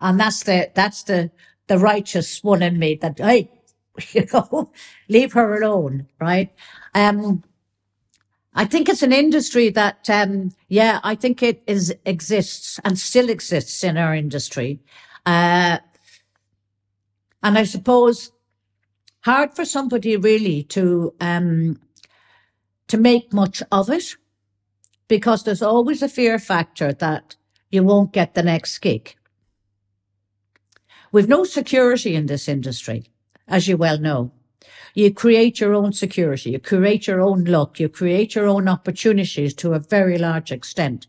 And 0.00 0.18
that's 0.18 0.42
the, 0.42 0.70
that's 0.74 1.04
the, 1.04 1.30
the 1.68 1.78
righteous 1.78 2.42
one 2.42 2.62
in 2.62 2.78
me 2.80 2.96
that, 2.96 3.18
hey, 3.18 3.48
you 4.12 4.26
know, 4.32 4.72
leave 5.08 5.32
her 5.32 5.60
alone, 5.60 6.06
right? 6.20 6.50
Um, 6.94 7.42
I 8.54 8.66
think 8.66 8.88
it's 8.88 9.02
an 9.02 9.12
industry 9.12 9.70
that, 9.70 10.08
um, 10.10 10.52
yeah, 10.68 11.00
I 11.02 11.14
think 11.14 11.42
it 11.42 11.62
is 11.66 11.94
exists 12.04 12.78
and 12.84 12.98
still 12.98 13.30
exists 13.30 13.82
in 13.82 13.96
our 13.96 14.14
industry. 14.14 14.80
Uh, 15.24 15.78
and 17.42 17.58
I 17.58 17.64
suppose 17.64 18.30
hard 19.20 19.54
for 19.54 19.64
somebody 19.64 20.16
really 20.16 20.64
to, 20.64 21.14
um, 21.20 21.80
to 22.88 22.98
make 22.98 23.32
much 23.32 23.62
of 23.72 23.88
it 23.88 24.16
because 25.08 25.44
there's 25.44 25.62
always 25.62 26.02
a 26.02 26.08
fear 26.08 26.38
factor 26.38 26.92
that 26.92 27.36
you 27.70 27.82
won't 27.82 28.12
get 28.12 28.34
the 28.34 28.42
next 28.42 28.78
gig. 28.78 29.14
We've 31.10 31.28
no 31.28 31.44
security 31.44 32.14
in 32.14 32.26
this 32.26 32.48
industry, 32.48 33.04
as 33.52 33.68
you 33.68 33.76
well 33.76 33.98
know. 33.98 34.32
You 34.94 35.12
create 35.12 35.60
your 35.60 35.74
own 35.74 35.92
security, 35.92 36.50
you 36.50 36.58
create 36.58 37.06
your 37.06 37.20
own 37.20 37.44
luck, 37.44 37.78
you 37.78 37.88
create 37.88 38.34
your 38.34 38.46
own 38.46 38.66
opportunities 38.66 39.54
to 39.54 39.74
a 39.74 39.78
very 39.78 40.18
large 40.18 40.50
extent. 40.50 41.06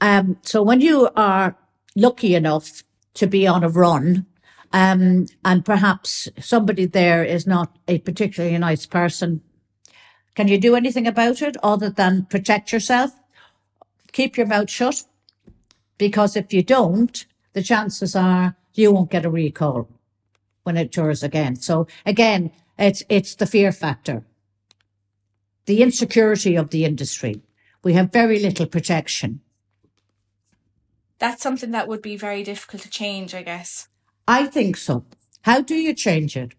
Um, 0.00 0.38
so 0.42 0.62
when 0.62 0.80
you 0.80 1.08
are 1.16 1.56
lucky 1.96 2.34
enough 2.34 2.82
to 3.14 3.26
be 3.26 3.46
on 3.46 3.64
a 3.64 3.68
run, 3.68 4.26
um, 4.72 5.26
and 5.44 5.64
perhaps 5.64 6.28
somebody 6.38 6.84
there 6.84 7.24
is 7.24 7.46
not 7.46 7.78
a 7.88 7.98
particularly 7.98 8.58
nice 8.58 8.84
person, 8.84 9.40
can 10.34 10.48
you 10.48 10.58
do 10.58 10.76
anything 10.76 11.06
about 11.06 11.40
it 11.40 11.56
other 11.62 11.88
than 11.88 12.26
protect 12.26 12.72
yourself? 12.72 13.10
Keep 14.12 14.36
your 14.36 14.46
mouth 14.46 14.70
shut. 14.70 15.04
Because 15.96 16.36
if 16.36 16.52
you 16.52 16.62
don't, 16.62 17.24
the 17.54 17.62
chances 17.62 18.14
are 18.14 18.54
you 18.74 18.92
won't 18.92 19.10
get 19.10 19.24
a 19.24 19.30
recall 19.30 19.88
when 20.66 20.76
it 20.76 20.92
tours 20.92 21.22
again. 21.22 21.56
So 21.56 21.86
again, 22.04 22.50
it's, 22.78 23.02
it's 23.08 23.36
the 23.36 23.46
fear 23.46 23.72
factor. 23.72 24.26
The 25.66 25.82
insecurity 25.82 26.56
of 26.56 26.70
the 26.70 26.84
industry. 26.84 27.40
We 27.82 27.92
have 27.94 28.12
very 28.12 28.40
little 28.40 28.66
protection. 28.66 29.40
That's 31.18 31.42
something 31.42 31.70
that 31.70 31.88
would 31.88 32.02
be 32.02 32.16
very 32.16 32.42
difficult 32.42 32.82
to 32.82 32.90
change, 32.90 33.34
I 33.34 33.42
guess. 33.42 33.88
I 34.28 34.46
think 34.46 34.76
so. 34.76 35.04
How 35.42 35.60
do 35.60 35.76
you 35.76 35.94
change 35.94 36.36
it? 36.36 36.52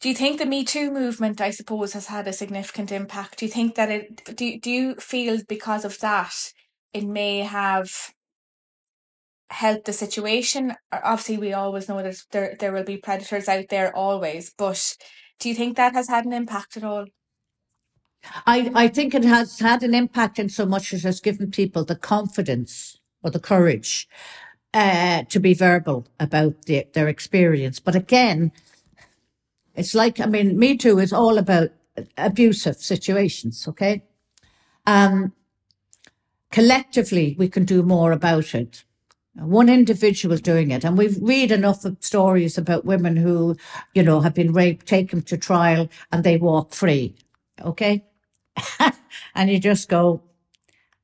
Do 0.00 0.08
you 0.08 0.14
think 0.14 0.38
the 0.38 0.44
Me 0.44 0.64
Too 0.64 0.90
movement, 0.90 1.40
I 1.40 1.50
suppose, 1.50 1.94
has 1.94 2.08
had 2.08 2.28
a 2.28 2.32
significant 2.32 2.92
impact? 2.92 3.38
Do 3.38 3.46
you 3.46 3.52
think 3.52 3.76
that 3.76 3.90
it, 3.90 4.36
do, 4.36 4.58
do 4.58 4.70
you 4.70 4.94
feel 4.96 5.38
because 5.48 5.84
of 5.84 5.98
that, 6.00 6.52
it 6.92 7.04
may 7.04 7.38
have 7.38 8.12
helped 9.50 9.84
the 9.84 9.92
situation? 9.92 10.74
Obviously, 10.92 11.38
we 11.38 11.52
always 11.52 11.88
know 11.88 12.02
that 12.02 12.16
there, 12.30 12.56
there 12.58 12.72
will 12.72 12.84
be 12.84 12.96
predators 12.96 13.48
out 13.48 13.66
there 13.70 13.94
always, 13.94 14.52
but 14.56 14.96
do 15.38 15.48
you 15.48 15.54
think 15.54 15.76
that 15.76 15.94
has 15.94 16.08
had 16.08 16.24
an 16.24 16.32
impact 16.32 16.76
at 16.76 16.84
all? 16.84 17.06
I, 18.46 18.70
I 18.74 18.88
think 18.88 19.14
it 19.14 19.24
has 19.24 19.58
had 19.58 19.82
an 19.82 19.94
impact 19.94 20.38
in 20.38 20.48
so 20.48 20.64
much 20.64 20.92
as 20.92 21.04
it 21.04 21.08
has 21.08 21.20
given 21.20 21.50
people 21.50 21.84
the 21.84 21.96
confidence 21.96 22.98
or 23.22 23.30
the 23.30 23.40
courage 23.40 24.08
uh, 24.72 25.24
to 25.24 25.38
be 25.38 25.54
verbal 25.54 26.06
about 26.18 26.62
the, 26.62 26.86
their 26.94 27.08
experience. 27.08 27.80
But 27.80 27.94
again, 27.94 28.52
it's 29.74 29.94
like, 29.94 30.20
I 30.20 30.26
mean, 30.26 30.58
Me 30.58 30.76
Too 30.76 30.98
is 30.98 31.12
all 31.12 31.38
about 31.38 31.70
abusive 32.16 32.76
situations, 32.76 33.66
okay? 33.68 34.02
Um, 34.86 35.32
collectively, 36.50 37.36
we 37.38 37.48
can 37.48 37.64
do 37.64 37.82
more 37.82 38.12
about 38.12 38.54
it. 38.54 38.84
One 39.36 39.68
individual 39.68 40.36
doing 40.36 40.70
it. 40.70 40.84
And 40.84 40.96
we've 40.96 41.18
read 41.20 41.50
enough 41.50 41.84
of 41.84 41.96
stories 42.00 42.56
about 42.56 42.84
women 42.84 43.16
who, 43.16 43.56
you 43.92 44.02
know, 44.02 44.20
have 44.20 44.34
been 44.34 44.52
raped, 44.52 44.86
taken 44.86 45.22
to 45.22 45.36
trial, 45.36 45.88
and 46.12 46.22
they 46.22 46.36
walk 46.36 46.72
free. 46.72 47.16
Okay? 47.60 48.04
and 49.34 49.50
you 49.50 49.58
just 49.58 49.88
go, 49.88 50.22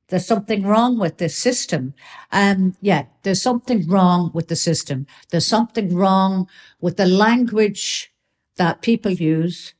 there's 0.07 0.25
something 0.25 0.63
wrong 0.63 0.97
with 0.97 1.17
this 1.17 1.37
system. 1.37 1.93
Um, 2.31 2.75
yeah, 2.81 3.05
there's 3.23 3.41
something 3.41 3.87
wrong 3.87 4.31
with 4.33 4.47
the 4.47 4.55
system. 4.55 5.07
There's 5.29 5.45
something 5.45 5.95
wrong 5.95 6.47
with 6.79 6.97
the 6.97 7.05
language 7.05 8.13
that 8.57 8.81
people 8.81 9.11
use. 9.11 9.73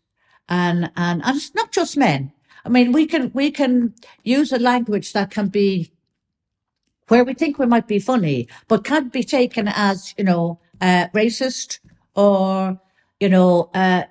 And, 0.50 0.92
and, 0.96 1.22
and 1.24 1.38
it's 1.38 1.54
not 1.56 1.72
just 1.72 1.98
men. 1.98 2.34
I 2.66 2.70
mean, 2.70 2.92
we 2.92 3.08
can, 3.08 3.32
we 3.34 3.52
can 3.52 3.94
use 4.24 4.52
a 4.52 4.60
language 4.60 5.14
that 5.14 5.32
can 5.32 5.48
be 5.48 5.92
where 7.12 7.26
we 7.26 7.34
think 7.34 7.60
we 7.60 7.66
might 7.66 7.88
be 7.88 8.00
funny, 8.00 8.48
but 8.70 8.86
can't 8.86 9.12
be 9.12 9.22
taken 9.22 9.68
as, 9.68 10.16
you 10.18 10.24
know, 10.24 10.58
uh, 10.80 11.10
racist 11.14 11.80
or, 12.16 12.80
you 13.20 13.28
know, 13.28 13.70
uh, 13.74 14.04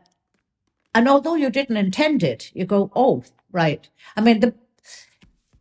and 0.95 1.09
although 1.09 1.35
you 1.35 1.49
didn't 1.49 1.79
intend 1.79 2.23
it, 2.23 2.51
you 2.53 2.67
go, 2.67 2.93
oh, 2.95 3.25
right. 3.53 3.89
I 4.19 4.21
mean, 4.21 4.41
the, 4.41 4.55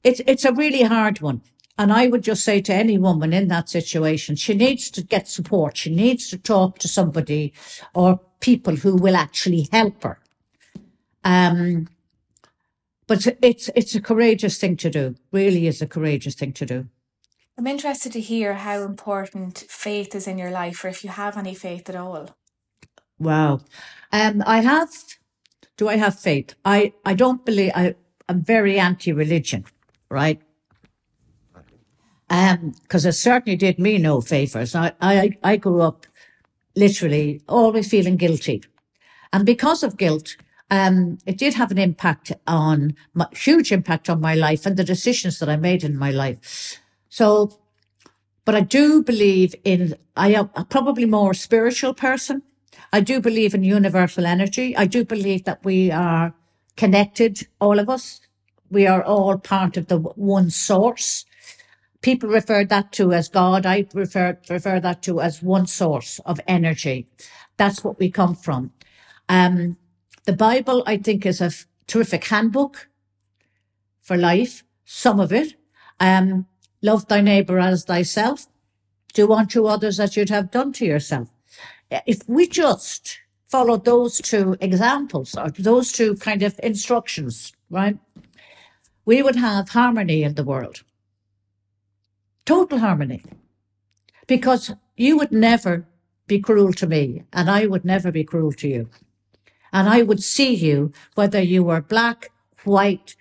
it's, 0.04 0.20
it's 0.28 0.44
a 0.44 0.52
really 0.52 0.84
hard 0.84 1.22
one. 1.22 1.42
And 1.78 1.94
I 1.94 2.08
would 2.08 2.24
just 2.24 2.44
say 2.44 2.60
to 2.60 2.74
any 2.74 2.98
woman 2.98 3.32
in 3.32 3.48
that 3.48 3.70
situation, 3.70 4.36
she 4.36 4.54
needs 4.54 4.92
to 4.92 5.02
get 5.02 5.30
support. 5.30 5.78
She 5.78 5.96
needs 5.96 6.30
to 6.32 6.38
talk 6.38 6.78
to 6.80 6.90
somebody 6.90 7.54
or 7.96 8.20
people 8.42 8.76
who 8.76 8.98
will 8.98 9.16
actually 9.16 9.70
help 9.72 10.04
her. 10.04 10.20
Um, 11.24 11.88
but 13.08 13.26
it's, 13.42 13.70
it's 13.78 13.96
a 13.96 14.02
courageous 14.02 14.58
thing 14.58 14.76
to 14.76 14.90
do. 14.90 15.16
Really 15.32 15.68
is 15.68 15.82
a 15.82 15.88
courageous 15.88 16.36
thing 16.36 16.52
to 16.52 16.66
do. 16.66 16.90
I'm 17.60 17.68
interested 17.68 18.14
to 18.14 18.22
hear 18.22 18.54
how 18.54 18.84
important 18.84 19.66
faith 19.68 20.16
is 20.16 20.30
in 20.30 20.38
your 20.38 20.50
life, 20.50 20.82
or 20.86 20.88
if 20.88 21.04
you 21.04 21.10
have 21.10 21.36
any 21.38 21.54
faith 21.54 21.90
at 21.90 21.96
all. 21.98 22.38
Wow. 23.20 23.60
Um, 24.14 24.42
I 24.46 24.62
have, 24.62 24.90
do 25.76 25.90
I 25.90 25.98
have 25.98 26.18
faith? 26.18 26.56
I, 26.64 26.94
I 27.04 27.14
don't 27.16 27.46
believe, 27.46 27.74
I, 27.76 27.96
I'm 28.30 28.42
very 28.42 28.80
anti-religion, 28.80 29.66
right? 30.10 30.42
Um, 32.30 32.76
cause 32.88 33.06
it 33.06 33.12
certainly 33.12 33.58
did 33.58 33.78
me 33.78 33.98
no 33.98 34.22
favors. 34.22 34.74
I, 34.74 34.94
I, 35.02 35.32
I 35.44 35.58
grew 35.58 35.82
up 35.82 36.08
literally 36.78 37.42
always 37.50 37.90
feeling 37.90 38.16
guilty. 38.16 38.64
And 39.34 39.46
because 39.46 39.84
of 39.84 39.98
guilt, 39.98 40.38
um, 40.72 41.18
it 41.26 41.38
did 41.38 41.56
have 41.56 41.72
an 41.72 41.78
impact 41.78 42.32
on, 42.48 42.96
my, 43.14 43.28
huge 43.34 43.74
impact 43.74 44.10
on 44.10 44.22
my 44.22 44.34
life 44.34 44.66
and 44.66 44.78
the 44.78 44.86
decisions 44.86 45.40
that 45.40 45.50
I 45.50 45.58
made 45.58 45.84
in 45.84 45.98
my 45.98 46.12
life. 46.12 46.80
So, 47.10 47.60
but 48.46 48.56
I 48.56 48.62
do 48.62 49.04
believe 49.04 49.56
in, 49.64 49.96
I 50.16 50.34
am 50.34 50.50
probably 50.70 51.06
more 51.06 51.34
spiritual 51.34 51.94
person. 51.94 52.44
I 52.94 53.02
do 53.02 53.22
believe 53.22 53.54
in 53.54 53.64
universal 53.64 54.26
energy. 54.26 54.76
I 54.76 54.86
do 54.86 55.06
believe 55.06 55.46
that 55.46 55.64
we 55.64 55.92
are 55.92 56.34
connected, 56.78 57.48
all 57.60 57.80
of 57.80 57.90
us. 57.90 58.22
We 58.72 58.88
are 58.88 59.04
all 59.04 59.38
part 59.38 59.78
of 59.78 59.88
the 59.88 60.00
one 60.00 60.50
source. 60.50 61.26
People 62.02 62.30
refer 62.30 62.64
that 62.66 62.92
to 62.94 63.12
as 63.14 63.28
God. 63.30 63.66
I 63.66 63.88
refer, 63.94 64.40
refer 64.50 64.80
that 64.80 65.02
to 65.04 65.22
as 65.22 65.44
one 65.44 65.68
source 65.68 66.20
of 66.26 66.40
energy. 66.48 67.08
That's 67.58 67.84
what 67.84 68.00
we 68.00 68.10
come 68.10 68.36
from. 68.36 68.72
Um, 69.28 69.78
the 70.26 70.34
Bible, 70.34 70.84
I 70.86 70.98
think, 70.98 71.26
is 71.26 71.42
a 71.42 71.52
terrific 71.88 72.26
handbook 72.26 72.90
for 74.02 74.18
life. 74.18 74.64
Some 74.86 75.20
of 75.20 75.34
it. 75.34 75.56
Um, 76.00 76.46
love 76.82 77.08
thy 77.08 77.22
neighbor 77.22 77.60
as 77.60 77.86
thyself. 77.86 78.48
Do 79.14 79.34
unto 79.34 79.66
others 79.66 80.00
as 80.00 80.16
you'd 80.16 80.30
have 80.30 80.52
done 80.52 80.72
to 80.74 80.86
yourself. 80.86 81.30
If 82.06 82.28
we 82.28 82.48
just 82.48 83.20
follow 83.48 83.78
those 83.78 84.20
two 84.20 84.56
examples 84.62 85.36
or 85.36 85.50
those 85.50 85.92
two 85.92 86.16
kind 86.18 86.44
of 86.44 86.60
instructions, 86.62 87.52
right? 87.70 87.98
We 89.06 89.24
would 89.24 89.36
have 89.36 89.70
harmony 89.70 90.24
in 90.24 90.36
the 90.36 90.44
world. 90.44 90.84
Total 92.46 92.78
harmony. 92.78 93.24
Because 94.28 94.72
you 94.96 95.18
would 95.18 95.32
never 95.32 95.88
be 96.28 96.40
cruel 96.40 96.74
to 96.74 96.86
me 96.86 97.24
and 97.34 97.50
I 97.50 97.66
would 97.66 97.84
never 97.84 98.12
be 98.12 98.24
cruel 98.24 98.54
to 98.54 98.68
you. 98.68 98.90
And 99.74 99.90
I 99.90 100.04
would 100.04 100.22
see 100.22 100.54
you, 100.54 100.94
whether 101.16 101.42
you 101.42 101.64
were 101.64 101.82
black, 101.82 102.30
white, 102.64 103.16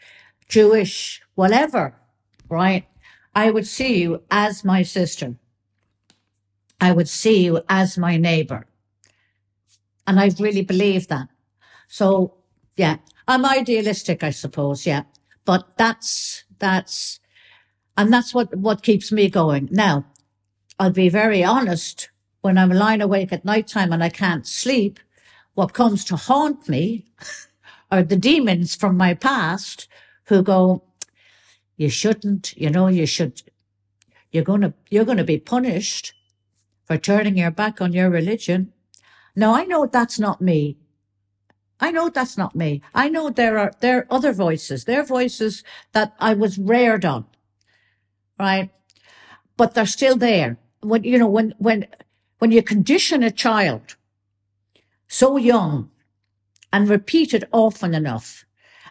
Jewish, 0.49 1.23
whatever, 1.35 1.95
right? 2.49 2.87
I 3.35 3.51
would 3.51 3.67
see 3.67 4.03
you 4.03 4.23
as 4.31 4.65
my 4.65 4.83
sister. 4.83 5.37
I 6.81 6.93
would 6.93 7.09
see 7.09 7.45
you 7.45 7.63
as 7.69 7.99
my 7.99 8.17
neighbor. 8.17 8.67
And 10.07 10.19
I 10.19 10.31
really 10.39 10.63
believe 10.63 11.09
that. 11.09 11.29
So 11.89 12.35
yeah, 12.77 12.97
I'm 13.27 13.45
idealistic, 13.45 14.23
I 14.23 14.31
suppose. 14.31 14.87
Yeah, 14.87 15.03
but 15.45 15.77
that's, 15.77 16.45
that's, 16.59 17.21
and 17.97 18.13
that's 18.13 18.33
what, 18.33 18.55
what 18.57 18.83
keeps 18.83 19.13
me 19.13 19.29
going. 19.29 19.69
Now, 19.71 20.07
I'll 20.79 20.91
be 20.91 21.09
very 21.09 21.43
honest. 21.45 22.11
When 22.41 22.57
I'm 22.57 22.71
lying 22.71 23.03
awake 23.03 23.33
at 23.33 23.45
night 23.45 23.67
time 23.67 23.93
and 23.93 24.03
I 24.03 24.09
can't 24.09 24.47
sleep, 24.47 25.01
what 25.55 25.73
comes 25.73 26.05
to 26.05 26.17
haunt 26.17 26.69
me 26.69 27.05
are 27.91 28.03
the 28.03 28.17
demons 28.17 28.77
from 28.77 28.97
my 28.97 29.13
past 29.13 29.89
who 30.25 30.43
go, 30.43 30.85
you 31.79 31.89
shouldn't, 31.89 32.55
you 32.57 32.69
know, 32.69 32.89
you 32.89 33.07
should, 33.07 33.41
you're 34.31 34.45
going 34.45 34.61
to, 34.61 34.75
you're 34.91 35.07
going 35.07 35.17
to 35.17 35.25
be 35.25 35.39
punished 35.39 36.13
for 36.85 36.99
turning 36.99 37.39
your 37.39 37.53
back 37.53 37.81
on 37.81 37.93
your 37.93 38.11
religion. 38.11 38.73
Now 39.37 39.55
I 39.55 39.65
know 39.65 39.87
that's 39.87 40.19
not 40.19 40.43
me. 40.43 40.77
I 41.81 41.93
know 41.93 42.09
that's 42.09 42.37
not 42.37 42.57
me. 42.57 42.83
I 42.93 43.09
know 43.09 43.31
there 43.31 43.57
are, 43.57 43.73
there 43.81 43.99
are 43.99 44.07
other 44.11 44.33
voices. 44.33 44.85
There 44.85 45.01
are 45.01 45.05
voices 45.05 45.63
that 45.93 46.15
I 46.19 46.35
was 46.35 46.59
reared 46.59 47.05
on. 47.05 47.27
Right. 48.39 48.71
But 49.57 49.75
they're 49.75 49.87
still 49.87 50.17
there. 50.17 50.59
When, 50.81 51.05
you 51.05 51.19
know, 51.19 51.29
when, 51.29 51.55
when, 51.59 51.87
when 52.41 52.51
you 52.51 52.63
condition 52.63 53.23
a 53.23 53.31
child 53.31 53.95
so 55.07 55.37
young 55.37 55.91
and 56.73 56.89
repeat 56.89 57.33
it 57.33 57.49
often 57.53 57.95
enough, 57.95 58.45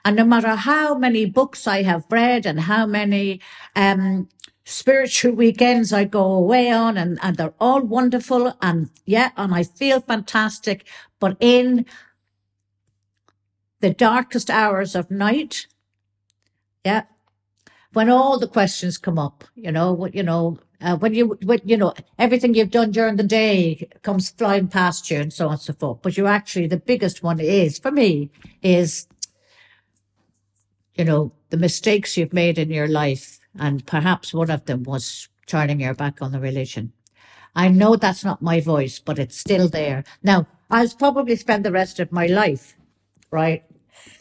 and 0.07 0.15
no 0.15 0.23
matter 0.23 0.55
how 0.55 0.97
many 0.97 1.25
books 1.25 1.67
I 1.67 1.83
have 1.83 2.05
read 2.09 2.45
and 2.45 2.61
how 2.61 2.85
many 2.85 3.41
um, 3.75 4.29
spiritual 4.63 5.33
weekends 5.33 5.91
I 5.91 6.05
go 6.05 6.31
away 6.31 6.71
on 6.71 6.95
and, 6.95 7.19
and 7.21 7.35
they're 7.35 7.53
all 7.59 7.81
wonderful 7.81 8.55
and 8.61 8.89
yeah, 9.05 9.31
and 9.35 9.53
I 9.53 9.63
feel 9.63 9.99
fantastic. 9.99 10.87
But 11.19 11.35
in 11.41 11.85
the 13.81 13.89
darkest 13.89 14.49
hours 14.49 14.95
of 14.95 15.11
night, 15.11 15.67
yeah, 16.85 17.03
when 17.91 18.09
all 18.09 18.39
the 18.39 18.47
questions 18.47 18.97
come 18.97 19.19
up, 19.19 19.43
you 19.55 19.73
know, 19.73 19.91
what 19.91 20.15
you 20.15 20.23
know, 20.23 20.57
uh, 20.79 20.95
when 20.95 21.15
you, 21.15 21.37
when, 21.43 21.59
you 21.65 21.75
know, 21.75 21.93
everything 22.17 22.53
you've 22.53 22.71
done 22.71 22.91
during 22.91 23.17
the 23.17 23.23
day 23.23 23.89
comes 24.03 24.29
flying 24.29 24.69
past 24.69 25.11
you 25.11 25.19
and 25.19 25.33
so 25.33 25.47
on 25.47 25.53
and 25.53 25.61
so 25.61 25.73
forth. 25.73 26.01
But 26.01 26.15
you 26.15 26.27
actually, 26.27 26.67
the 26.67 26.77
biggest 26.77 27.23
one 27.23 27.41
is 27.41 27.77
for 27.77 27.91
me 27.91 28.29
is, 28.61 29.05
you 30.97 31.05
know, 31.05 31.31
the 31.49 31.57
mistakes 31.57 32.17
you've 32.17 32.33
made 32.33 32.57
in 32.57 32.71
your 32.71 32.87
life. 32.87 33.39
And 33.59 33.85
perhaps 33.85 34.33
one 34.33 34.51
of 34.51 34.65
them 34.65 34.83
was 34.83 35.29
turning 35.45 35.79
your 35.79 35.93
back 35.93 36.21
on 36.21 36.31
the 36.31 36.39
religion. 36.39 36.93
I 37.55 37.69
know 37.69 37.95
that's 37.95 38.23
not 38.23 38.41
my 38.41 38.59
voice, 38.59 38.99
but 38.99 39.17
it's 39.17 39.37
still 39.37 39.67
there. 39.67 40.03
Now, 40.21 40.47
I'll 40.69 40.89
probably 40.89 41.35
spend 41.35 41.65
the 41.65 41.71
rest 41.71 41.99
of 41.99 42.11
my 42.11 42.27
life, 42.27 42.75
right, 43.31 43.63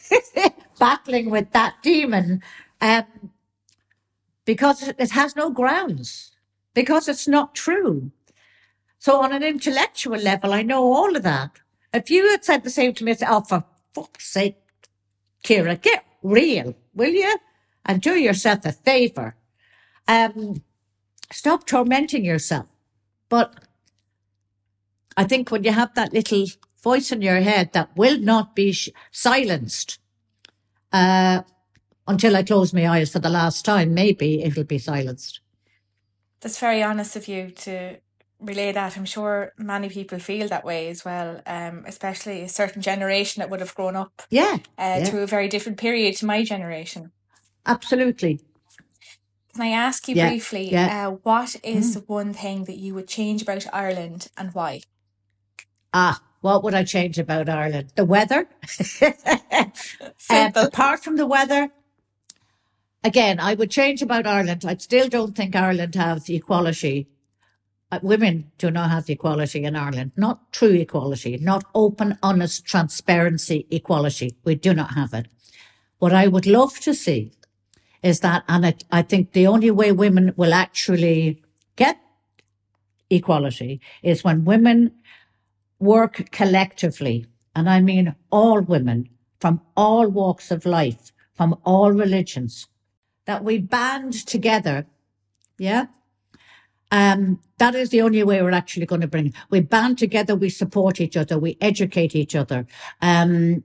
battling 0.79 1.29
with 1.29 1.51
that 1.51 1.75
demon, 1.83 2.41
um, 2.81 3.03
because 4.45 4.87
it 4.87 5.11
has 5.11 5.35
no 5.35 5.49
grounds 5.49 6.31
because 6.77 7.07
it's 7.07 7.27
not 7.27 7.55
true. 7.55 8.11
So 8.99 9.19
on 9.19 9.33
an 9.33 9.41
intellectual 9.41 10.19
level, 10.19 10.53
I 10.53 10.61
know 10.61 10.93
all 10.93 11.15
of 11.15 11.23
that. 11.23 11.49
If 11.91 12.11
you 12.11 12.29
had 12.29 12.45
said 12.45 12.63
the 12.63 12.69
same 12.69 12.93
to 12.93 13.03
me, 13.03 13.13
I'd 13.13 13.19
say, 13.19 13.25
oh, 13.27 13.41
for 13.41 13.63
fuck's 13.95 14.29
sake, 14.29 14.57
Ciara, 15.41 15.75
get 15.75 16.05
real, 16.23 16.75
will 16.93 17.13
you? 17.13 17.37
And 17.85 18.01
do 18.01 18.15
yourself 18.15 18.65
a 18.65 18.71
favor. 18.71 19.35
Um, 20.07 20.63
stop 21.31 21.65
tormenting 21.65 22.25
yourself. 22.25 22.67
But 23.29 23.55
I 25.15 25.23
think 25.23 25.51
when 25.51 25.63
you 25.63 25.71
have 25.71 25.93
that 25.95 26.13
little 26.13 26.45
voice 26.83 27.11
in 27.11 27.21
your 27.21 27.41
head 27.41 27.73
that 27.73 27.95
will 27.95 28.19
not 28.19 28.55
be 28.55 28.71
sh- 28.71 28.89
silenced, 29.11 29.99
uh, 30.91 31.41
until 32.07 32.35
I 32.35 32.43
close 32.43 32.73
my 32.73 32.87
eyes 32.87 33.11
for 33.11 33.19
the 33.19 33.29
last 33.29 33.65
time, 33.65 33.93
maybe 33.93 34.41
it'll 34.43 34.63
be 34.63 34.77
silenced. 34.77 35.41
That's 36.39 36.59
very 36.59 36.83
honest 36.83 37.15
of 37.15 37.27
you 37.27 37.49
to 37.51 37.97
relay 38.39 38.71
that. 38.71 38.97
I'm 38.97 39.05
sure 39.05 39.53
many 39.57 39.89
people 39.89 40.19
feel 40.19 40.47
that 40.47 40.65
way 40.65 40.89
as 40.89 41.03
well, 41.05 41.41
um, 41.45 41.83
especially 41.87 42.41
a 42.43 42.49
certain 42.49 42.81
generation 42.81 43.39
that 43.41 43.49
would 43.49 43.59
have 43.61 43.75
grown 43.75 43.95
up 43.95 44.21
Yeah, 44.29 44.57
uh, 44.77 44.99
yeah, 44.99 45.05
through 45.05 45.23
a 45.23 45.27
very 45.27 45.47
different 45.47 45.77
period 45.79 46.15
to 46.17 46.25
my 46.25 46.43
generation. 46.43 47.11
absolutely. 47.65 48.39
Can 49.53 49.63
I 49.63 49.69
ask 49.69 50.07
you 50.07 50.15
Yeah, 50.15 50.29
briefly, 50.29 50.71
yeah. 50.71 51.07
uh, 51.07 51.11
what 51.23 51.55
is 51.63 51.91
Mm. 51.91 51.93
the 51.95 51.99
one 52.01 52.33
thing 52.33 52.65
that 52.65 52.77
you 52.77 52.93
would 52.93 53.07
change 53.07 53.41
about 53.41 53.65
Ireland 53.73 54.27
and 54.37 54.53
why? 54.53 54.81
Ah, 55.93 56.21
what 56.41 56.63
would 56.63 56.73
I 56.75 56.83
change 56.83 57.17
about 57.17 57.49
Ireland? 57.49 57.91
The 57.95 58.05
weather. 58.05 58.47
um, 60.29 60.51
apart 60.55 61.03
from 61.03 61.15
the 61.17 61.25
weather, 61.25 61.69
again, 63.03 63.39
I 63.39 63.55
would 63.55 63.71
change 63.71 64.01
about 64.01 64.27
Ireland. 64.27 64.63
I 64.65 64.75
still 64.77 65.09
don't 65.09 65.35
think 65.35 65.55
Ireland 65.55 65.95
has 65.95 66.29
equality. 66.29 67.07
Uh, 67.89 67.99
women 68.01 68.51
do 68.57 68.69
not 68.69 68.89
have 68.89 69.09
equality 69.09 69.63
in 69.63 69.75
Ireland. 69.75 70.11
Not 70.17 70.51
true 70.51 70.73
equality, 70.73 71.37
not 71.37 71.63
open, 71.73 72.17
honest, 72.21 72.65
transparency 72.65 73.65
equality. 73.71 74.35
We 74.43 74.55
do 74.55 74.73
not 74.73 74.93
have 74.95 75.13
it. 75.13 75.27
What 75.99 76.13
I 76.13 76.27
would 76.27 76.45
love 76.45 76.79
to 76.81 76.93
see 76.93 77.31
is 78.03 78.19
that, 78.19 78.43
and 78.47 78.65
I, 78.65 78.75
I 78.91 79.01
think 79.03 79.31
the 79.31 79.47
only 79.47 79.71
way 79.71 79.91
women 79.91 80.33
will 80.35 80.53
actually 80.53 81.41
get 81.77 81.97
equality 83.09 83.79
is 84.03 84.23
when 84.23 84.43
women 84.43 84.91
work 85.79 86.29
collectively. 86.31 87.25
And 87.55 87.69
I 87.69 87.79
mean 87.79 88.15
all 88.31 88.61
women 88.61 89.09
from 89.39 89.61
all 89.75 90.07
walks 90.09 90.51
of 90.51 90.65
life, 90.65 91.11
from 91.33 91.57
all 91.63 91.91
religions, 91.91 92.67
that 93.25 93.43
we 93.43 93.59
band 93.59 94.13
together. 94.13 94.87
Yeah. 95.57 95.87
Um, 96.91 97.41
that 97.57 97.75
is 97.75 97.89
the 97.89 98.01
only 98.01 98.23
way 98.23 98.41
we're 98.41 98.51
actually 98.51 98.85
going 98.85 99.01
to 99.01 99.07
bring. 99.07 99.33
We 99.49 99.59
band 99.59 99.97
together, 99.97 100.35
we 100.35 100.49
support 100.49 101.01
each 101.01 101.17
other, 101.17 101.37
we 101.37 101.57
educate 101.59 102.15
each 102.15 102.35
other. 102.35 102.65
Um, 103.01 103.63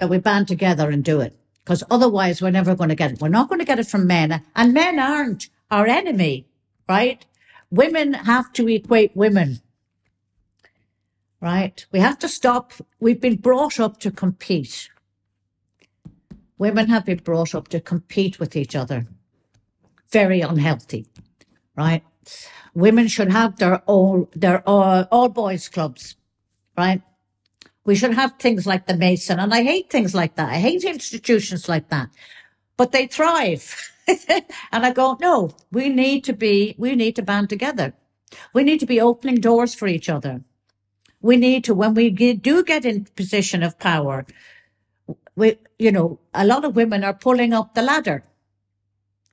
that 0.00 0.08
we 0.08 0.18
band 0.18 0.48
together 0.48 0.90
and 0.90 1.04
do 1.04 1.20
it. 1.20 1.36
Because 1.64 1.84
otherwise 1.90 2.42
we're 2.42 2.50
never 2.50 2.74
going 2.74 2.88
to 2.88 2.96
get 2.96 3.12
it. 3.12 3.20
We're 3.20 3.28
not 3.28 3.48
going 3.48 3.58
to 3.58 3.64
get 3.64 3.78
it 3.78 3.86
from 3.86 4.06
men. 4.06 4.42
And 4.56 4.74
men 4.74 4.98
aren't 4.98 5.48
our 5.70 5.86
enemy, 5.86 6.46
right? 6.88 7.24
Women 7.70 8.14
have 8.14 8.52
to 8.54 8.66
equate 8.68 9.14
women, 9.14 9.60
right? 11.40 11.84
We 11.92 12.00
have 12.00 12.18
to 12.20 12.28
stop. 12.28 12.72
We've 12.98 13.20
been 13.20 13.36
brought 13.36 13.78
up 13.78 14.00
to 14.00 14.10
compete. 14.10 14.88
Women 16.58 16.88
have 16.88 17.04
been 17.04 17.18
brought 17.18 17.54
up 17.54 17.68
to 17.68 17.80
compete 17.80 18.40
with 18.40 18.56
each 18.56 18.74
other. 18.74 19.06
Very 20.10 20.40
unhealthy, 20.40 21.06
right? 21.80 22.04
Women 22.74 23.08
should 23.08 23.32
have 23.32 23.56
their 23.56 23.82
own, 23.86 24.28
their 24.34 24.62
uh, 24.68 25.06
all 25.10 25.28
boys 25.28 25.68
clubs, 25.68 26.16
right? 26.76 27.02
We 27.84 27.94
should 27.96 28.14
have 28.14 28.34
things 28.38 28.66
like 28.66 28.86
the 28.86 28.96
Mason, 28.96 29.40
and 29.40 29.52
I 29.52 29.62
hate 29.62 29.90
things 29.90 30.14
like 30.14 30.36
that. 30.36 30.50
I 30.50 30.58
hate 30.58 30.84
institutions 30.84 31.68
like 31.68 31.88
that, 31.88 32.10
but 32.76 32.92
they 32.92 33.06
thrive. 33.06 33.64
and 34.72 34.86
I 34.86 34.92
go, 34.92 35.16
no, 35.20 35.50
we 35.72 35.88
need 35.88 36.24
to 36.24 36.34
be, 36.34 36.74
we 36.78 36.94
need 36.94 37.16
to 37.16 37.22
band 37.22 37.48
together. 37.48 37.94
We 38.54 38.62
need 38.62 38.80
to 38.80 38.86
be 38.86 39.00
opening 39.00 39.40
doors 39.40 39.74
for 39.74 39.88
each 39.88 40.08
other. 40.08 40.42
We 41.22 41.36
need 41.36 41.64
to, 41.64 41.74
when 41.74 41.94
we 41.94 42.10
get, 42.10 42.42
do 42.42 42.62
get 42.62 42.84
in 42.84 43.06
position 43.16 43.62
of 43.62 43.78
power, 43.78 44.26
we, 45.34 45.58
you 45.78 45.92
know, 45.92 46.20
a 46.34 46.44
lot 46.46 46.64
of 46.64 46.76
women 46.76 47.04
are 47.04 47.14
pulling 47.14 47.52
up 47.52 47.74
the 47.74 47.82
ladder 47.82 48.24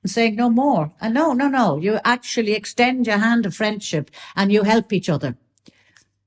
and 0.02 0.10
saying 0.10 0.36
no 0.36 0.50
more. 0.50 0.92
And 1.00 1.14
no, 1.14 1.32
no, 1.32 1.48
no, 1.48 1.78
you 1.78 1.98
actually 2.04 2.52
extend 2.52 3.06
your 3.06 3.18
hand 3.18 3.46
of 3.46 3.54
friendship 3.54 4.10
and 4.36 4.52
you 4.52 4.62
help 4.62 4.92
each 4.92 5.08
other. 5.08 5.36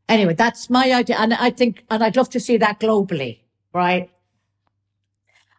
Anyway, 0.10 0.34
that's 0.34 0.70
my 0.70 0.92
idea. 0.92 1.18
And 1.18 1.34
I 1.34 1.52
think, 1.52 1.86
and 1.90 2.04
I'd 2.04 2.18
love 2.18 2.30
to 2.32 2.40
see 2.40 2.58
that 2.58 2.80
globally, 2.80 3.40
right? 3.74 4.10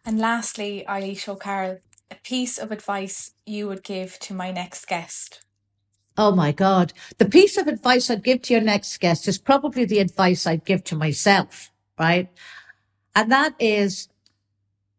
And 0.05 0.19
lastly, 0.19 0.85
Eilish 0.89 1.29
O'Carroll, 1.29 1.79
a 2.11 2.17
piece 2.17 2.59
of 2.59 2.71
advice 2.71 3.33
you 3.47 3.67
would 3.69 3.83
give 3.83 4.19
to 4.19 4.35
my 4.35 4.51
next 4.51 4.87
guest? 4.87 5.41
Oh 6.19 6.35
my 6.35 6.53
God. 6.53 6.93
The 7.17 7.25
piece 7.25 7.57
of 7.57 7.67
advice 7.67 8.11
I'd 8.11 8.23
give 8.23 8.43
to 8.43 8.53
your 8.53 8.63
next 8.63 8.99
guest 9.01 9.27
is 9.27 9.39
probably 9.39 9.87
the 9.87 10.01
advice 10.01 10.47
I'd 10.47 10.67
give 10.67 10.85
to 10.85 10.97
myself, 10.97 11.71
right? 11.99 12.29
And 13.15 13.33
that 13.33 13.55
is 13.59 14.09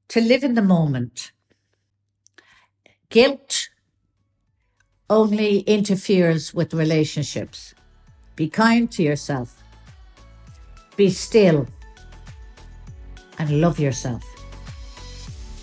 to 0.08 0.22
live 0.22 0.44
in 0.44 0.56
the 0.56 0.64
moment. 0.64 1.33
Guilt 3.14 3.70
only 5.08 5.60
interferes 5.60 6.52
with 6.52 6.74
relationships. 6.74 7.76
Be 8.36 8.50
kind 8.50 8.92
to 8.92 9.04
yourself. 9.04 9.62
Be 10.98 11.12
still 11.12 11.68
and 13.38 13.62
love 13.62 13.80
yourself 13.80 14.24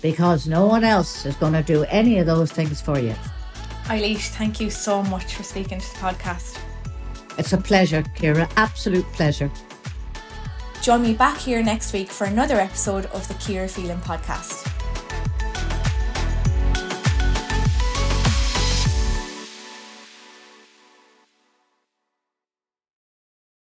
because 0.01 0.47
no 0.47 0.65
one 0.65 0.85
else 0.85 1.25
is 1.25 1.35
going 1.35 1.51
to 1.51 1.61
do 1.61 1.83
any 1.89 2.19
of 2.19 2.25
those 2.25 2.53
things 2.53 2.79
for 2.79 2.97
you. 2.97 3.13
Eilish, 3.83 4.29
thank 4.29 4.61
you 4.61 4.69
so 4.69 5.03
much 5.03 5.35
for 5.35 5.43
speaking 5.43 5.81
to 5.81 5.93
the 5.93 5.99
podcast. 5.99 6.57
It's 7.37 7.51
a 7.51 7.57
pleasure, 7.57 8.01
Ciara. 8.15 8.47
Absolute 8.55 9.05
pleasure. 9.11 9.51
Join 10.81 11.01
me 11.01 11.13
back 11.13 11.37
here 11.37 11.61
next 11.61 11.91
week 11.91 12.07
for 12.07 12.27
another 12.27 12.55
episode 12.55 13.07
of 13.07 13.27
the 13.27 13.33
Ciara 13.33 13.67
Feeling 13.67 13.99
podcast. 13.99 14.70